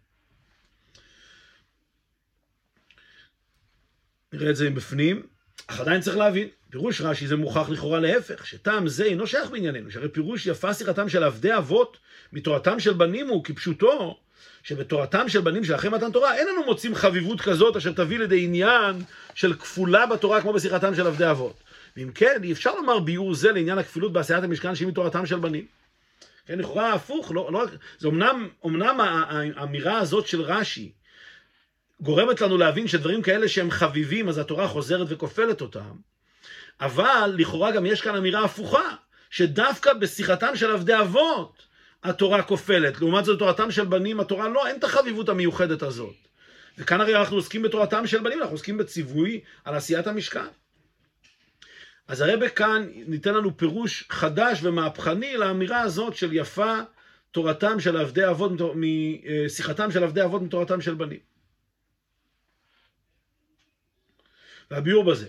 נראה 4.32 4.50
את 4.50 4.56
זה 4.56 4.70
מבפנים, 4.70 5.22
אך 5.66 5.80
עדיין 5.80 6.00
צריך 6.00 6.16
להבין, 6.16 6.48
פירוש 6.70 7.00
רש"י 7.00 7.26
זה 7.26 7.36
מוכח 7.36 7.68
לכאורה 7.68 8.00
להפך, 8.00 8.46
שטעם 8.46 8.88
זה 8.88 9.04
אינו 9.04 9.26
שייך 9.26 9.50
בענייננו, 9.50 9.90
שהרי 9.90 10.08
פירוש 10.08 10.46
יפה 10.46 10.74
שיחתם 10.74 11.08
של 11.08 11.24
עבדי 11.24 11.56
אבות 11.56 11.96
מתורתם 12.32 12.80
של 12.80 12.92
בנים 12.92 13.28
הוא 13.28 13.44
כפשוטו 13.44 14.23
שבתורתם 14.62 15.28
של 15.28 15.40
בנים 15.40 15.64
של 15.64 15.74
אחרי 15.74 15.90
מתן 15.90 16.12
תורה 16.12 16.34
אין 16.34 16.46
לנו 16.48 16.64
מוצאים 16.64 16.94
חביבות 16.94 17.40
כזאת 17.40 17.76
אשר 17.76 17.92
תביא 17.92 18.18
לידי 18.18 18.44
עניין 18.44 19.02
של 19.34 19.54
כפולה 19.54 20.06
בתורה 20.06 20.40
כמו 20.40 20.52
בשיחתם 20.52 20.94
של 20.94 21.06
עבדי 21.06 21.30
אבות. 21.30 21.56
ואם 21.96 22.10
כן, 22.14 22.40
אי 22.42 22.52
אפשר 22.52 22.74
לומר 22.74 22.98
ביאור 22.98 23.34
זה 23.34 23.52
לעניין 23.52 23.78
הכפילות 23.78 24.12
בעשיית 24.12 24.44
המשכן 24.44 24.74
שהיא 24.74 24.88
מתורתם 24.88 25.26
של 25.26 25.36
בנים. 25.36 25.66
כן, 26.46 26.58
לכאורה 26.58 26.92
הפוך, 26.92 27.32
לא, 27.34 27.48
לא, 27.52 27.64
זה 27.98 28.08
אמנם, 28.08 28.48
אמנם 28.66 29.00
האמירה 29.56 29.98
הזאת 29.98 30.26
של 30.26 30.42
רש"י 30.42 30.92
גורמת 32.00 32.40
לנו 32.40 32.58
להבין 32.58 32.88
שדברים 32.88 33.22
כאלה 33.22 33.48
שהם 33.48 33.70
חביבים, 33.70 34.28
אז 34.28 34.38
התורה 34.38 34.68
חוזרת 34.68 35.06
וכופלת 35.10 35.60
אותם, 35.60 35.96
אבל 36.80 37.34
לכאורה 37.36 37.70
גם 37.70 37.86
יש 37.86 38.00
כאן 38.00 38.16
אמירה 38.16 38.44
הפוכה, 38.44 38.94
שדווקא 39.30 39.92
בשיחתם 39.92 40.56
של 40.56 40.70
עבדי 40.70 41.00
אבות, 41.00 41.62
התורה 42.04 42.42
כופלת. 42.42 43.00
לעומת 43.00 43.24
זאת, 43.24 43.38
תורתם 43.38 43.70
של 43.70 43.84
בנים, 43.84 44.20
התורה 44.20 44.48
לא, 44.48 44.66
אין 44.66 44.76
את 44.76 44.84
החביבות 44.84 45.28
המיוחדת 45.28 45.82
הזאת. 45.82 46.14
וכאן 46.78 47.00
הרי 47.00 47.16
אנחנו 47.16 47.36
עוסקים 47.36 47.62
בתורתם 47.62 48.06
של 48.06 48.22
בנים, 48.22 48.40
אנחנו 48.40 48.54
עוסקים 48.54 48.78
בציווי 48.78 49.40
על 49.64 49.74
עשיית 49.74 50.06
המשכן. 50.06 50.46
אז 52.08 52.20
הרבה 52.20 52.48
כאן 52.48 52.88
ניתן 53.06 53.34
לנו 53.34 53.56
פירוש 53.56 54.04
חדש 54.08 54.60
ומהפכני 54.62 55.36
לאמירה 55.36 55.80
הזאת 55.80 56.16
של 56.16 56.32
יפה 56.32 56.74
תורתם 57.30 57.80
של 57.80 57.96
עבדי 57.96 58.28
אבות, 58.28 58.52
משיחתם 58.74 59.90
של 59.90 60.04
עבדי 60.04 60.24
אבות 60.24 60.42
מתורתם 60.42 60.80
של 60.80 60.94
בנים. 60.94 61.20
והביאור 64.70 65.04
בזה. 65.04 65.28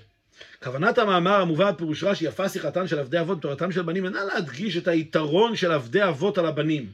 כוונת 0.66 0.98
המאמר 0.98 1.42
המובא 1.42 1.72
בפירוש 1.72 2.04
רש"י, 2.04 2.26
יפה 2.26 2.50
שיחתן 2.50 2.88
של 2.88 3.00
עבדי 3.00 3.20
אבות 3.20 3.38
בתורתם 3.38 3.72
של 3.72 3.82
בנים, 3.82 4.06
אינה 4.06 4.24
להדגיש 4.24 4.78
את 4.78 4.88
היתרון 4.88 5.56
של 5.56 5.72
עבדי 5.72 6.04
אבות 6.04 6.38
על 6.38 6.46
הבנים, 6.46 6.92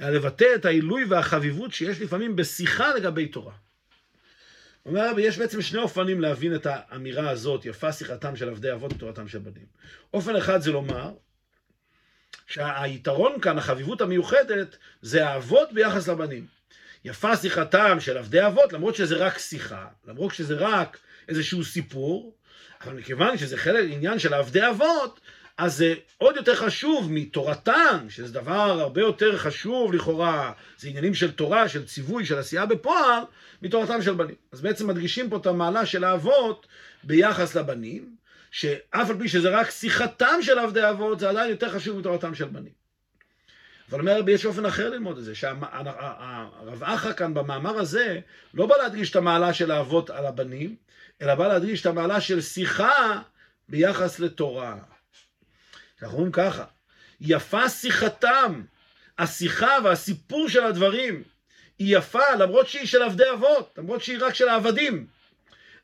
אלא 0.00 0.10
לבטא 0.10 0.46
את 0.54 0.64
העילוי 0.64 1.04
והחביבות 1.04 1.72
שיש 1.72 2.00
לפעמים 2.00 2.36
בשיחה 2.36 2.94
לגבי 2.94 3.26
תורה. 3.26 3.52
אומר 4.86 5.10
רבי, 5.10 5.22
יש 5.22 5.38
בעצם 5.38 5.62
שני 5.62 5.78
אופנים 5.78 6.20
להבין 6.20 6.54
את 6.54 6.66
האמירה 6.70 7.30
הזאת, 7.30 7.66
יפה 7.66 7.92
שיחתם 7.92 8.36
של 8.36 8.48
עבדי 8.48 8.72
אבות 8.72 8.92
בתורתם 8.92 9.28
של 9.28 9.38
בנים. 9.38 9.66
אופן 10.14 10.36
אחד 10.36 10.60
זה 10.60 10.72
לומר, 10.72 11.12
שהיתרון 12.46 13.40
כאן, 13.40 13.58
החביבות 13.58 14.00
המיוחדת, 14.00 14.76
זה 15.02 15.28
האבות 15.28 15.72
ביחס 15.72 16.08
לבנים. 16.08 16.46
יפה 17.04 17.36
שיחתם 17.36 18.00
של 18.00 18.18
עבדי 18.18 18.46
אבות, 18.46 18.72
למרות 18.72 18.94
שזה 18.94 19.16
רק 19.16 19.38
שיחה, 19.38 19.86
למרות 20.08 20.34
שזה 20.34 20.54
רק 20.54 20.98
איזשהו 21.28 21.64
סיפור, 21.64 22.34
אבל 22.84 22.94
מכיוון 22.94 23.38
שזה 23.38 23.56
חלק 23.56 23.84
עניין 23.90 24.18
של 24.18 24.34
עבדי 24.34 24.68
אבות, 24.68 25.20
אז 25.58 25.76
זה 25.76 25.94
עוד 26.18 26.36
יותר 26.36 26.54
חשוב 26.54 27.12
מתורתן, 27.12 28.06
שזה 28.08 28.32
דבר 28.32 28.80
הרבה 28.80 29.00
יותר 29.00 29.38
חשוב 29.38 29.92
לכאורה, 29.92 30.52
זה 30.78 30.88
עניינים 30.88 31.14
של 31.14 31.32
תורה, 31.32 31.68
של 31.68 31.86
ציווי, 31.86 32.24
של 32.24 32.38
עשייה 32.38 32.66
בפועל, 32.66 33.22
מתורתם 33.62 34.02
של 34.02 34.14
בנים. 34.14 34.34
אז 34.52 34.60
בעצם 34.60 34.86
מדגישים 34.86 35.30
פה 35.30 35.36
את 35.36 35.46
המעלה 35.46 35.86
של 35.86 36.04
האבות 36.04 36.66
ביחס 37.04 37.54
לבנים, 37.54 38.16
שאף 38.50 39.10
על 39.10 39.18
פי 39.18 39.28
שזה 39.28 39.50
רק 39.50 39.70
שיחתם 39.70 40.42
של 40.42 40.58
עבדי 40.58 40.90
אבות, 40.90 41.20
זה 41.20 41.28
עדיין 41.28 41.50
יותר 41.50 41.70
חשוב 41.70 41.98
מתורתם 41.98 42.34
של 42.34 42.44
בנים. 42.44 42.82
אבל 43.90 44.00
אומר 44.00 44.18
רבי, 44.18 44.32
יש 44.32 44.46
אופן 44.46 44.66
אחר 44.66 44.90
ללמוד 44.90 45.18
את 45.18 45.24
זה, 45.24 45.34
שהרב 45.34 46.82
אחא 46.84 47.12
כאן 47.12 47.34
במאמר 47.34 47.78
הזה 47.78 48.20
לא 48.54 48.66
בא 48.66 48.76
להדגיש 48.76 49.10
את 49.10 49.16
המעלה 49.16 49.54
של 49.54 49.70
האבות 49.70 50.10
על 50.10 50.26
הבנים, 50.26 50.76
אלא 51.22 51.34
בא 51.34 51.48
להדגיש 51.48 51.80
את 51.80 51.86
המעלה 51.86 52.20
של 52.20 52.40
שיחה 52.40 53.20
ביחס 53.68 54.20
לתורה. 54.20 54.76
אנחנו 56.02 56.16
אומרים 56.16 56.32
ככה, 56.32 56.64
יפה 57.20 57.68
שיחתם, 57.68 58.62
השיחה 59.18 59.76
והסיפור 59.84 60.48
של 60.48 60.64
הדברים 60.64 61.22
היא 61.78 61.96
יפה 61.96 62.34
למרות 62.38 62.68
שהיא 62.68 62.86
של 62.86 63.02
עבדי 63.02 63.30
אבות, 63.32 63.74
למרות 63.78 64.02
שהיא 64.02 64.18
רק 64.20 64.34
של 64.34 64.48
העבדים. 64.48 65.06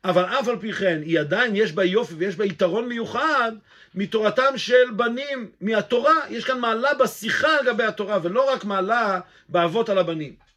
אבל 0.03 0.25
אף 0.25 0.47
על 0.47 0.59
פי 0.59 0.73
כן, 0.73 1.01
היא 1.05 1.19
עדיין 1.19 1.55
יש 1.55 1.71
בה 1.71 1.83
יופי 1.83 2.13
ויש 2.13 2.35
בה 2.35 2.45
יתרון 2.45 2.87
מיוחד 2.87 3.51
מתורתם 3.95 4.57
של 4.57 4.91
בנים, 4.95 5.51
מהתורה. 5.61 6.15
יש 6.29 6.45
כאן 6.45 6.59
מעלה 6.59 6.93
בשיחה 6.93 7.57
על 7.57 7.65
גבי 7.65 7.83
התורה, 7.83 8.19
ולא 8.23 8.53
רק 8.53 8.63
מעלה 8.63 9.19
באבות 9.49 9.89
על 9.89 9.97
הבנים. 9.97 10.48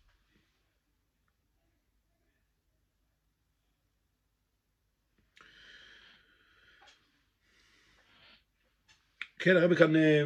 כן, 9.43 9.57
הרבי 9.57 9.77
כאן 9.77 9.97
אה, 9.97 10.23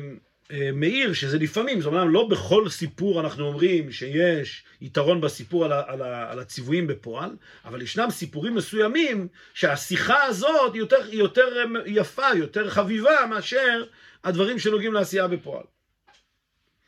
אה, 0.51 0.71
מעיר 0.73 1.13
שזה 1.13 1.39
לפעמים, 1.39 1.81
זאת 1.81 1.93
אומרת, 1.93 2.07
לא 2.11 2.29
בכל 2.29 2.69
סיפור 2.69 3.21
אנחנו 3.21 3.47
אומרים 3.47 3.93
שיש 3.93 4.65
יתרון 4.81 5.21
בסיפור 5.21 5.65
על, 5.65 5.73
על, 5.73 6.03
על 6.03 6.39
הציוויים 6.39 6.87
בפועל, 6.87 7.37
אבל 7.65 7.83
ישנם 7.83 8.11
סיפורים 8.11 8.55
מסוימים 8.55 9.29
שהשיחה 9.55 10.23
הזאת 10.23 10.75
היא 10.75 10.81
יותר, 10.81 11.05
היא 11.05 11.19
יותר 11.19 11.47
אה, 11.57 11.81
יפה, 11.87 12.27
יותר 12.37 12.71
חביבה 12.71 13.27
מאשר 13.31 13.85
הדברים 14.25 14.59
שנוגעים 14.59 14.93
לעשייה 14.93 15.29
בפועל. 15.29 15.65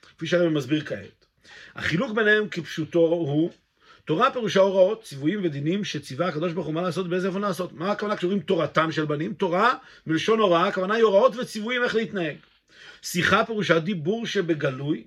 כפי 0.02 0.26
שהרבי 0.26 0.54
מסביר 0.54 0.84
כעת. 0.84 1.26
החילוק 1.74 2.12
ביניהם 2.12 2.48
כפשוטו 2.48 2.98
הוא 2.98 3.50
תורה 4.08 4.30
פירושה 4.30 4.60
הוראות, 4.60 5.02
ציוויים 5.02 5.40
ודינים 5.44 5.84
שציווה 5.84 6.28
הקדוש 6.28 6.52
ברוך 6.52 6.66
הוא 6.66 6.74
מה 6.74 6.82
לעשות 6.82 7.08
באיזה 7.08 7.28
איפה 7.28 7.38
לעשות. 7.38 7.72
מה 7.72 7.92
הכוונה 7.92 8.16
כשאומרים 8.16 8.40
תורתם 8.40 8.92
של 8.92 9.04
בנים? 9.04 9.34
תורה 9.34 9.74
מלשון 10.06 10.40
הוראה, 10.40 10.66
הכוונה 10.66 10.94
היא 10.94 11.04
הוראות 11.04 11.36
וציוויים 11.36 11.82
איך 11.82 11.94
להתנהג. 11.94 12.36
שיחה 13.02 13.44
פירושה 13.44 13.78
דיבור 13.78 14.26
שבגלוי, 14.26 15.04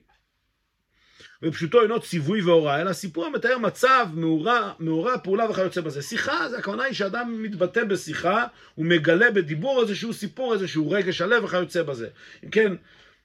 ופשוטו 1.44 1.82
אינו 1.82 2.02
ציווי 2.02 2.42
והוראה, 2.42 2.82
אלא 2.82 2.94
סיפור 2.94 3.26
המתאר 3.26 3.58
מצב, 3.58 4.08
מאורע, 4.14 4.74
מאורע, 4.80 5.18
פעולה 5.18 5.50
וכיוצא 5.50 5.82
בזה. 5.82 6.02
שיחה, 6.02 6.50
זה 6.50 6.58
הכוונה 6.58 6.84
היא 6.84 6.94
שאדם 6.94 7.44
מתבטא 7.44 7.84
בשיחה, 7.84 8.46
הוא 8.76 8.86
מגלה 8.86 9.32
בדיבור 9.32 9.82
איזשהו 9.82 10.14
סיפור, 10.14 10.54
איזשהו 10.54 10.92
רגש 10.92 11.22
הלב 11.22 11.44
וכיוצא 11.44 11.84
בזה. 11.84 12.08
אם 12.44 12.50
כן, 12.50 12.74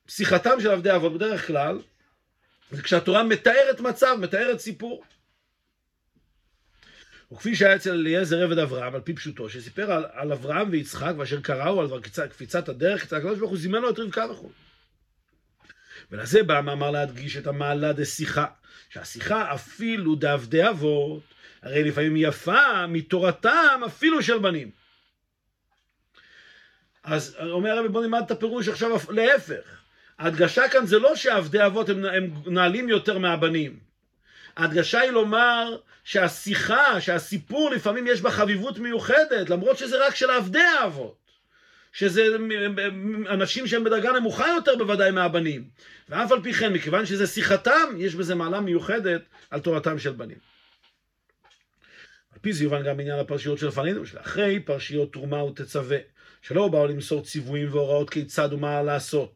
שיחתם 0.09 0.61
של 0.61 0.71
עבדי 0.71 0.95
אבות 0.95 1.15
בדרך 1.15 1.47
כלל, 1.47 1.79
זה 2.71 2.83
כשהתורה 2.83 3.23
מתארת 3.23 3.81
מצב, 3.81 4.17
מתארת 4.21 4.61
סיפור. 4.61 5.05
וכפי 7.33 7.57
שהיה 7.57 7.77
אצל 7.77 7.91
אליעזר 7.91 8.43
עבד 8.43 8.59
אברהם, 8.59 8.95
על 8.95 9.01
פי 9.01 9.15
פשוטו, 9.15 9.49
שסיפר 9.49 9.93
על, 9.93 10.05
על 10.13 10.33
אברהם 10.33 10.69
ויצחק, 10.71 11.13
ואשר 11.19 11.41
קראו 11.41 11.81
על 11.81 12.01
קפיצת 12.31 12.69
הדרך, 12.69 13.03
קצת 13.03 13.13
הקדוש 13.17 13.39
ברוך 13.39 13.51
הוא 13.51 13.59
זימן 13.59 13.81
לו 13.81 13.91
את 13.91 13.99
רבקה 13.99 14.27
וכו'. 14.31 14.51
ולזה 16.11 16.43
בא 16.43 16.59
המאמר 16.59 16.91
להדגיש 16.91 17.37
את 17.37 17.47
המעלה 17.47 17.93
דשיחה, 17.93 18.47
שהשיחה 18.91 19.55
אפילו 19.55 20.15
דעבדי 20.15 20.69
אבות, 20.69 21.23
הרי 21.63 21.85
לפעמים 21.85 22.17
יפה 22.17 22.87
מתורתם 22.87 23.81
אפילו 23.87 24.23
של 24.23 24.39
בנים. 24.39 24.71
אז 27.05 27.37
אומר 27.41 27.71
הרבי 27.71 27.89
בוא 27.89 28.03
נלמד 28.03 28.23
את 28.27 28.31
הפירוש 28.31 28.69
עכשיו 28.69 28.91
להפך. 29.11 29.81
ההדגשה 30.19 30.69
כאן 30.69 30.87
זה 30.87 30.99
לא 30.99 31.17
שעבדי 31.17 31.67
אבות 31.67 31.89
הם, 31.89 32.05
הם 32.05 32.31
נעלים 32.47 32.89
יותר 32.89 33.19
מהבנים. 33.19 33.86
ההדגשה 34.57 35.01
היא 35.01 35.11
לומר 35.11 35.77
שהשיחה, 36.05 37.01
שהסיפור 37.01 37.71
לפעמים 37.71 38.07
יש 38.07 38.21
בה 38.21 38.31
חביבות 38.31 38.79
מיוחדת, 38.79 39.51
למרות 39.51 39.79
שזה 39.79 40.07
רק 40.07 40.15
של 40.15 40.31
עבדי 40.31 40.59
האבות. 40.59 41.27
שזה 41.93 42.27
אנשים 43.29 43.67
שהם 43.67 43.85
בדרגה 43.85 44.13
נמוכה 44.13 44.49
יותר 44.49 44.77
בוודאי 44.77 45.11
מהבנים. 45.11 45.65
ואף 46.09 46.33
על 46.33 46.43
פי 46.43 46.53
כן, 46.53 46.73
מכיוון 46.73 47.07
שזה 47.07 47.27
שיחתם, 47.27 47.95
יש 47.99 48.15
בזה 48.15 48.35
מעלה 48.35 48.61
מיוחדת 48.61 49.23
על 49.51 49.61
תורתם 49.61 49.99
של 49.99 50.13
בנים. 50.13 50.37
על 52.33 52.39
פי 52.41 52.53
זה 52.53 52.65
יובן 52.65 52.83
גם 52.83 53.01
עניין 53.01 53.19
הפרשיות 53.19 53.59
של 53.59 53.67
לפנינו, 53.67 54.07
שאחרי 54.07 54.61
פרשיות 54.61 55.13
תרומה 55.13 55.45
ותצווה, 55.45 55.99
שלא 56.43 56.69
באו 56.69 56.87
למסור 56.87 57.23
ציוויים 57.23 57.69
והוראות 57.73 58.11
כיצד 58.11 58.49
ומה 58.53 58.83
לעשות. 58.83 59.36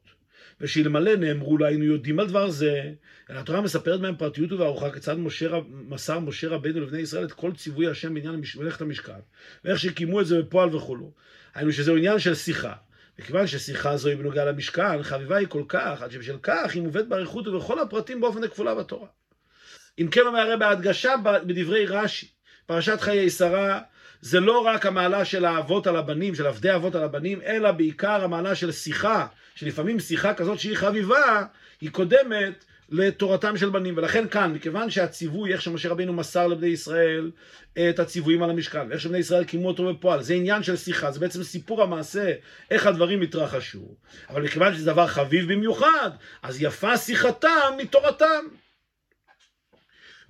ושאלמלא 0.61 1.16
נאמרו 1.16 1.59
לה 1.59 1.68
היינו 1.68 1.85
יודעים 1.85 2.20
על 2.20 2.27
דבר 2.27 2.51
זה, 2.51 2.92
התורה 3.29 3.61
מספרת 3.61 4.01
בהם 4.01 4.16
פרטיות 4.16 4.53
ובארוחה 4.53 4.90
כיצד 4.90 5.18
משה, 5.18 5.51
מסר 5.68 6.18
משה 6.18 6.49
רבנו 6.49 6.81
לבני 6.81 6.99
ישראל 6.99 7.25
את 7.25 7.33
כל 7.33 7.53
ציווי 7.53 7.87
השם 7.87 8.14
בעניין 8.14 8.40
מלאכת 8.57 8.81
המשכן, 8.81 9.20
ואיך 9.64 9.79
שקיימו 9.79 10.20
את 10.20 10.27
זה 10.27 10.42
בפועל 10.42 10.77
וכולו. 10.77 11.12
היינו 11.55 11.73
שזהו 11.73 11.96
עניין 11.96 12.18
של 12.18 12.35
שיחה. 12.35 12.73
וכיוון 13.18 13.46
ששיחה 13.46 13.96
זו 13.96 14.09
היא 14.09 14.16
בנוגע 14.16 14.44
למשכן, 14.44 15.03
חביבה 15.03 15.37
היא 15.37 15.49
כל 15.49 15.62
כך, 15.68 16.03
עד 16.03 16.11
שבשל 16.11 16.37
כך 16.42 16.75
היא 16.75 16.83
מובאת 16.83 17.09
באריכות 17.09 17.49
ובכל 17.49 17.79
הפרטים 17.79 18.20
באופן 18.20 18.44
הכפולה 18.44 18.75
בתורה. 18.75 19.07
אם 19.99 20.09
כן 20.11 20.20
אומר 20.20 20.38
הרי 20.38 20.57
בהדגשה 20.57 21.14
בדברי 21.46 21.87
רש"י, 21.87 22.29
פרשת 22.66 23.01
חיי 23.01 23.31
שרה, 23.31 23.81
זה 24.20 24.40
לא 24.40 24.59
רק 24.59 24.87
המעלה 24.87 25.25
של 25.25 25.44
האבות 25.44 25.87
על 25.87 25.96
הבנים, 25.96 26.35
של 26.35 26.46
עבדי 26.46 26.75
אבות 26.75 26.94
על 26.94 27.03
הבנים, 27.03 27.42
אלא 27.42 27.73
בעיקר 27.73 28.25
המעלה 28.25 28.55
של 28.55 28.73
שיחה, 28.73 29.27
שלפעמים 29.55 30.01
שיחה 30.01 30.35
כזאת 30.35 30.59
שהיא 30.59 30.77
חביבה, 30.77 31.45
היא 31.81 31.91
קודמת 31.91 32.65
לתורתם 32.91 33.57
של 33.57 33.69
בנים. 33.69 33.97
ולכן 33.97 34.29
כאן, 34.29 34.53
מכיוון 34.53 34.91
שהציווי, 34.91 35.53
איך 35.53 35.63
שמשה 35.63 35.89
רבינו 35.89 36.13
מסר 36.13 36.47
לבני 36.47 36.67
ישראל 36.67 37.31
את 37.91 37.99
הציוויים 37.99 38.43
על 38.43 38.51
המשכן, 38.51 38.89
ואיך 38.89 39.01
שבני 39.01 39.19
ישראל 39.19 39.45
קיימו 39.45 39.69
אותו 39.69 39.95
בפועל, 39.95 40.23
זה 40.23 40.35
עניין 40.35 40.63
של 40.63 40.77
שיחה, 40.77 41.13
זה 41.13 41.21
בעצם 41.21 41.43
סיפור 41.43 41.83
המעשה, 41.83 42.33
איך 42.71 42.87
הדברים 42.87 43.23
התרחשו. 43.23 43.95
אבל 44.31 44.43
מכיוון 44.43 44.75
שזה 44.75 44.87
דבר 44.87 45.07
חביב 45.07 45.53
במיוחד, 45.53 46.11
אז 46.43 46.63
יפה 46.63 46.97
שיחתם 46.97 47.73
מתורתם. 47.79 48.45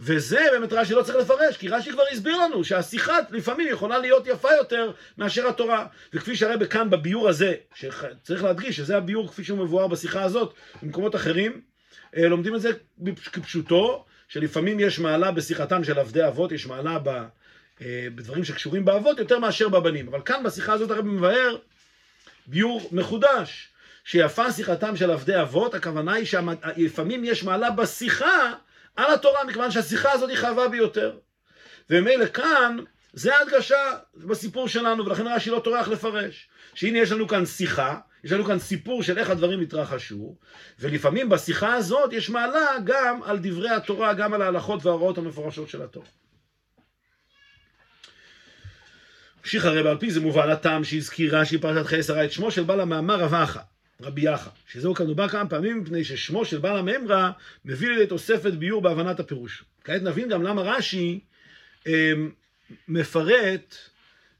וזה 0.02 0.46
באמת 0.52 0.72
רש"י 0.72 0.94
לא 0.94 1.02
צריך 1.02 1.18
לפרש, 1.18 1.56
כי 1.56 1.68
רש"י 1.68 1.92
כבר 1.92 2.02
הסביר 2.12 2.36
לנו 2.36 2.64
שהשיחה 2.64 3.18
לפעמים 3.30 3.68
יכולה 3.70 3.98
להיות 3.98 4.26
יפה 4.26 4.48
יותר 4.58 4.92
מאשר 5.18 5.48
התורה. 5.48 5.86
וכפי 6.14 6.36
שהרבה 6.36 6.66
כאן 6.66 6.90
בביור 6.90 7.28
הזה, 7.28 7.54
שצריך 7.74 8.44
להדגיש 8.44 8.76
שזה 8.76 8.96
הביור 8.96 9.28
כפי 9.28 9.44
שהוא 9.44 9.58
מבואר 9.58 9.86
בשיחה 9.86 10.22
הזאת, 10.22 10.54
במקומות 10.82 11.14
אחרים, 11.14 11.60
אה, 12.16 12.28
לומדים 12.28 12.54
את 12.54 12.60
זה 12.60 12.70
כפשוטו, 13.32 14.04
שלפעמים 14.28 14.80
יש 14.80 14.98
מעלה 14.98 15.32
בשיחתם 15.32 15.84
של 15.84 15.98
עבדי 15.98 16.26
אבות, 16.26 16.52
יש 16.52 16.66
מעלה 16.66 16.98
ב, 16.98 17.08
אה, 17.08 18.06
בדברים 18.14 18.44
שקשורים 18.44 18.84
באבות 18.84 19.18
יותר 19.18 19.38
מאשר 19.38 19.68
בבנים. 19.68 20.08
אבל 20.08 20.20
כאן 20.24 20.42
בשיחה 20.44 20.72
הזאת 20.72 20.90
הרבי 20.90 21.08
מבאר 21.08 21.56
ביור 22.46 22.88
מחודש, 22.92 23.68
שיפה 24.04 24.52
שיחתם 24.52 24.96
של 24.96 25.10
עבדי 25.10 25.40
אבות, 25.40 25.74
הכוונה 25.74 26.12
היא 26.12 26.26
שלפעמים 26.26 27.24
יש 27.24 27.44
מעלה 27.44 27.70
בשיחה 27.70 28.52
על 28.96 29.14
התורה, 29.14 29.44
מכיוון 29.44 29.70
שהשיחה 29.70 30.12
הזאת 30.12 30.30
היא 30.30 30.38
חווה 30.38 30.68
ביותר. 30.68 31.18
וממילא 31.90 32.26
כאן, 32.26 32.76
זה 33.12 33.36
ההדגשה 33.36 33.98
בסיפור 34.14 34.68
שלנו, 34.68 35.06
ולכן 35.06 35.26
רש"י 35.26 35.50
לא 35.50 35.60
טורח 35.64 35.88
לפרש. 35.88 36.48
שהנה 36.74 36.98
יש 36.98 37.12
לנו 37.12 37.28
כאן 37.28 37.46
שיחה, 37.46 37.98
יש 38.24 38.32
לנו 38.32 38.44
כאן 38.44 38.58
סיפור 38.58 39.02
של 39.02 39.18
איך 39.18 39.30
הדברים 39.30 39.60
התרחשו, 39.60 40.36
ולפעמים 40.78 41.28
בשיחה 41.28 41.74
הזאת 41.74 42.12
יש 42.12 42.30
מעלה 42.30 42.66
גם 42.84 43.22
על 43.22 43.38
דברי 43.42 43.70
התורה, 43.70 44.14
גם 44.14 44.34
על 44.34 44.42
ההלכות 44.42 44.86
וההוראות 44.86 45.18
המפורשות 45.18 45.68
של 45.68 45.82
התורה. 45.82 46.06
המשיך 49.40 49.64
הרי 49.64 49.82
בעל 49.82 49.98
פי 49.98 50.10
זה 50.10 50.20
מובן 50.20 50.50
הטעם 50.50 50.84
שהזכיר 50.84 51.38
רש"י 51.38 51.58
פרשת 51.58 51.86
חיי 51.86 52.02
שרה 52.02 52.24
את 52.24 52.32
שמו 52.32 52.50
של 52.50 52.62
בעל 52.62 52.80
המאמר 52.80 53.20
רב 53.20 53.34
אחא. 53.34 53.60
רבי 54.02 54.20
יחא, 54.20 54.50
שזהו 54.72 54.94
כאן 54.94 55.06
דובר 55.06 55.28
כמה 55.28 55.48
פעמים 55.48 55.78
מפני 55.78 56.04
ששמו 56.04 56.44
של 56.44 56.58
בעל 56.58 56.76
הממרה 56.76 57.30
מביא 57.64 57.88
לידי 57.88 58.06
תוספת 58.06 58.52
ביור 58.52 58.82
בהבנת 58.82 59.20
הפירוש. 59.20 59.64
כעת 59.84 60.02
נבין 60.02 60.28
גם 60.28 60.42
למה 60.42 60.62
רש"י 60.62 61.20
אה, 61.86 62.12
מפרט 62.88 63.76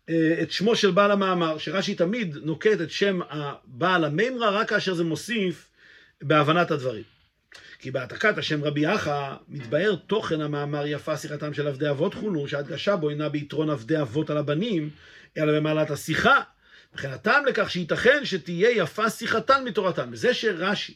אה, 0.09 0.39
את 0.43 0.51
שמו 0.51 0.77
של 0.77 0.91
בעל 0.91 1.11
המאמר, 1.11 1.59
שרש"י 1.59 1.95
תמיד 1.95 2.37
נוקט 2.43 2.81
את 2.83 2.91
שם 2.91 3.21
הבעל 3.31 4.05
הממרה 4.05 4.51
רק 4.51 4.69
כאשר 4.69 4.95
זה 4.95 5.05
מוסיף 5.05 5.69
בהבנת 6.23 6.71
הדברים. 6.71 7.03
כי 7.79 7.91
בהעתקת 7.91 8.39
השם 8.39 8.65
רבי 8.65 8.81
יחא 8.81 9.35
מתבאר 9.49 9.95
תוכן 10.07 10.41
המאמר 10.41 10.87
יפה 10.87 11.17
שיחתם 11.17 11.55
של 11.55 11.67
עבדי 11.67 11.91
אבות 11.91 12.15
חונו, 12.15 12.49
שההדגשה 12.49 12.97
בו 12.97 13.11
אינה 13.11 13.29
ביתרון 13.29 13.71
עבדי 13.71 14.01
אבות 14.01 14.31
על 14.31 14.37
הבנים, 14.37 14.91
אלא 15.37 15.59
במעלת 15.59 15.91
השיחה 15.91 16.41
וכן 16.95 17.11
הטעם 17.11 17.47
לכך 17.47 17.71
שייתכן 17.71 18.25
שתהיה 18.25 18.71
יפה 18.71 19.11
שיחתן 19.11 19.65
מתורתן. 19.65 20.09
וזה 20.13 20.35
שרש"י 20.35 20.95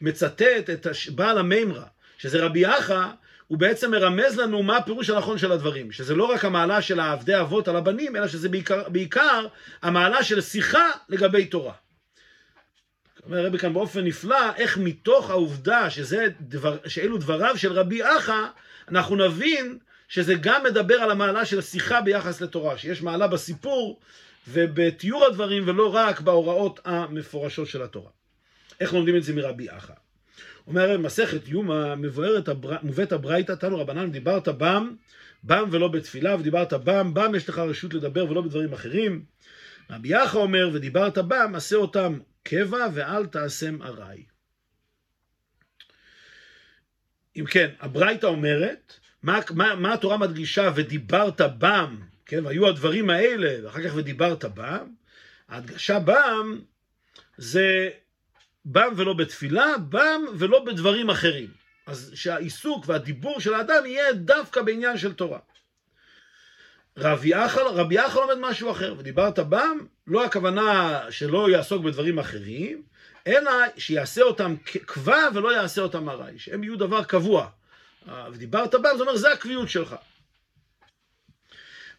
מצטט 0.00 0.70
את 0.72 0.86
בעל 1.14 1.38
המימרה, 1.38 1.84
שזה 2.18 2.44
רבי 2.44 2.60
יחא, 2.60 3.06
הוא 3.46 3.58
בעצם 3.58 3.90
מרמז 3.90 4.38
לנו 4.38 4.62
מה 4.62 4.76
הפירוש 4.76 5.10
הנכון 5.10 5.38
של 5.38 5.52
הדברים. 5.52 5.92
שזה 5.92 6.14
לא 6.14 6.24
רק 6.24 6.44
המעלה 6.44 6.82
של 6.82 7.00
העבדי 7.00 7.40
אבות 7.40 7.68
על 7.68 7.76
הבנים, 7.76 8.16
אלא 8.16 8.28
שזה 8.28 8.48
בעיקר, 8.48 8.88
בעיקר 8.88 9.46
המעלה 9.82 10.24
של 10.24 10.40
שיחה 10.40 10.90
לגבי 11.08 11.46
תורה. 11.46 11.72
אומר 13.26 13.38
הרבי 13.38 13.58
כאן 13.58 13.72
באופן 13.72 14.04
נפלא, 14.04 14.56
איך 14.56 14.78
מתוך 14.78 15.30
העובדה 15.30 15.90
שזה 15.90 16.26
דבר, 16.40 16.76
שאלו 16.86 17.18
דבריו 17.18 17.58
של 17.58 17.72
רבי 17.72 18.00
אחא, 18.16 18.46
אנחנו 18.88 19.16
נבין 19.16 19.78
שזה 20.08 20.34
גם 20.34 20.64
מדבר 20.64 20.94
על 20.94 21.10
המעלה 21.10 21.44
של 21.44 21.60
שיחה 21.60 22.00
ביחס 22.00 22.40
לתורה, 22.40 22.78
שיש 22.78 23.02
מעלה 23.02 23.26
בסיפור 23.26 24.00
ובתיאור 24.48 25.26
הדברים 25.26 25.68
ולא 25.68 25.94
רק 25.94 26.20
בהוראות 26.20 26.80
המפורשות 26.84 27.68
של 27.68 27.82
התורה. 27.82 28.10
איך 28.80 28.94
לומדים 28.94 29.16
את 29.16 29.22
זה 29.22 29.34
מרבי 29.34 29.70
אחא? 29.70 29.92
אומר 30.66 30.98
מסכת 30.98 31.48
יומא 31.48 31.94
מבוארת 31.94 32.48
הבר... 32.48 32.76
מובאת 32.82 33.12
הברייתא 33.12 33.52
תנו 33.52 33.78
רבנן 33.78 34.10
דיברת 34.10 34.48
בם 34.48 34.94
בם 35.44 35.68
ולא 35.70 35.88
בתפילה 35.88 36.36
ודיברת 36.36 36.72
בם 36.72 37.14
בם 37.14 37.34
יש 37.34 37.48
לך 37.48 37.58
רשות 37.58 37.94
לדבר 37.94 38.30
ולא 38.30 38.40
בדברים 38.40 38.72
אחרים. 38.72 39.24
רבי 39.90 40.08
יחא 40.08 40.38
אומר 40.38 40.70
ודיברת 40.72 41.18
בם 41.18 41.52
עשה 41.54 41.76
אותם 41.76 42.18
קבע 42.42 42.86
ואל 42.94 43.26
תעשם 43.26 43.82
ארעי. 43.82 44.24
אם 47.36 47.44
כן, 47.46 47.70
הברייתא 47.80 48.26
אומרת, 48.26 48.92
מה, 49.22 49.40
מה, 49.50 49.74
מה 49.74 49.92
התורה 49.92 50.16
מדגישה 50.16 50.70
ודיברת 50.74 51.40
בם, 51.40 52.00
כן, 52.30 52.46
והיו 52.46 52.68
הדברים 52.68 53.10
האלה, 53.10 53.64
ואחר 53.64 53.88
כך 53.88 53.96
ודיברת 53.96 54.44
בם, 54.44 54.86
ההדגשה 55.48 55.98
בם 55.98 56.60
זה 57.36 57.90
בם 58.64 58.92
ולא 58.96 59.12
בתפילה, 59.12 59.78
בם 59.88 60.20
ולא 60.38 60.64
בדברים 60.64 61.10
אחרים. 61.10 61.48
אז 61.86 62.12
שהעיסוק 62.14 62.84
והדיבור 62.88 63.40
של 63.40 63.54
האדם 63.54 63.86
יהיה 63.86 64.12
דווקא 64.12 64.62
בעניין 64.62 64.98
של 64.98 65.12
תורה. 65.12 65.38
רבי 66.96 67.28
יחל, 67.28 67.60
רבי 67.60 67.94
יחל 67.94 68.20
לומד 68.20 68.38
משהו 68.40 68.70
אחר, 68.70 68.94
ודיברת 68.98 69.38
בם, 69.38 69.78
לא 70.06 70.24
הכוונה 70.24 71.00
שלא 71.10 71.50
יעסוק 71.50 71.84
בדברים 71.84 72.18
אחרים, 72.18 72.82
אלא 73.26 73.52
שיעשה 73.76 74.22
אותם 74.22 74.56
קבע 74.86 75.28
ולא 75.34 75.54
יעשה 75.54 75.82
אותם 75.82 76.08
ארעי, 76.08 76.38
שהם 76.38 76.64
יהיו 76.64 76.76
דבר 76.76 77.04
קבוע. 77.04 77.48
ודיברת 78.32 78.74
בם, 78.74 78.90
זאת 78.92 79.00
אומרת, 79.00 79.18
זה 79.18 79.32
הקביעות 79.32 79.68
שלך. 79.68 79.94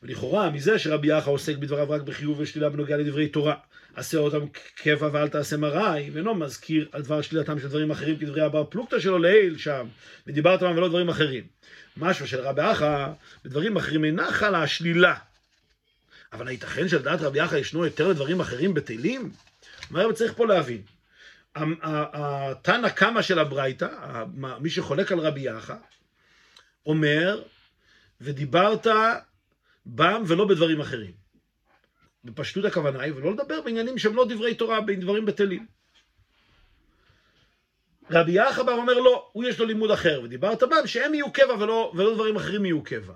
ולכאורה, 0.03 0.49
מזה 0.49 0.79
שרבי 0.79 1.07
יחא 1.07 1.29
עוסק 1.29 1.57
בדבריו 1.57 1.89
רק 1.89 2.01
בחיוב 2.01 2.39
ושלילה 2.39 2.69
בנוגע 2.69 2.97
לדברי 2.97 3.27
תורה, 3.27 3.55
עשה 3.95 4.17
אותם 4.17 4.47
קבע 4.75 5.09
ואל 5.11 5.29
תעשה 5.29 5.57
מרעי, 5.57 6.09
ואינו 6.09 6.35
מזכיר 6.35 6.89
על 6.91 7.01
דבר 7.01 7.21
שלילתם 7.21 7.59
של 7.59 7.67
דברים 7.67 7.91
אחרים 7.91 8.17
כדברי 8.17 8.41
הבר 8.41 8.63
פלוגתא 8.63 8.99
שלו 8.99 9.19
לעיל 9.19 9.57
שם, 9.57 9.87
ודיברת 10.27 10.61
בהם 10.61 10.77
ולא 10.77 10.87
דברים 10.87 11.09
אחרים. 11.09 11.43
משהו 11.97 12.27
של 12.27 12.39
רבי 12.39 12.71
יחא, 12.71 13.07
בדברים 13.45 13.77
אחרים 13.77 14.05
אינה 14.05 14.31
חלה 14.31 14.63
השלילה. 14.63 15.15
אבל 16.33 16.47
הייתכן 16.47 16.87
שלדעת 16.87 17.21
רבי 17.21 17.39
יחא 17.39 17.55
ישנו 17.55 17.85
יותר 17.85 18.07
לדברים 18.07 18.39
אחרים 18.39 18.73
בטלים? 18.73 19.31
מה 19.91 20.13
צריך 20.13 20.33
פה 20.33 20.45
להבין? 20.45 20.81
התנא 21.55 22.89
קמא 22.89 23.21
של 23.21 23.39
הברייתא, 23.39 23.87
מי 24.59 24.69
שחולק 24.69 25.11
על 25.11 25.19
רבי 25.19 25.41
יחא, 25.41 25.75
אומר, 26.85 27.41
ודיברת 28.21 28.87
בם 29.85 30.23
ולא 30.27 30.45
בדברים 30.47 30.81
אחרים. 30.81 31.11
בפשטות 32.23 32.65
הכוונה 32.65 33.01
היא, 33.01 33.13
ולא 33.13 33.31
לדבר 33.31 33.61
בעניינים 33.61 33.97
שהם 33.97 34.15
לא 34.15 34.25
דברי 34.29 34.55
תורה, 34.55 34.81
בדברים 34.81 35.25
בטלים. 35.25 35.65
רבי 38.11 38.31
יחא 38.31 38.63
בר 38.63 38.73
אומר 38.73 38.93
לא, 38.93 39.29
הוא 39.33 39.43
יש 39.43 39.59
לו 39.59 39.65
לימוד 39.65 39.91
אחר, 39.91 40.21
ודיברת 40.23 40.63
בם 40.63 40.87
שהם 40.87 41.13
יהיו 41.13 41.33
קבע 41.33 41.53
ולא, 41.59 41.91
ולא 41.95 42.13
דברים 42.13 42.35
אחרים 42.35 42.65
יהיו 42.65 42.83
קבע. 42.83 43.13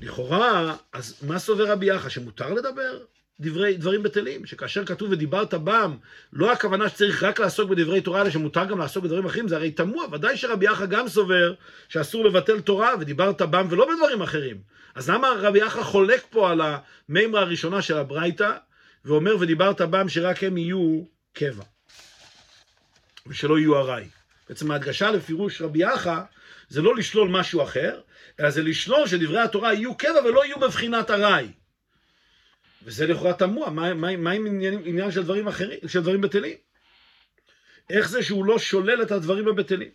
לכאורה, 0.00 0.76
אז 0.92 1.22
מה 1.22 1.38
סובר 1.38 1.72
רבי 1.72 1.86
יחא, 1.86 2.08
שמותר 2.08 2.52
לדבר 2.52 3.04
דברי, 3.40 3.76
דברים 3.76 4.02
בטלים? 4.02 4.46
שכאשר 4.46 4.84
כתוב 4.84 5.10
ודיברת 5.10 5.54
בם, 5.54 5.96
לא 6.32 6.52
הכוונה 6.52 6.88
שצריך 6.88 7.22
רק 7.22 7.40
לעסוק 7.40 7.70
בדברי 7.70 8.00
תורה, 8.00 8.22
אלא 8.22 8.30
שמותר 8.30 8.64
גם 8.64 8.78
לעסוק 8.78 9.04
בדברים 9.04 9.26
אחרים, 9.26 9.48
זה 9.48 9.56
הרי 9.56 9.70
תמוה, 9.70 10.04
ודאי 10.12 10.36
שרבי 10.36 10.66
יחא 10.66 10.86
גם 10.86 11.08
סובר 11.08 11.54
שאסור 11.88 12.24
לבטל 12.24 12.60
תורה 12.60 12.94
ודיברת 13.00 13.42
בם 13.42 13.66
ולא 13.70 13.88
בדברים 13.94 14.22
אחרים. 14.22 14.56
אז 14.94 15.10
למה 15.10 15.28
רבי 15.38 15.58
יחא 15.58 15.82
חולק 15.82 16.26
פה 16.30 16.50
על 16.50 16.60
המימרה 16.60 17.40
הראשונה 17.40 17.82
של 17.82 17.96
הברייתא, 17.96 18.52
ואומר 19.04 19.36
ודיברת 19.40 19.80
בם 19.80 20.08
שרק 20.08 20.44
הם 20.44 20.56
יהיו 20.56 21.04
קבע, 21.32 21.64
ושלא 23.26 23.58
יהיו 23.58 23.78
ארעי. 23.78 24.04
בעצם 24.48 24.70
ההדגשה 24.70 25.10
לפירוש 25.10 25.62
רבי 25.62 25.78
יחא 25.78 26.20
זה 26.68 26.82
לא 26.82 26.96
לשלול 26.96 27.28
משהו 27.28 27.62
אחר, 27.62 28.00
אלא 28.40 28.50
זה 28.50 28.62
לשלול 28.62 29.06
שדברי 29.06 29.40
התורה 29.40 29.74
יהיו 29.74 29.96
קבע 29.96 30.24
ולא 30.24 30.44
יהיו 30.44 30.58
בבחינת 30.58 31.10
ארעי. 31.10 31.48
וזה 32.84 33.06
לכאורה 33.06 33.32
תמוה, 33.34 33.70
מה, 33.70 33.94
מה, 33.94 34.16
מה 34.16 34.30
עם 34.30 34.46
עניין, 34.46 34.82
עניין 34.84 35.10
של 35.10 35.22
דברים 35.22 35.48
אחרים, 35.48 35.78
של 35.86 36.00
דברים 36.00 36.20
בטלים? 36.20 36.56
איך 37.90 38.08
זה 38.08 38.22
שהוא 38.22 38.44
לא 38.44 38.58
שולל 38.58 39.02
את 39.02 39.10
הדברים 39.10 39.48
הבטלים? 39.48 39.90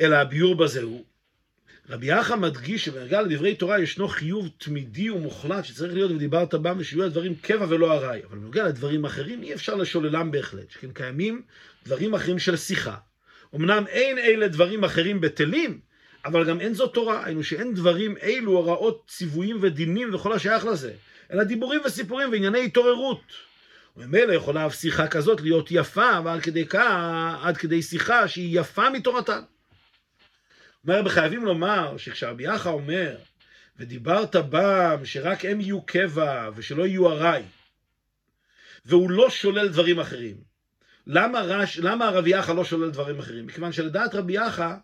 אלא 0.00 0.16
הביור 0.16 0.54
בזה 0.54 0.82
הוא, 0.82 1.04
רבי 1.88 2.06
יחא 2.06 2.36
מדגיש 2.36 2.84
שבנגע 2.84 3.22
לדברי 3.22 3.54
תורה 3.54 3.80
ישנו 3.80 4.08
חיוב 4.08 4.48
תמידי 4.58 5.10
ומוחלט 5.10 5.64
שצריך 5.64 5.94
להיות 5.94 6.10
ודיברת 6.10 6.54
בם 6.54 6.76
ושיהיו 6.78 7.04
הדברים 7.04 7.34
קבע 7.34 7.66
ולא 7.68 7.92
ארעי. 7.92 8.24
אבל 8.24 8.38
בנוגע 8.38 8.68
לדברים 8.68 9.04
אחרים 9.04 9.42
אי 9.42 9.54
אפשר 9.54 9.74
לשוללם 9.74 10.30
בהחלט, 10.30 10.70
שכן 10.70 10.92
קיימים 10.92 11.42
דברים 11.84 12.14
אחרים 12.14 12.38
של 12.38 12.56
שיחה. 12.56 12.96
אמנם 13.54 13.84
אין 13.86 14.18
אלה 14.18 14.48
דברים 14.48 14.84
אחרים 14.84 15.20
בטלים, 15.20 15.80
אבל 16.26 16.48
גם 16.48 16.60
אין 16.60 16.74
זאת 16.74 16.94
תורה, 16.94 17.24
היינו 17.24 17.44
שאין 17.44 17.74
דברים 17.74 18.16
אלו 18.22 18.52
הוראות 18.52 19.04
ציוויים 19.08 19.58
ודינים 19.60 20.14
וכל 20.14 20.32
השייך 20.32 20.64
לזה, 20.64 20.92
אלא 21.32 21.44
דיבורים 21.44 21.80
וסיפורים 21.84 22.32
וענייני 22.32 22.64
התעוררות. 22.64 23.22
וממילא 23.96 24.32
יכולה 24.32 24.66
אף 24.66 24.74
שיחה 24.74 25.08
כזאת 25.08 25.40
להיות 25.40 25.68
יפה, 25.70 26.20
ועד 26.24 26.40
כדי 26.40 26.66
כך, 26.66 27.38
עד 27.42 27.56
כדי 27.56 27.82
שיחה 27.82 28.28
שהיא 28.28 28.60
יפה 28.60 28.90
מתורתן. 28.90 29.40
אומר, 30.88 31.08
חייבים 31.08 31.44
לומר 31.44 31.96
שכשרבי 31.96 32.44
יחא 32.44 32.68
אומר, 32.68 33.16
ודיברת 33.78 34.36
בם 34.36 35.00
שרק 35.04 35.44
הם 35.44 35.60
יהיו 35.60 35.82
קבע 35.82 36.50
ושלא 36.56 36.86
יהיו 36.86 37.12
ארעי, 37.12 37.42
והוא 38.86 39.10
לא 39.10 39.30
שולל 39.30 39.68
דברים 39.68 40.00
אחרים. 40.00 40.36
למה, 41.06 41.40
רש, 41.40 41.78
למה 41.78 42.10
רבי 42.10 42.30
יחא 42.30 42.52
לא 42.52 42.64
שולל 42.64 42.90
דברים 42.90 43.18
אחרים? 43.18 43.46
מכיוון 43.46 43.72
שלדעת 43.72 44.14
רבי 44.14 44.32
יחא, 44.32 44.74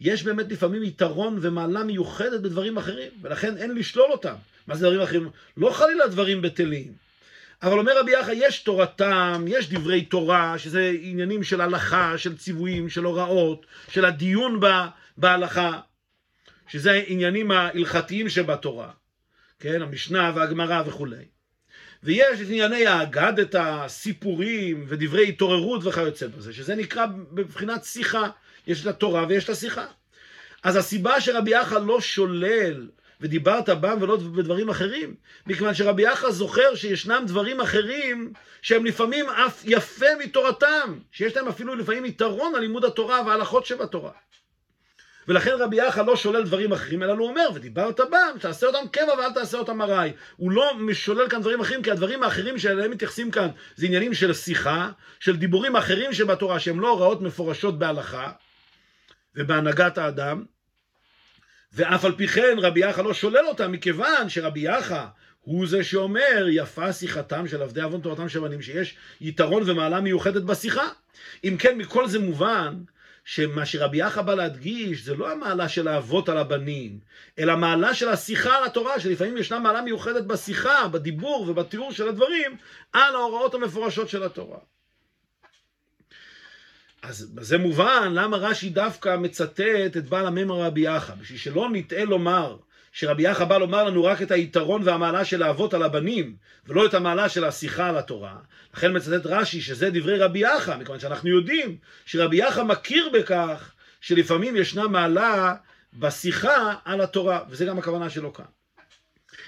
יש 0.00 0.22
באמת 0.22 0.52
לפעמים 0.52 0.82
יתרון 0.82 1.38
ומעלה 1.42 1.84
מיוחדת 1.84 2.40
בדברים 2.40 2.76
אחרים, 2.76 3.10
ולכן 3.22 3.56
אין 3.56 3.74
לשלול 3.74 4.12
אותם. 4.12 4.34
מה 4.66 4.76
זה 4.76 4.86
דברים 4.86 5.00
אחרים? 5.00 5.30
לא 5.56 5.70
חלילה 5.70 6.06
דברים 6.06 6.42
בטלים. 6.42 6.92
אבל 7.62 7.78
אומר 7.78 8.00
רבי 8.00 8.12
יחא, 8.12 8.32
יש 8.34 8.58
תורתם, 8.58 9.44
יש 9.48 9.70
דברי 9.70 10.04
תורה, 10.04 10.58
שזה 10.58 10.92
עניינים 11.00 11.42
של 11.42 11.60
הלכה, 11.60 12.18
של 12.18 12.36
ציוויים, 12.36 12.88
של 12.88 13.04
הוראות, 13.04 13.66
של 13.88 14.04
הדיון 14.04 14.60
בה, 14.60 14.88
בהלכה, 15.16 15.80
שזה 16.68 16.92
העניינים 16.92 17.50
ההלכתיים 17.50 18.28
שבתורה, 18.28 18.90
כן, 19.60 19.82
המשנה 19.82 20.32
והגמרא 20.34 20.82
וכולי. 20.86 21.24
ויש 22.02 22.40
את 22.40 22.46
ענייני 22.46 22.86
האגדתא, 22.86 23.88
סיפורים 23.88 24.84
ודברי 24.88 25.28
התעוררות 25.28 25.84
וכיוצא 25.84 26.26
בזה, 26.26 26.52
שזה 26.52 26.74
נקרא 26.74 27.06
בבחינת 27.32 27.84
שיחה, 27.84 28.28
יש 28.66 28.82
את 28.82 28.86
התורה 28.86 29.26
ויש 29.28 29.44
את 29.44 29.50
השיחה. 29.50 29.86
אז 30.62 30.76
הסיבה 30.76 31.20
שרבי 31.20 31.50
יחא 31.50 31.74
לא 31.74 32.00
שולל 32.00 32.88
ודיברת 33.20 33.68
בם 33.68 33.98
ולא 34.00 34.16
בדברים 34.16 34.68
אחרים, 34.68 35.14
מכיוון 35.46 35.74
שרבי 35.74 36.02
יחא 36.02 36.30
זוכר 36.30 36.74
שישנם 36.74 37.24
דברים 37.26 37.60
אחרים 37.60 38.32
שהם 38.62 38.86
לפעמים 38.86 39.28
אף 39.28 39.62
יפה 39.64 40.06
מתורתם, 40.18 40.98
שיש 41.12 41.36
להם 41.36 41.48
אפילו 41.48 41.74
לפעמים 41.74 42.04
יתרון 42.04 42.54
על 42.54 42.60
לימוד 42.60 42.84
התורה 42.84 43.22
וההלכות 43.26 43.66
שבתורה. 43.66 44.10
ולכן 45.28 45.50
רבי 45.58 45.76
יחא 45.76 46.00
לא 46.00 46.16
שולל 46.16 46.42
דברים 46.42 46.72
אחרים, 46.72 47.02
אלא 47.02 47.12
הוא 47.12 47.28
אומר, 47.28 47.48
ודיברת 47.54 48.00
בם, 48.00 48.38
תעשה 48.40 48.66
אותם 48.66 48.88
קבע 48.92 49.12
ואל 49.18 49.32
תעשה 49.32 49.58
אותם 49.58 49.82
ארעי. 49.82 50.12
הוא 50.36 50.50
לא 50.50 50.72
משולל 50.78 51.28
כאן 51.28 51.40
דברים 51.40 51.60
אחרים, 51.60 51.82
כי 51.82 51.90
הדברים 51.90 52.22
האחרים 52.22 52.58
שאליהם 52.58 52.90
מתייחסים 52.90 53.30
כאן 53.30 53.48
זה 53.76 53.86
עניינים 53.86 54.14
של 54.14 54.32
שיחה, 54.32 54.90
של 55.20 55.36
דיבורים 55.36 55.76
אחרים 55.76 56.12
שבתורה, 56.12 56.60
שהם 56.60 56.80
לא 56.80 56.88
הוראות 56.88 57.22
מפורשות 57.22 57.78
בהלכה 57.78 58.30
ובהנהגת 59.36 59.98
האדם, 59.98 60.44
ואף 61.72 62.04
על 62.04 62.12
פי 62.16 62.28
כן 62.28 62.56
רבי 62.58 62.80
יחא 62.80 63.00
לא 63.00 63.14
שולל 63.14 63.46
אותם, 63.46 63.72
מכיוון 63.72 64.28
שרבי 64.28 64.60
יחא 64.60 65.04
הוא 65.40 65.66
זה 65.66 65.84
שאומר, 65.84 66.46
יפה 66.50 66.92
שיחתם 66.92 67.48
של 67.48 67.62
עבדי 67.62 67.80
עוון 67.80 68.00
תורתם 68.00 68.28
של 68.28 68.40
בנים, 68.40 68.62
שיש 68.62 68.96
יתרון 69.20 69.62
ומעלה 69.66 70.00
מיוחדת 70.00 70.42
בשיחה. 70.42 70.88
אם 71.44 71.56
כן, 71.58 71.78
מכל 71.78 72.08
זה 72.08 72.18
מובן 72.18 72.74
שמה 73.24 73.66
שרבי 73.66 73.96
יחא 73.96 74.22
בא 74.22 74.34
להדגיש 74.34 75.02
זה 75.02 75.14
לא 75.14 75.32
המעלה 75.32 75.68
של 75.68 75.88
האבות 75.88 76.28
על 76.28 76.38
הבנים, 76.38 76.98
אלא 77.38 77.56
מעלה 77.56 77.94
של 77.94 78.08
השיחה 78.08 78.58
על 78.58 78.64
התורה, 78.64 79.00
שלפעמים 79.00 79.36
ישנה 79.36 79.58
מעלה 79.58 79.82
מיוחדת 79.82 80.24
בשיחה, 80.24 80.88
בדיבור 80.88 81.46
ובתיאור 81.48 81.92
של 81.92 82.08
הדברים, 82.08 82.56
על 82.92 83.14
ההוראות 83.14 83.54
המפורשות 83.54 84.08
של 84.08 84.22
התורה. 84.22 84.58
אז 87.08 87.30
בזה 87.34 87.58
מובן 87.58 88.12
למה 88.14 88.36
רש"י 88.36 88.70
דווקא 88.70 89.16
מצטט 89.16 89.96
את 89.96 90.08
בעל 90.08 90.26
הממר 90.26 90.60
רבי 90.60 90.80
יחא, 90.80 91.14
בשביל 91.14 91.38
שלא 91.38 91.68
נטעה 91.72 92.04
לומר 92.04 92.56
שרבי 92.92 93.22
יחא 93.22 93.44
בא 93.44 93.58
לומר 93.58 93.84
לנו 93.84 94.04
רק 94.04 94.22
את 94.22 94.30
היתרון 94.30 94.82
והמעלה 94.84 95.24
של 95.24 95.42
האבות 95.42 95.74
על 95.74 95.82
הבנים, 95.82 96.36
ולא 96.66 96.86
את 96.86 96.94
המעלה 96.94 97.28
של 97.28 97.44
השיחה 97.44 97.88
על 97.88 97.96
התורה. 97.98 98.36
לכן 98.74 98.96
מצטט 98.96 99.26
רש"י 99.26 99.60
שזה 99.60 99.90
דברי 99.90 100.18
רבי 100.18 100.38
יחא, 100.38 100.76
מכיוון 100.76 101.00
שאנחנו 101.00 101.30
יודעים 101.30 101.76
שרבי 102.06 102.36
יחא 102.36 102.62
מכיר 102.62 103.10
בכך 103.14 103.72
שלפעמים 104.00 104.56
ישנה 104.56 104.88
מעלה 104.88 105.54
בשיחה 105.94 106.74
על 106.84 107.00
התורה, 107.00 107.40
וזה 107.48 107.64
גם 107.64 107.78
הכוונה 107.78 108.10
שלו 108.10 108.32
כאן. 108.32 108.44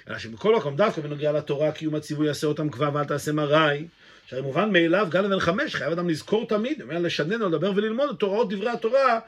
אלא 0.08 0.18
שמכל 0.18 0.56
מקום 0.56 0.76
דווקא 0.76 1.00
בנוגע 1.00 1.32
לתורה, 1.32 1.72
קיום 1.72 1.94
הציווי 1.94 2.26
יעשה 2.26 2.46
אותם 2.46 2.68
כבר 2.68 2.90
ואל 2.94 3.04
תעשה 3.04 3.32
מראי, 3.32 3.86
שהרי 4.28 4.42
מובן 4.42 4.72
מאליו, 4.72 5.06
גם 5.10 5.24
לבן 5.24 5.40
חמש, 5.40 5.74
חייב 5.74 5.92
אדם 5.92 6.08
לזכור 6.08 6.48
תמיד, 6.48 6.82
לשנן 6.88 7.42
או 7.42 7.48
לדבר 7.48 7.72
וללמוד 7.76 8.10
את 8.16 8.22
הוראות 8.22 8.52
דברי 8.52 8.70
התורה 8.70 9.18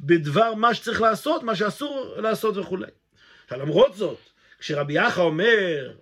בדבר 0.00 0.54
מה 0.54 0.74
שצריך 0.74 1.00
לעשות, 1.00 1.42
מה 1.42 1.56
שאסור 1.56 2.14
לעשות 2.16 2.56
וכולי. 2.56 2.86
עכשיו 3.44 3.58
למרות 3.58 3.96
זאת, 3.96 4.18
כשרבי 4.58 4.92
יחא 4.92 5.20
אומר, 5.20 5.92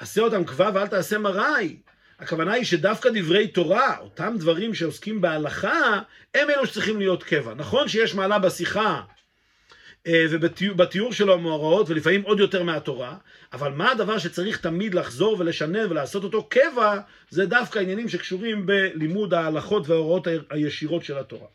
עשה 0.00 0.20
אותם 0.20 0.44
כבר 0.44 0.70
ואל 0.74 0.86
תעשה 0.86 1.18
מראי, 1.18 1.76
הכוונה 2.18 2.52
היא 2.52 2.64
שדווקא 2.64 3.10
דברי 3.14 3.48
תורה, 3.48 3.98
אותם 3.98 4.34
דברים 4.38 4.74
שעוסקים 4.74 5.20
בהלכה, 5.20 6.00
הם 6.34 6.50
אלו 6.50 6.66
שצריכים 6.66 6.98
להיות 6.98 7.22
קבע. 7.22 7.54
נכון 7.54 7.88
שיש 7.88 8.14
מעלה 8.14 8.38
בשיחה 8.38 9.02
ובתיאור 10.30 11.12
שלו 11.12 11.34
המאורעות, 11.34 11.90
ולפעמים 11.90 12.22
עוד 12.22 12.40
יותר 12.40 12.62
מהתורה, 12.62 13.16
אבל 13.52 13.72
מה 13.72 13.90
הדבר 13.90 14.18
שצריך 14.18 14.60
תמיד 14.60 14.94
לחזור 14.94 15.36
ולשנן 15.38 15.90
ולעשות 15.90 16.24
אותו 16.24 16.44
קבע, 16.44 17.00
זה 17.30 17.46
דווקא 17.46 17.78
עניינים 17.78 18.08
שקשורים 18.08 18.66
בלימוד 18.66 19.34
ההלכות 19.34 19.88
וההוראות 19.88 20.26
הישירות 20.50 21.04
של 21.04 21.18
התורה. 21.18 21.46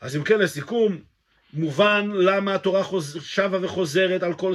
אז 0.00 0.16
אם 0.16 0.24
כן, 0.24 0.38
לסיכום, 0.38 0.98
מובן 1.52 2.10
למה 2.14 2.54
התורה. 2.54 2.82
שבה 3.20 3.58
וחוזרת 3.62 4.22
על 4.22 4.34
כל 4.34 4.54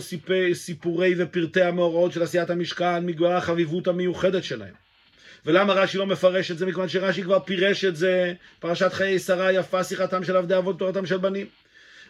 סיפורי 0.53 1.15
ופרטי 1.17 1.61
המאורעות 1.61 2.11
של 2.11 2.23
עשיית 2.23 2.49
המשכן, 2.49 3.05
מגבלה 3.05 3.37
החביבות 3.37 3.87
המיוחדת 3.87 4.43
שלהם. 4.43 4.86
ולמה 5.47 5.73
רש"י 5.73 5.97
לא 5.97 6.05
מפרש 6.05 6.51
את 6.51 6.57
זה? 6.57 6.65
מכיוון 6.65 6.89
שרש"י 6.89 7.23
כבר 7.23 7.39
פירש 7.39 7.85
את 7.85 7.95
זה, 7.95 8.33
פרשת 8.59 8.93
חיי 8.93 9.19
שרה 9.19 9.51
יפה 9.51 9.83
שיחתם 9.83 10.23
של 10.23 10.37
עבדי 10.37 10.57
אבות 10.57 10.79
תורתם 10.79 11.05
של 11.05 11.17
בנים. 11.17 11.47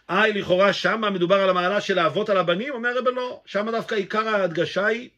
איי, 0.10 0.34
לכאורה 0.34 0.73
שמה 0.73 1.10
מדובר 1.10 1.36
על 1.36 1.50
המעלה 1.50 1.82
של 1.82 2.00
האבות 2.00 2.30
על 2.30 2.38
הבנים? 2.38 2.73
אומר 2.73 2.97
רבי 2.97 3.10
לא, 3.15 3.41
שמה 3.45 3.71
דווקא 3.71 3.95
עיקר 3.95 4.28
ההדגשה 4.28 4.86
היא 4.86 5.10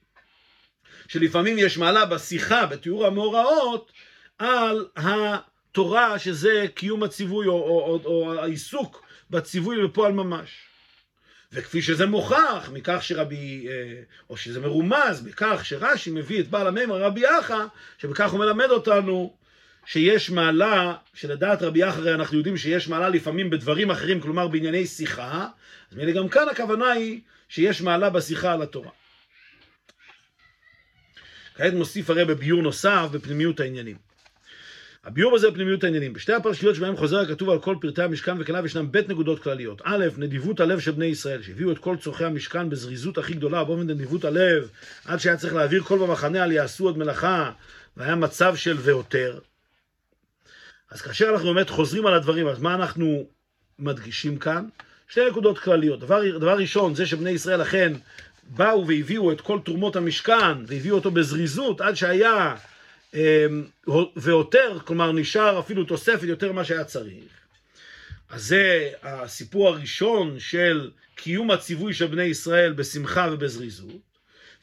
שלפעמים 1.08 1.58
יש 1.58 1.77
מעלה 1.77 2.05
בשיחה, 2.05 2.65
בתיאור 2.65 3.05
המאורעות, 3.05 3.91
על 4.38 4.88
התורה 4.95 6.19
שזה 6.19 6.65
קיום 6.73 7.03
הציווי 7.03 7.47
או, 7.47 7.53
או, 7.53 7.99
או, 8.05 8.05
או 8.05 8.39
העיסוק 8.39 9.03
בציווי 9.29 9.84
בפועל 9.84 10.12
ממש. 10.12 10.68
וכפי 11.53 11.81
שזה 11.81 12.05
מוכח 12.05 12.69
מכך 12.73 12.97
שרבי, 13.01 13.67
אה, 13.69 14.01
או 14.29 14.38
שזה 14.38 14.59
מרומז 14.59 15.25
מכך 15.25 15.62
שרש"י 15.63 16.12
מביא 16.12 16.39
את 16.39 16.47
בעל 16.47 16.67
המימר 16.67 17.01
רבי 17.01 17.21
יחא, 17.21 17.65
שבכך 17.97 18.31
הוא 18.31 18.39
מלמד 18.39 18.69
אותנו 18.69 19.33
שיש 19.85 20.29
מעלה, 20.29 20.95
שלדעת 21.13 21.62
רבי 21.62 21.79
יחא 21.79 21.97
הרי 21.97 22.13
אנחנו 22.13 22.38
יודעים 22.38 22.57
שיש 22.57 22.88
מעלה 22.88 23.09
לפעמים 23.09 23.49
בדברים 23.49 23.91
אחרים, 23.91 24.21
כלומר 24.21 24.47
בענייני 24.47 24.88
שיחה, 24.88 25.47
אז 25.91 25.97
מילא 25.97 26.12
גם 26.12 26.29
כאן 26.29 26.49
הכוונה 26.49 26.91
היא 26.91 27.21
שיש 27.49 27.81
מעלה 27.81 28.09
בשיחה 28.09 28.53
על 28.53 28.62
התורה. 28.62 28.91
כעת 31.55 31.73
מוסיף 31.73 32.09
הרי 32.09 32.25
בביור 32.25 32.62
נוסף 32.62 33.07
בפנימיות 33.12 33.59
העניינים. 33.59 34.09
הביור 35.05 35.35
הזה 35.35 35.51
בפנימיות 35.51 35.83
העניינים. 35.83 36.13
בשתי 36.13 36.33
הפרשיות 36.33 36.75
שבהם 36.75 36.97
חוזר 36.97 37.19
הכתוב 37.19 37.49
על 37.49 37.59
כל 37.59 37.75
פרטי 37.81 38.01
המשכן 38.01 38.41
וכליו 38.41 38.65
ישנם 38.65 38.91
בית 38.91 39.09
נקודות 39.09 39.43
כלליות. 39.43 39.81
א', 39.85 40.05
נדיבות 40.17 40.59
הלב 40.59 40.79
של 40.79 40.91
בני 40.91 41.05
ישראל, 41.05 41.41
שהביאו 41.41 41.71
את 41.71 41.77
כל 41.77 41.97
צורכי 41.97 42.25
המשכן 42.25 42.69
בזריזות 42.69 43.17
הכי 43.17 43.33
גדולה, 43.33 43.63
באופן 43.63 43.88
נדיבות 43.88 44.25
הלב, 44.25 44.69
עד 45.05 45.19
שהיה 45.19 45.38
צריך 45.38 45.53
להעביר 45.53 45.83
כל 45.83 45.99
במחנה 45.99 46.43
על 46.43 46.51
יעשו 46.51 46.85
עוד 46.85 46.97
מלאכה, 46.97 47.51
והיה 47.97 48.15
מצב 48.15 48.55
של 48.55 48.77
ועותר. 48.79 49.39
אז 50.91 51.01
כאשר 51.01 51.29
אנחנו 51.29 51.53
באמת 51.53 51.69
חוזרים 51.69 52.05
על 52.05 52.13
הדברים, 52.13 52.47
אז 52.47 52.59
מה 52.59 52.75
אנחנו 52.75 53.27
מדגישים 53.79 54.38
כאן? 54.38 54.65
שתי 55.07 55.29
נקודות 55.29 55.59
כלליות. 55.59 55.99
דבר, 55.99 56.38
דבר 56.38 56.57
ראשון, 56.57 56.95
זה 56.95 57.05
שבני 57.05 57.29
ישראל 57.29 57.62
אכן 57.62 57.93
באו 58.43 58.88
והביאו 58.88 59.31
את 59.31 59.41
כל 59.41 59.59
תרומות 59.65 59.95
המשכן, 59.95 60.65
והביאו 60.67 60.95
אותו 60.95 61.12
בזריזות, 61.12 61.81
עד 61.81 61.95
שהיה 61.95 62.55
אמ, 63.13 63.65
ויותר, 64.15 64.78
כלומר 64.86 65.12
נשאר 65.12 65.60
אפילו 65.60 65.84
תוספת 65.84 66.24
יותר 66.24 66.52
ממה 66.52 66.63
שהיה 66.65 66.84
צריך. 66.84 67.24
אז 68.30 68.43
זה 68.43 68.91
הסיפור 69.04 69.67
הראשון 69.67 70.39
של 70.39 70.91
קיום 71.15 71.52
הציווי 71.52 71.93
של 71.93 72.08
בני 72.08 72.24
ישראל 72.24 72.74
בשמחה 72.74 73.28
ובזריזות, 73.32 74.02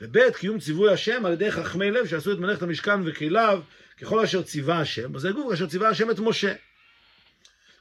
וב' 0.00 0.30
קיום 0.30 0.58
ציווי 0.58 0.92
השם 0.92 1.26
על 1.26 1.32
ידי 1.32 1.50
חכמי 1.50 1.90
לב 1.90 2.06
שעשו 2.06 2.32
את 2.32 2.38
מלאכת 2.38 2.62
המשכן 2.62 3.00
וכליו 3.04 3.62
ככל 4.00 4.20
אשר 4.20 4.42
ציווה 4.42 4.80
השם, 4.80 5.16
אז 5.16 5.22
זה 5.22 5.30
גוף 5.30 5.52
אשר 5.52 5.66
ציווה 5.66 5.88
השם 5.88 6.10
את 6.10 6.18
משה. 6.18 6.52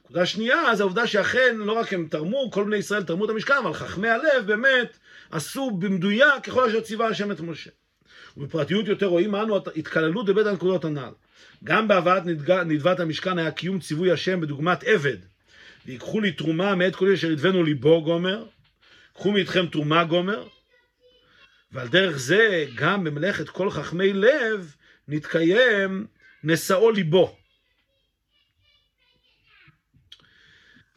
נקודה 0.04 0.26
שנייה 0.26 0.76
זה 0.76 0.82
העובדה 0.82 1.06
שאכן 1.06 1.56
לא 1.56 1.72
רק 1.72 1.92
הם 1.92 2.08
תרמו, 2.10 2.50
כל 2.50 2.64
בני 2.64 2.76
ישראל 2.76 3.02
תרמו 3.02 3.24
את 3.24 3.30
המשכן, 3.30 3.54
אבל 3.62 3.74
חכמי 3.74 4.08
הלב 4.08 4.46
באמת 4.46 4.98
עשו 5.30 5.70
במדויק 5.70 6.44
ככל 6.44 6.68
אשר 6.68 6.80
ציווה 6.80 7.06
השם 7.06 7.32
את 7.32 7.40
משה. 7.40 7.70
ובפרטיות 8.36 8.88
יותר 8.88 9.06
רואים 9.06 9.34
אנו 9.34 9.56
התקללות 9.76 10.26
בבית 10.26 10.46
הנקודות 10.46 10.84
הנ"ל. 10.84 11.12
גם 11.64 11.88
בהבאת 11.88 12.22
נדבת 12.66 13.00
המשכן 13.00 13.38
היה 13.38 13.50
קיום 13.50 13.80
ציווי 13.80 14.12
השם 14.12 14.40
בדוגמת 14.40 14.84
עבד. 14.84 15.16
ויקחו 15.86 16.20
לי 16.20 16.32
תרומה 16.32 16.74
מאת 16.74 16.96
כל 16.96 17.12
אשר 17.12 17.30
ידבנו 17.30 17.62
ליבו 17.62 18.04
גומר, 18.04 18.44
קחו 19.14 19.32
מאיתכם 19.32 19.66
תרומה 19.66 20.04
גומר, 20.04 20.48
ועל 21.72 21.88
דרך 21.88 22.16
זה 22.16 22.66
גם 22.74 23.04
במלאכת 23.04 23.48
כל 23.48 23.70
חכמי 23.70 24.12
לב 24.12 24.74
נתקיים 25.08 26.06
נשאו 26.44 26.90
ליבו. 26.90 27.36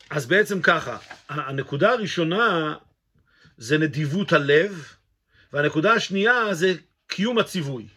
אז 0.10 0.26
בעצם 0.26 0.62
ככה, 0.62 0.98
הנקודה 1.30 1.92
הראשונה 1.92 2.76
זה 3.58 3.78
נדיבות 3.78 4.34
הלב, 4.34 4.94
והנקודה 5.54 5.94
השנייה 5.94 6.54
זה 6.54 6.74
קיום 7.10 7.38
הציווי. 7.38 7.88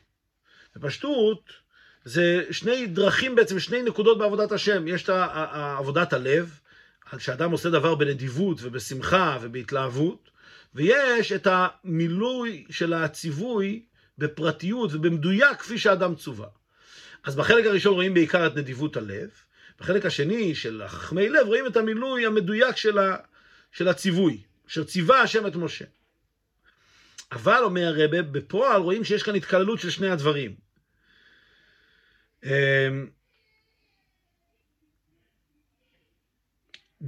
בפשטות, 0.76 1.50
זה 2.04 2.44
שני 2.50 2.86
דרכים 2.86 3.34
בעצם, 3.34 3.58
שני 3.58 3.82
נקודות 3.82 4.18
בעבודת 4.18 4.52
השם. 4.52 4.88
יש 4.88 5.02
את 5.02 5.08
עבודת 5.78 6.12
הלב, 6.12 6.58
כשאדם 7.16 7.50
עושה 7.50 7.70
דבר 7.70 7.94
בנדיבות 7.94 8.58
ובשמחה 8.62 9.38
ובהתלהבות, 9.40 10.30
ויש 10.74 11.32
את 11.32 11.46
המילוי 11.50 12.64
של 12.70 12.92
הציווי 12.92 13.82
בפרטיות 14.18 14.90
ובמדויק 14.94 15.58
כפי 15.58 15.78
שהאדם 15.78 16.14
צווה. 16.14 16.48
אז 17.24 17.36
בחלק 17.36 17.66
הראשון 17.66 17.94
רואים 17.94 18.14
בעיקר 18.14 18.46
את 18.46 18.56
נדיבות 18.56 18.96
הלב, 18.96 19.30
בחלק 19.80 20.06
השני 20.06 20.54
של 20.54 20.82
חכמי 20.86 21.28
לב 21.28 21.46
רואים 21.46 21.66
את 21.66 21.76
המילוי 21.76 22.26
המדויק 22.26 22.76
של, 22.76 22.98
של 23.72 23.88
הציווי, 23.88 24.42
אשר 24.68 24.84
ציווה 24.84 25.22
השם 25.22 25.46
את 25.46 25.56
משה. 25.56 25.84
אבל, 27.32 27.60
אומר 27.62 27.94
הרבה, 28.02 28.22
בפועל 28.22 28.82
רואים 28.82 29.04
שיש 29.04 29.22
כאן 29.22 29.34
התקללות 29.34 29.80
של 29.80 29.90
שני 29.90 30.10
הדברים. 30.10 30.54
אמ, 32.44 32.50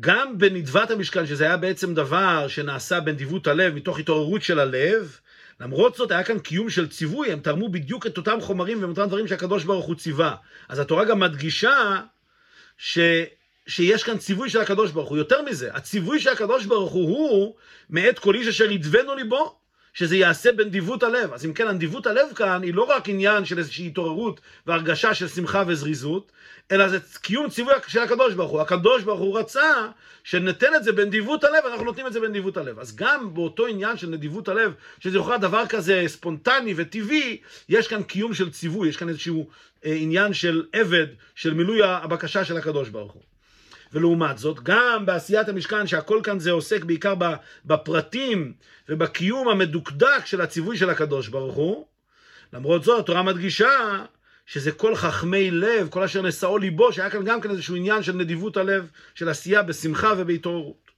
גם 0.00 0.38
בנדבת 0.38 0.90
המשכן, 0.90 1.26
שזה 1.26 1.44
היה 1.44 1.56
בעצם 1.56 1.94
דבר 1.94 2.48
שנעשה 2.48 3.00
בנדיבות 3.00 3.46
הלב, 3.46 3.74
מתוך 3.74 3.98
התעוררות 3.98 4.42
של 4.42 4.58
הלב, 4.58 5.18
למרות 5.60 5.94
זאת 5.94 6.10
היה 6.10 6.24
כאן 6.24 6.38
קיום 6.38 6.70
של 6.70 6.88
ציווי, 6.88 7.32
הם 7.32 7.40
תרמו 7.40 7.68
בדיוק 7.68 8.06
את 8.06 8.16
אותם 8.16 8.40
חומרים 8.40 8.80
ואת 8.80 8.88
אותם 8.88 9.08
דברים 9.08 9.28
שהקדוש 9.28 9.64
ברוך 9.64 9.87
הוא 9.87 9.94
ציווה. 9.94 10.37
אז 10.68 10.78
התורה 10.78 11.04
גם 11.04 11.20
מדגישה 11.20 12.00
ש... 12.78 12.98
שיש 13.66 14.02
כאן 14.02 14.18
ציווי 14.18 14.50
של 14.50 14.60
הקדוש 14.60 14.90
ברוך 14.90 15.08
הוא. 15.08 15.18
יותר 15.18 15.42
מזה, 15.42 15.74
הציווי 15.74 16.20
של 16.20 16.30
הקדוש 16.30 16.66
ברוך 16.66 16.92
הוא 16.92 17.30
הוא 17.30 17.54
מאת 17.90 18.18
כל 18.18 18.34
איש 18.34 18.46
אשר 18.46 18.70
ידבנו 18.70 19.14
ליבו. 19.14 19.63
שזה 19.94 20.16
יעשה 20.16 20.52
בנדיבות 20.52 21.02
הלב. 21.02 21.33
אז 21.33 21.46
אם 21.46 21.52
כן, 21.52 21.68
הנדיבות 21.68 22.07
הלב 22.07 22.26
כאן 22.35 22.62
היא 22.62 22.74
לא 22.74 22.83
רק 22.83 23.09
עניין 23.09 23.44
של 23.44 23.59
איזושהי 23.59 23.87
התעוררות 23.87 24.40
והרגשה 24.66 25.14
של 25.14 25.28
שמחה 25.28 25.62
וזריזות, 25.66 26.33
אלא 26.72 26.88
זה 26.88 26.98
קיום 27.22 27.50
ציווי 27.50 27.74
של 27.87 28.02
הקדוש 28.02 28.35
ברוך 28.35 28.50
הוא. 28.50 28.61
הקדוש 28.61 29.02
ברוך 29.02 29.20
הוא 29.20 29.38
רצה 29.38 29.88
שניתן 30.24 30.74
את 30.76 30.85
זה 30.85 30.92
בנדיבות 30.92 31.44
הלב, 31.44 31.64
אנחנו 31.66 31.85
נותנים 31.85 32.07
את 32.07 32.12
זה 32.12 32.20
בנדיבות 32.20 32.57
הלב. 32.57 32.78
אז 32.78 32.96
גם 32.96 33.35
באותו 33.35 33.66
עניין 33.66 33.96
של 33.96 34.09
נדיבות 34.09 34.48
הלב, 34.48 34.72
שזה 35.00 35.18
להיות 35.18 35.40
דבר 35.40 35.66
כזה 35.66 36.04
ספונטני 36.07 36.74
וטבעי, 36.76 37.40
יש 37.68 37.88
כאן 37.88 38.02
קיום 38.02 38.35
של 38.35 38.50
ציווי, 38.50 38.88
יש 38.88 38.96
כאן 38.96 39.09
איזשהו 39.09 39.48
אה, 39.85 39.94
עניין 39.94 40.35
של 40.35 40.64
עבד, 40.72 41.07
של 41.35 41.54
מילוי 41.54 41.83
הבקשה 41.83 42.44
של 42.44 42.57
הקדוש 42.57 42.88
ברוך 42.88 43.12
הוא. 43.12 43.22
ולעומת 43.95 44.38
זאת, 44.38 44.62
גם 44.62 45.07
בעשיית 45.07 45.49
המשכן, 45.49 45.86
שהכל 45.86 46.20
כאן 46.22 46.38
זה 46.38 46.51
עוסק 46.51 46.84
בעיקר 46.84 47.14
בפרטים 47.64 48.53
ובקיום 48.88 49.49
המדוקדק 49.49 50.26
של 50.26 50.40
הציווי 50.40 50.76
של 50.76 50.90
הקדוש 50.90 51.28
ברוך 51.28 51.55
הוא, 51.55 51.86
למרות 52.53 52.84
זאת, 52.84 53.01
התורה 53.01 53.22
מדגישה 53.22 54.05
שזה 54.47 54.72
כל 54.72 54.95
חכמי 54.95 55.51
לב, 55.51 55.88
כל 55.90 56.03
אשר 56.03 56.22
נשאו 56.22 56.59
ליבו, 56.59 56.92
שהיה 56.92 57.11
כאן 57.11 57.24
גם 57.24 57.40
כן 57.40 57.51
איזשהו 57.51 57.76
עניין 57.76 58.03
של 58.03 58.12
נדיבות 58.12 58.57
הלב, 58.57 58.88
של 59.14 59.28
עשייה 59.28 59.62
בשמחה 59.62 60.12
ובהתעוררות. 60.18 60.90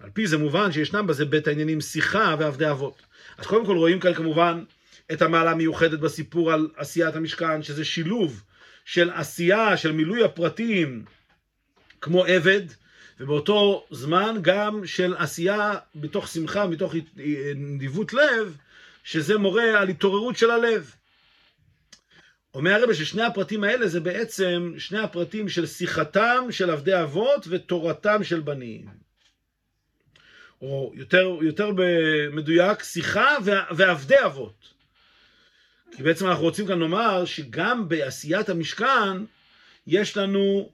על 0.00 0.10
פי 0.10 0.26
זה 0.26 0.38
מובן 0.38 0.72
שישנם 0.72 1.06
בזה 1.06 1.24
בית 1.24 1.48
העניינים 1.48 1.80
שיחה 1.80 2.36
ועבדי 2.38 2.70
אבות. 2.70 3.02
אז 3.38 3.46
קודם 3.46 3.66
כל 3.66 3.76
רואים 3.76 4.00
כאן 4.00 4.14
כמובן 4.14 4.64
את 5.12 5.22
המעלה 5.22 5.50
המיוחדת 5.50 6.00
בסיפור 6.00 6.52
על 6.52 6.68
עשיית 6.76 7.16
המשכן, 7.16 7.62
שזה 7.62 7.84
שילוב 7.84 8.42
של 8.84 9.10
עשייה, 9.10 9.76
של 9.76 9.92
מילוי 9.92 10.24
הפרטים 10.24 11.04
כמו 12.04 12.24
עבד, 12.24 12.60
ובאותו 13.20 13.86
זמן 13.90 14.36
גם 14.42 14.86
של 14.86 15.14
עשייה 15.18 15.74
מתוך 15.94 16.28
שמחה, 16.28 16.66
מתוך 16.66 16.94
נדיבות 17.56 18.12
לב, 18.12 18.56
שזה 19.04 19.38
מורה 19.38 19.80
על 19.80 19.88
התעוררות 19.88 20.36
של 20.36 20.50
הלב. 20.50 20.94
אומר 22.54 22.72
הרבה 22.72 22.94
ששני 22.94 23.22
הפרטים 23.22 23.64
האלה 23.64 23.88
זה 23.88 24.00
בעצם 24.00 24.74
שני 24.78 24.98
הפרטים 24.98 25.48
של 25.48 25.66
שיחתם 25.66 26.46
של 26.50 26.70
עבדי 26.70 27.00
אבות 27.02 27.46
ותורתם 27.48 28.24
של 28.24 28.40
בנים. 28.40 28.86
או 30.62 30.92
יותר, 30.94 31.38
יותר 31.42 31.70
במדויק, 31.76 32.82
שיחה 32.82 33.36
ועבדי 33.70 34.24
אבות. 34.24 34.68
כי 35.96 36.02
בעצם 36.02 36.26
אנחנו 36.26 36.44
רוצים 36.44 36.66
כאן 36.66 36.78
לומר 36.78 37.24
שגם 37.24 37.88
בעשיית 37.88 38.48
המשכן 38.48 39.24
יש 39.86 40.16
לנו 40.16 40.70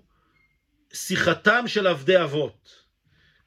שיחתם 0.92 1.64
של 1.66 1.86
עבדי 1.86 2.22
אבות. 2.22 2.80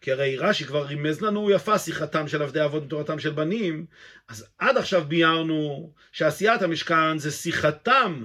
כי 0.01 0.11
הרי 0.11 0.37
רש"י 0.37 0.65
כבר 0.65 0.85
רימז 0.85 1.21
לנו 1.21 1.51
יפה 1.51 1.77
שיחתם 1.77 2.27
של 2.27 2.41
עבדי 2.41 2.65
אבות 2.65 2.83
ותורתם 2.83 3.19
של 3.19 3.29
בנים, 3.29 3.85
אז 4.27 4.45
עד 4.57 4.77
עכשיו 4.77 5.03
ביארנו 5.07 5.93
שעשיית 6.11 6.61
המשכן 6.61 7.17
זה 7.17 7.31
שיחתם, 7.31 8.23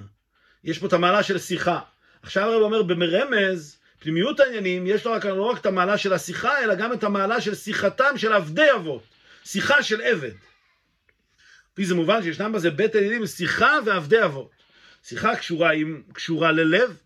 יש 0.65 0.79
פה 0.79 0.87
את 0.87 0.93
המעלה 0.93 1.23
של 1.23 1.39
שיחה. 1.39 1.81
עכשיו 2.23 2.51
הרב 2.51 2.63
אומר 2.63 2.83
במרמז, 2.83 3.79
פנימיות 3.99 4.41
העניינים, 4.41 4.87
יש 4.87 5.05
לו 5.05 5.13
רק, 5.13 5.25
לא 5.25 5.43
רק 5.43 5.59
את 5.59 5.67
המעלה 5.67 5.99
של 5.99 6.13
השיחה, 6.13 6.65
אלא 6.65 6.75
גם 6.75 6.93
את 6.93 7.05
המעלה 7.05 7.41
של 7.41 7.55
שיחתם 7.55 8.17
של 8.19 8.33
עבדי 8.33 8.73
אבות, 8.75 9.03
שיחה 9.45 9.83
של 9.83 10.01
עבד. 10.01 10.33
לפי 11.73 11.87
זה 11.87 11.95
מובן 11.95 12.23
שישנם 12.23 12.53
בזה 12.53 12.71
בית 12.71 12.95
העניינים 12.95 13.27
שיחה 13.27 13.79
ועבדי 13.85 14.25
אבות. 14.25 14.51
שיחה 15.05 15.37
קשורה, 15.37 15.73
עם, 15.73 16.03
קשורה 16.13 16.53
ללב, 16.53 16.97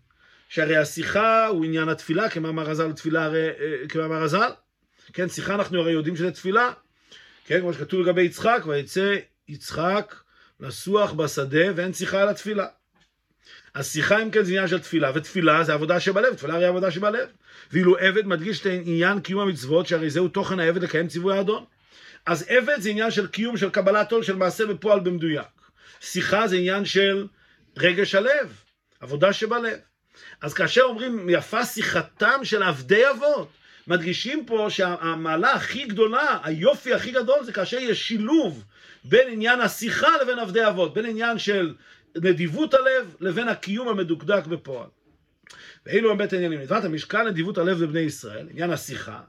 שהרי 0.53 0.77
השיחה 0.77 1.47
הוא 1.47 1.65
עניין 1.65 1.89
התפילה, 1.89 2.29
כמאמר 2.29 2.63
רז"ל 2.63 2.91
תפילה, 2.91 3.25
הרי, 3.25 3.47
אה, 3.47 3.87
כמאמר 3.89 4.23
רז"ל. 4.23 4.49
כן, 5.13 5.29
שיחה 5.29 5.55
אנחנו 5.55 5.79
הרי 5.79 5.91
יודעים 5.91 6.15
שזה 6.15 6.31
תפילה. 6.31 6.71
כן, 7.45 7.59
כמו 7.59 7.73
שכתוב 7.73 8.01
לגבי 8.01 8.21
יצחק, 8.21 8.63
ויצא 8.65 9.15
יצחק 9.47 10.15
לסוח 10.59 11.11
בשדה 11.11 11.65
ואין 11.75 11.93
שיחה 11.93 12.21
על 12.21 12.29
התפילה. 12.29 12.65
אז 13.73 13.91
שיחה 13.91 14.21
אם 14.21 14.31
כן 14.31 14.43
זה 14.43 14.51
עניין 14.51 14.67
של 14.67 14.79
תפילה, 14.79 15.11
ותפילה 15.15 15.63
זה 15.63 15.73
עבודה 15.73 15.99
שבלב, 15.99 16.33
תפילה 16.33 16.55
הרי 16.55 16.65
עבודה 16.65 16.91
שבלב. 16.91 17.29
ואילו 17.71 17.97
עבד 17.97 18.25
מדגיש 18.25 18.61
את 18.61 18.65
עניין 18.65 19.19
קיום 19.19 19.39
המצוות, 19.39 19.87
שהרי 19.87 20.09
זהו 20.09 20.27
תוכן 20.27 20.59
העבד 20.59 20.83
לקיים 20.83 21.07
ציווי 21.07 21.37
האדון. 21.37 21.65
אז 22.25 22.45
עבד 22.47 22.75
זה 22.79 22.89
עניין 22.89 23.11
של 23.11 23.27
קיום, 23.27 23.57
של 23.57 23.69
קבלת 23.69 24.11
עול, 24.11 24.23
של 24.23 24.35
מעשה 24.35 24.65
בפועל 24.65 24.99
במדויק. 24.99 25.47
שיחה 26.01 26.47
זה 26.47 26.55
עניין 26.55 26.85
של 26.85 27.27
רגש 27.77 28.15
הלב, 28.15 28.61
עבודה 28.99 29.33
שבלב. 29.33 29.92
אז 30.41 30.53
כאשר 30.53 30.81
אומרים 30.81 31.29
יפה 31.29 31.65
שיחתם 31.65 32.39
של 32.43 32.63
עבדי 32.63 33.09
אבות, 33.09 33.47
מדגישים 33.87 34.45
פה 34.45 34.67
שהמעלה 34.69 35.53
הכי 35.53 35.85
גדולה, 35.85 36.39
היופי 36.43 36.93
הכי 36.93 37.11
גדול, 37.11 37.43
זה 37.43 37.51
כאשר 37.53 37.77
יש 37.77 38.07
שילוב 38.07 38.63
בין 39.03 39.27
עניין 39.31 39.61
השיחה 39.61 40.07
לבין 40.21 40.39
עבדי 40.39 40.67
אבות, 40.67 40.93
בין 40.93 41.05
עניין 41.05 41.39
של 41.39 41.73
נדיבות 42.15 42.73
הלב 42.73 43.15
לבין 43.19 43.47
הקיום 43.47 43.87
המדוקדק 43.87 44.45
בפועל. 44.47 44.87
ואילו 45.85 46.11
הם 46.11 46.17
בית 46.17 46.33
העניינים. 46.33 46.59
נדבת 46.59 46.83
המשכן 46.83 47.27
נדיבות 47.27 47.57
הלב 47.57 47.83
לבני 47.83 47.99
ישראל, 47.99 48.47
עניין 48.51 48.71
השיחה, 48.71 49.19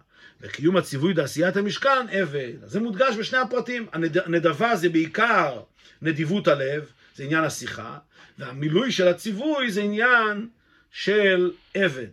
וקיום 0.40 0.76
הציווי 0.76 1.14
לעשיית 1.14 1.56
המשכן, 1.56 2.08
עבד. 2.10 2.52
זה 2.66 2.80
מודגש 2.80 3.16
בשני 3.16 3.38
הפרטים. 3.38 3.86
הנדבה 3.92 4.76
זה 4.76 4.88
בעיקר 4.88 5.60
נדיבות 6.02 6.48
הלב, 6.48 6.92
זה 7.16 7.24
עניין 7.24 7.44
השיחה, 7.44 7.98
והמילוי 8.38 8.92
של 8.92 9.08
הציווי 9.08 9.70
זה 9.70 9.82
עניין 9.82 10.48
של 10.94 11.50
עבד. 11.74 12.06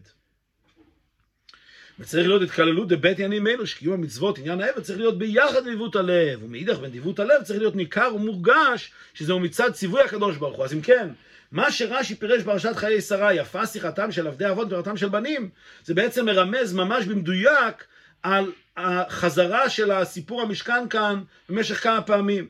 וצריך 1.99 2.27
להיות 2.27 2.41
התקללות 2.41 2.87
בבית 2.87 3.17
עניינים 3.17 3.47
אלו, 3.47 3.67
שקיום 3.67 3.93
המצוות, 3.93 4.37
עניין 4.37 4.61
העבד, 4.61 4.81
צריך 4.81 4.99
להיות 4.99 5.17
ביחד 5.17 5.67
נדיבות 5.67 5.95
הלב, 5.95 6.43
ומאידך 6.43 6.77
בנדיבות 6.77 7.19
הלב 7.19 7.43
צריך 7.43 7.59
להיות 7.59 7.75
ניכר 7.75 8.11
ומורגש 8.15 8.91
שזהו 9.13 9.39
מצד 9.39 9.71
ציווי 9.71 10.01
הקדוש 10.01 10.37
ברוך 10.37 10.57
הוא. 10.57 10.65
אז 10.65 10.73
אם 10.73 10.81
כן, 10.81 11.09
מה 11.51 11.71
שרש"י 11.71 12.15
פירש 12.15 12.43
פרשת 12.43 12.75
חיי 12.75 13.01
שרה, 13.01 13.33
יפה 13.33 13.65
שיחתם 13.65 14.11
של 14.11 14.27
עבדי 14.27 14.49
אבות 14.49 14.67
ותורתם 14.67 14.97
של 14.97 15.09
בנים, 15.09 15.49
זה 15.83 15.93
בעצם 15.93 16.25
מרמז 16.25 16.73
ממש 16.73 17.05
במדויק 17.05 17.85
על 18.23 18.51
החזרה 18.77 19.69
של 19.69 19.91
הסיפור 19.91 20.41
המשכן 20.41 20.89
כאן 20.89 21.23
במשך 21.49 21.83
כמה 21.83 22.01
פעמים. 22.01 22.47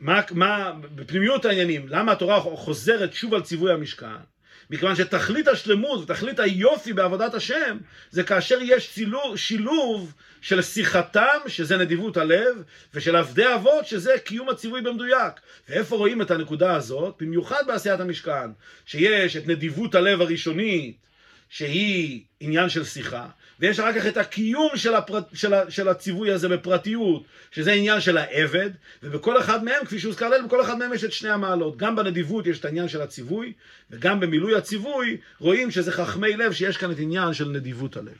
מה, 0.00 0.20
מה, 0.30 0.72
בפנימיות 0.94 1.44
העניינים, 1.44 1.88
למה 1.88 2.12
התורה 2.12 2.40
חוזרת 2.40 3.12
שוב 3.12 3.34
על 3.34 3.42
ציווי 3.42 3.72
המשכן? 3.72 4.35
מכיוון 4.70 4.96
שתכלית 4.96 5.48
השלמות 5.48 6.02
ותכלית 6.02 6.38
היופי 6.38 6.92
בעבודת 6.92 7.34
השם 7.34 7.78
זה 8.10 8.22
כאשר 8.22 8.58
יש 8.62 8.92
צילוב, 8.92 9.36
שילוב 9.36 10.12
של 10.40 10.62
שיחתם, 10.62 11.38
שזה 11.46 11.76
נדיבות 11.76 12.16
הלב, 12.16 12.62
ושל 12.94 13.16
עבדי 13.16 13.54
אבות, 13.54 13.86
שזה 13.86 14.14
קיום 14.24 14.48
הציווי 14.48 14.80
במדויק. 14.80 15.32
ואיפה 15.68 15.96
רואים 15.96 16.22
את 16.22 16.30
הנקודה 16.30 16.74
הזאת? 16.74 17.14
במיוחד 17.20 17.62
בעשיית 17.66 18.00
המשכן, 18.00 18.50
שיש 18.86 19.36
את 19.36 19.46
נדיבות 19.46 19.94
הלב 19.94 20.20
הראשונית, 20.20 20.96
שהיא 21.48 22.24
עניין 22.40 22.68
של 22.68 22.84
שיחה, 22.84 23.26
ויש 23.60 23.80
אחר 23.80 23.92
כך 23.92 24.06
את 24.06 24.16
הקיום 24.16 24.70
של, 24.76 24.94
הפרט, 24.94 25.24
של, 25.32 25.54
ה, 25.54 25.70
של 25.70 25.88
הציווי 25.88 26.32
הזה 26.32 26.48
בפרטיות, 26.48 27.24
שזה 27.50 27.72
עניין 27.72 28.00
של 28.00 28.18
העבד, 28.18 28.70
ובכל 29.02 29.40
אחד 29.40 29.64
מהם, 29.64 29.84
כפי 29.84 29.98
שהוזכר 29.98 30.28
לעיל, 30.28 30.46
בכל 30.46 30.62
אחד 30.62 30.78
מהם 30.78 30.92
יש 30.92 31.04
את 31.04 31.12
שני 31.12 31.30
המעלות. 31.30 31.76
גם 31.76 31.96
בנדיבות 31.96 32.46
יש 32.46 32.60
את 32.60 32.64
העניין 32.64 32.88
של 32.88 33.02
הציווי, 33.02 33.52
וגם 33.90 34.20
במילוי 34.20 34.56
הציווי 34.56 35.16
רואים 35.38 35.70
שזה 35.70 35.92
חכמי 35.92 36.36
לב 36.36 36.52
שיש 36.52 36.76
כאן 36.76 36.90
את 36.90 36.98
עניין 36.98 37.34
של 37.34 37.48
נדיבות 37.48 37.96
הלב. 37.96 38.16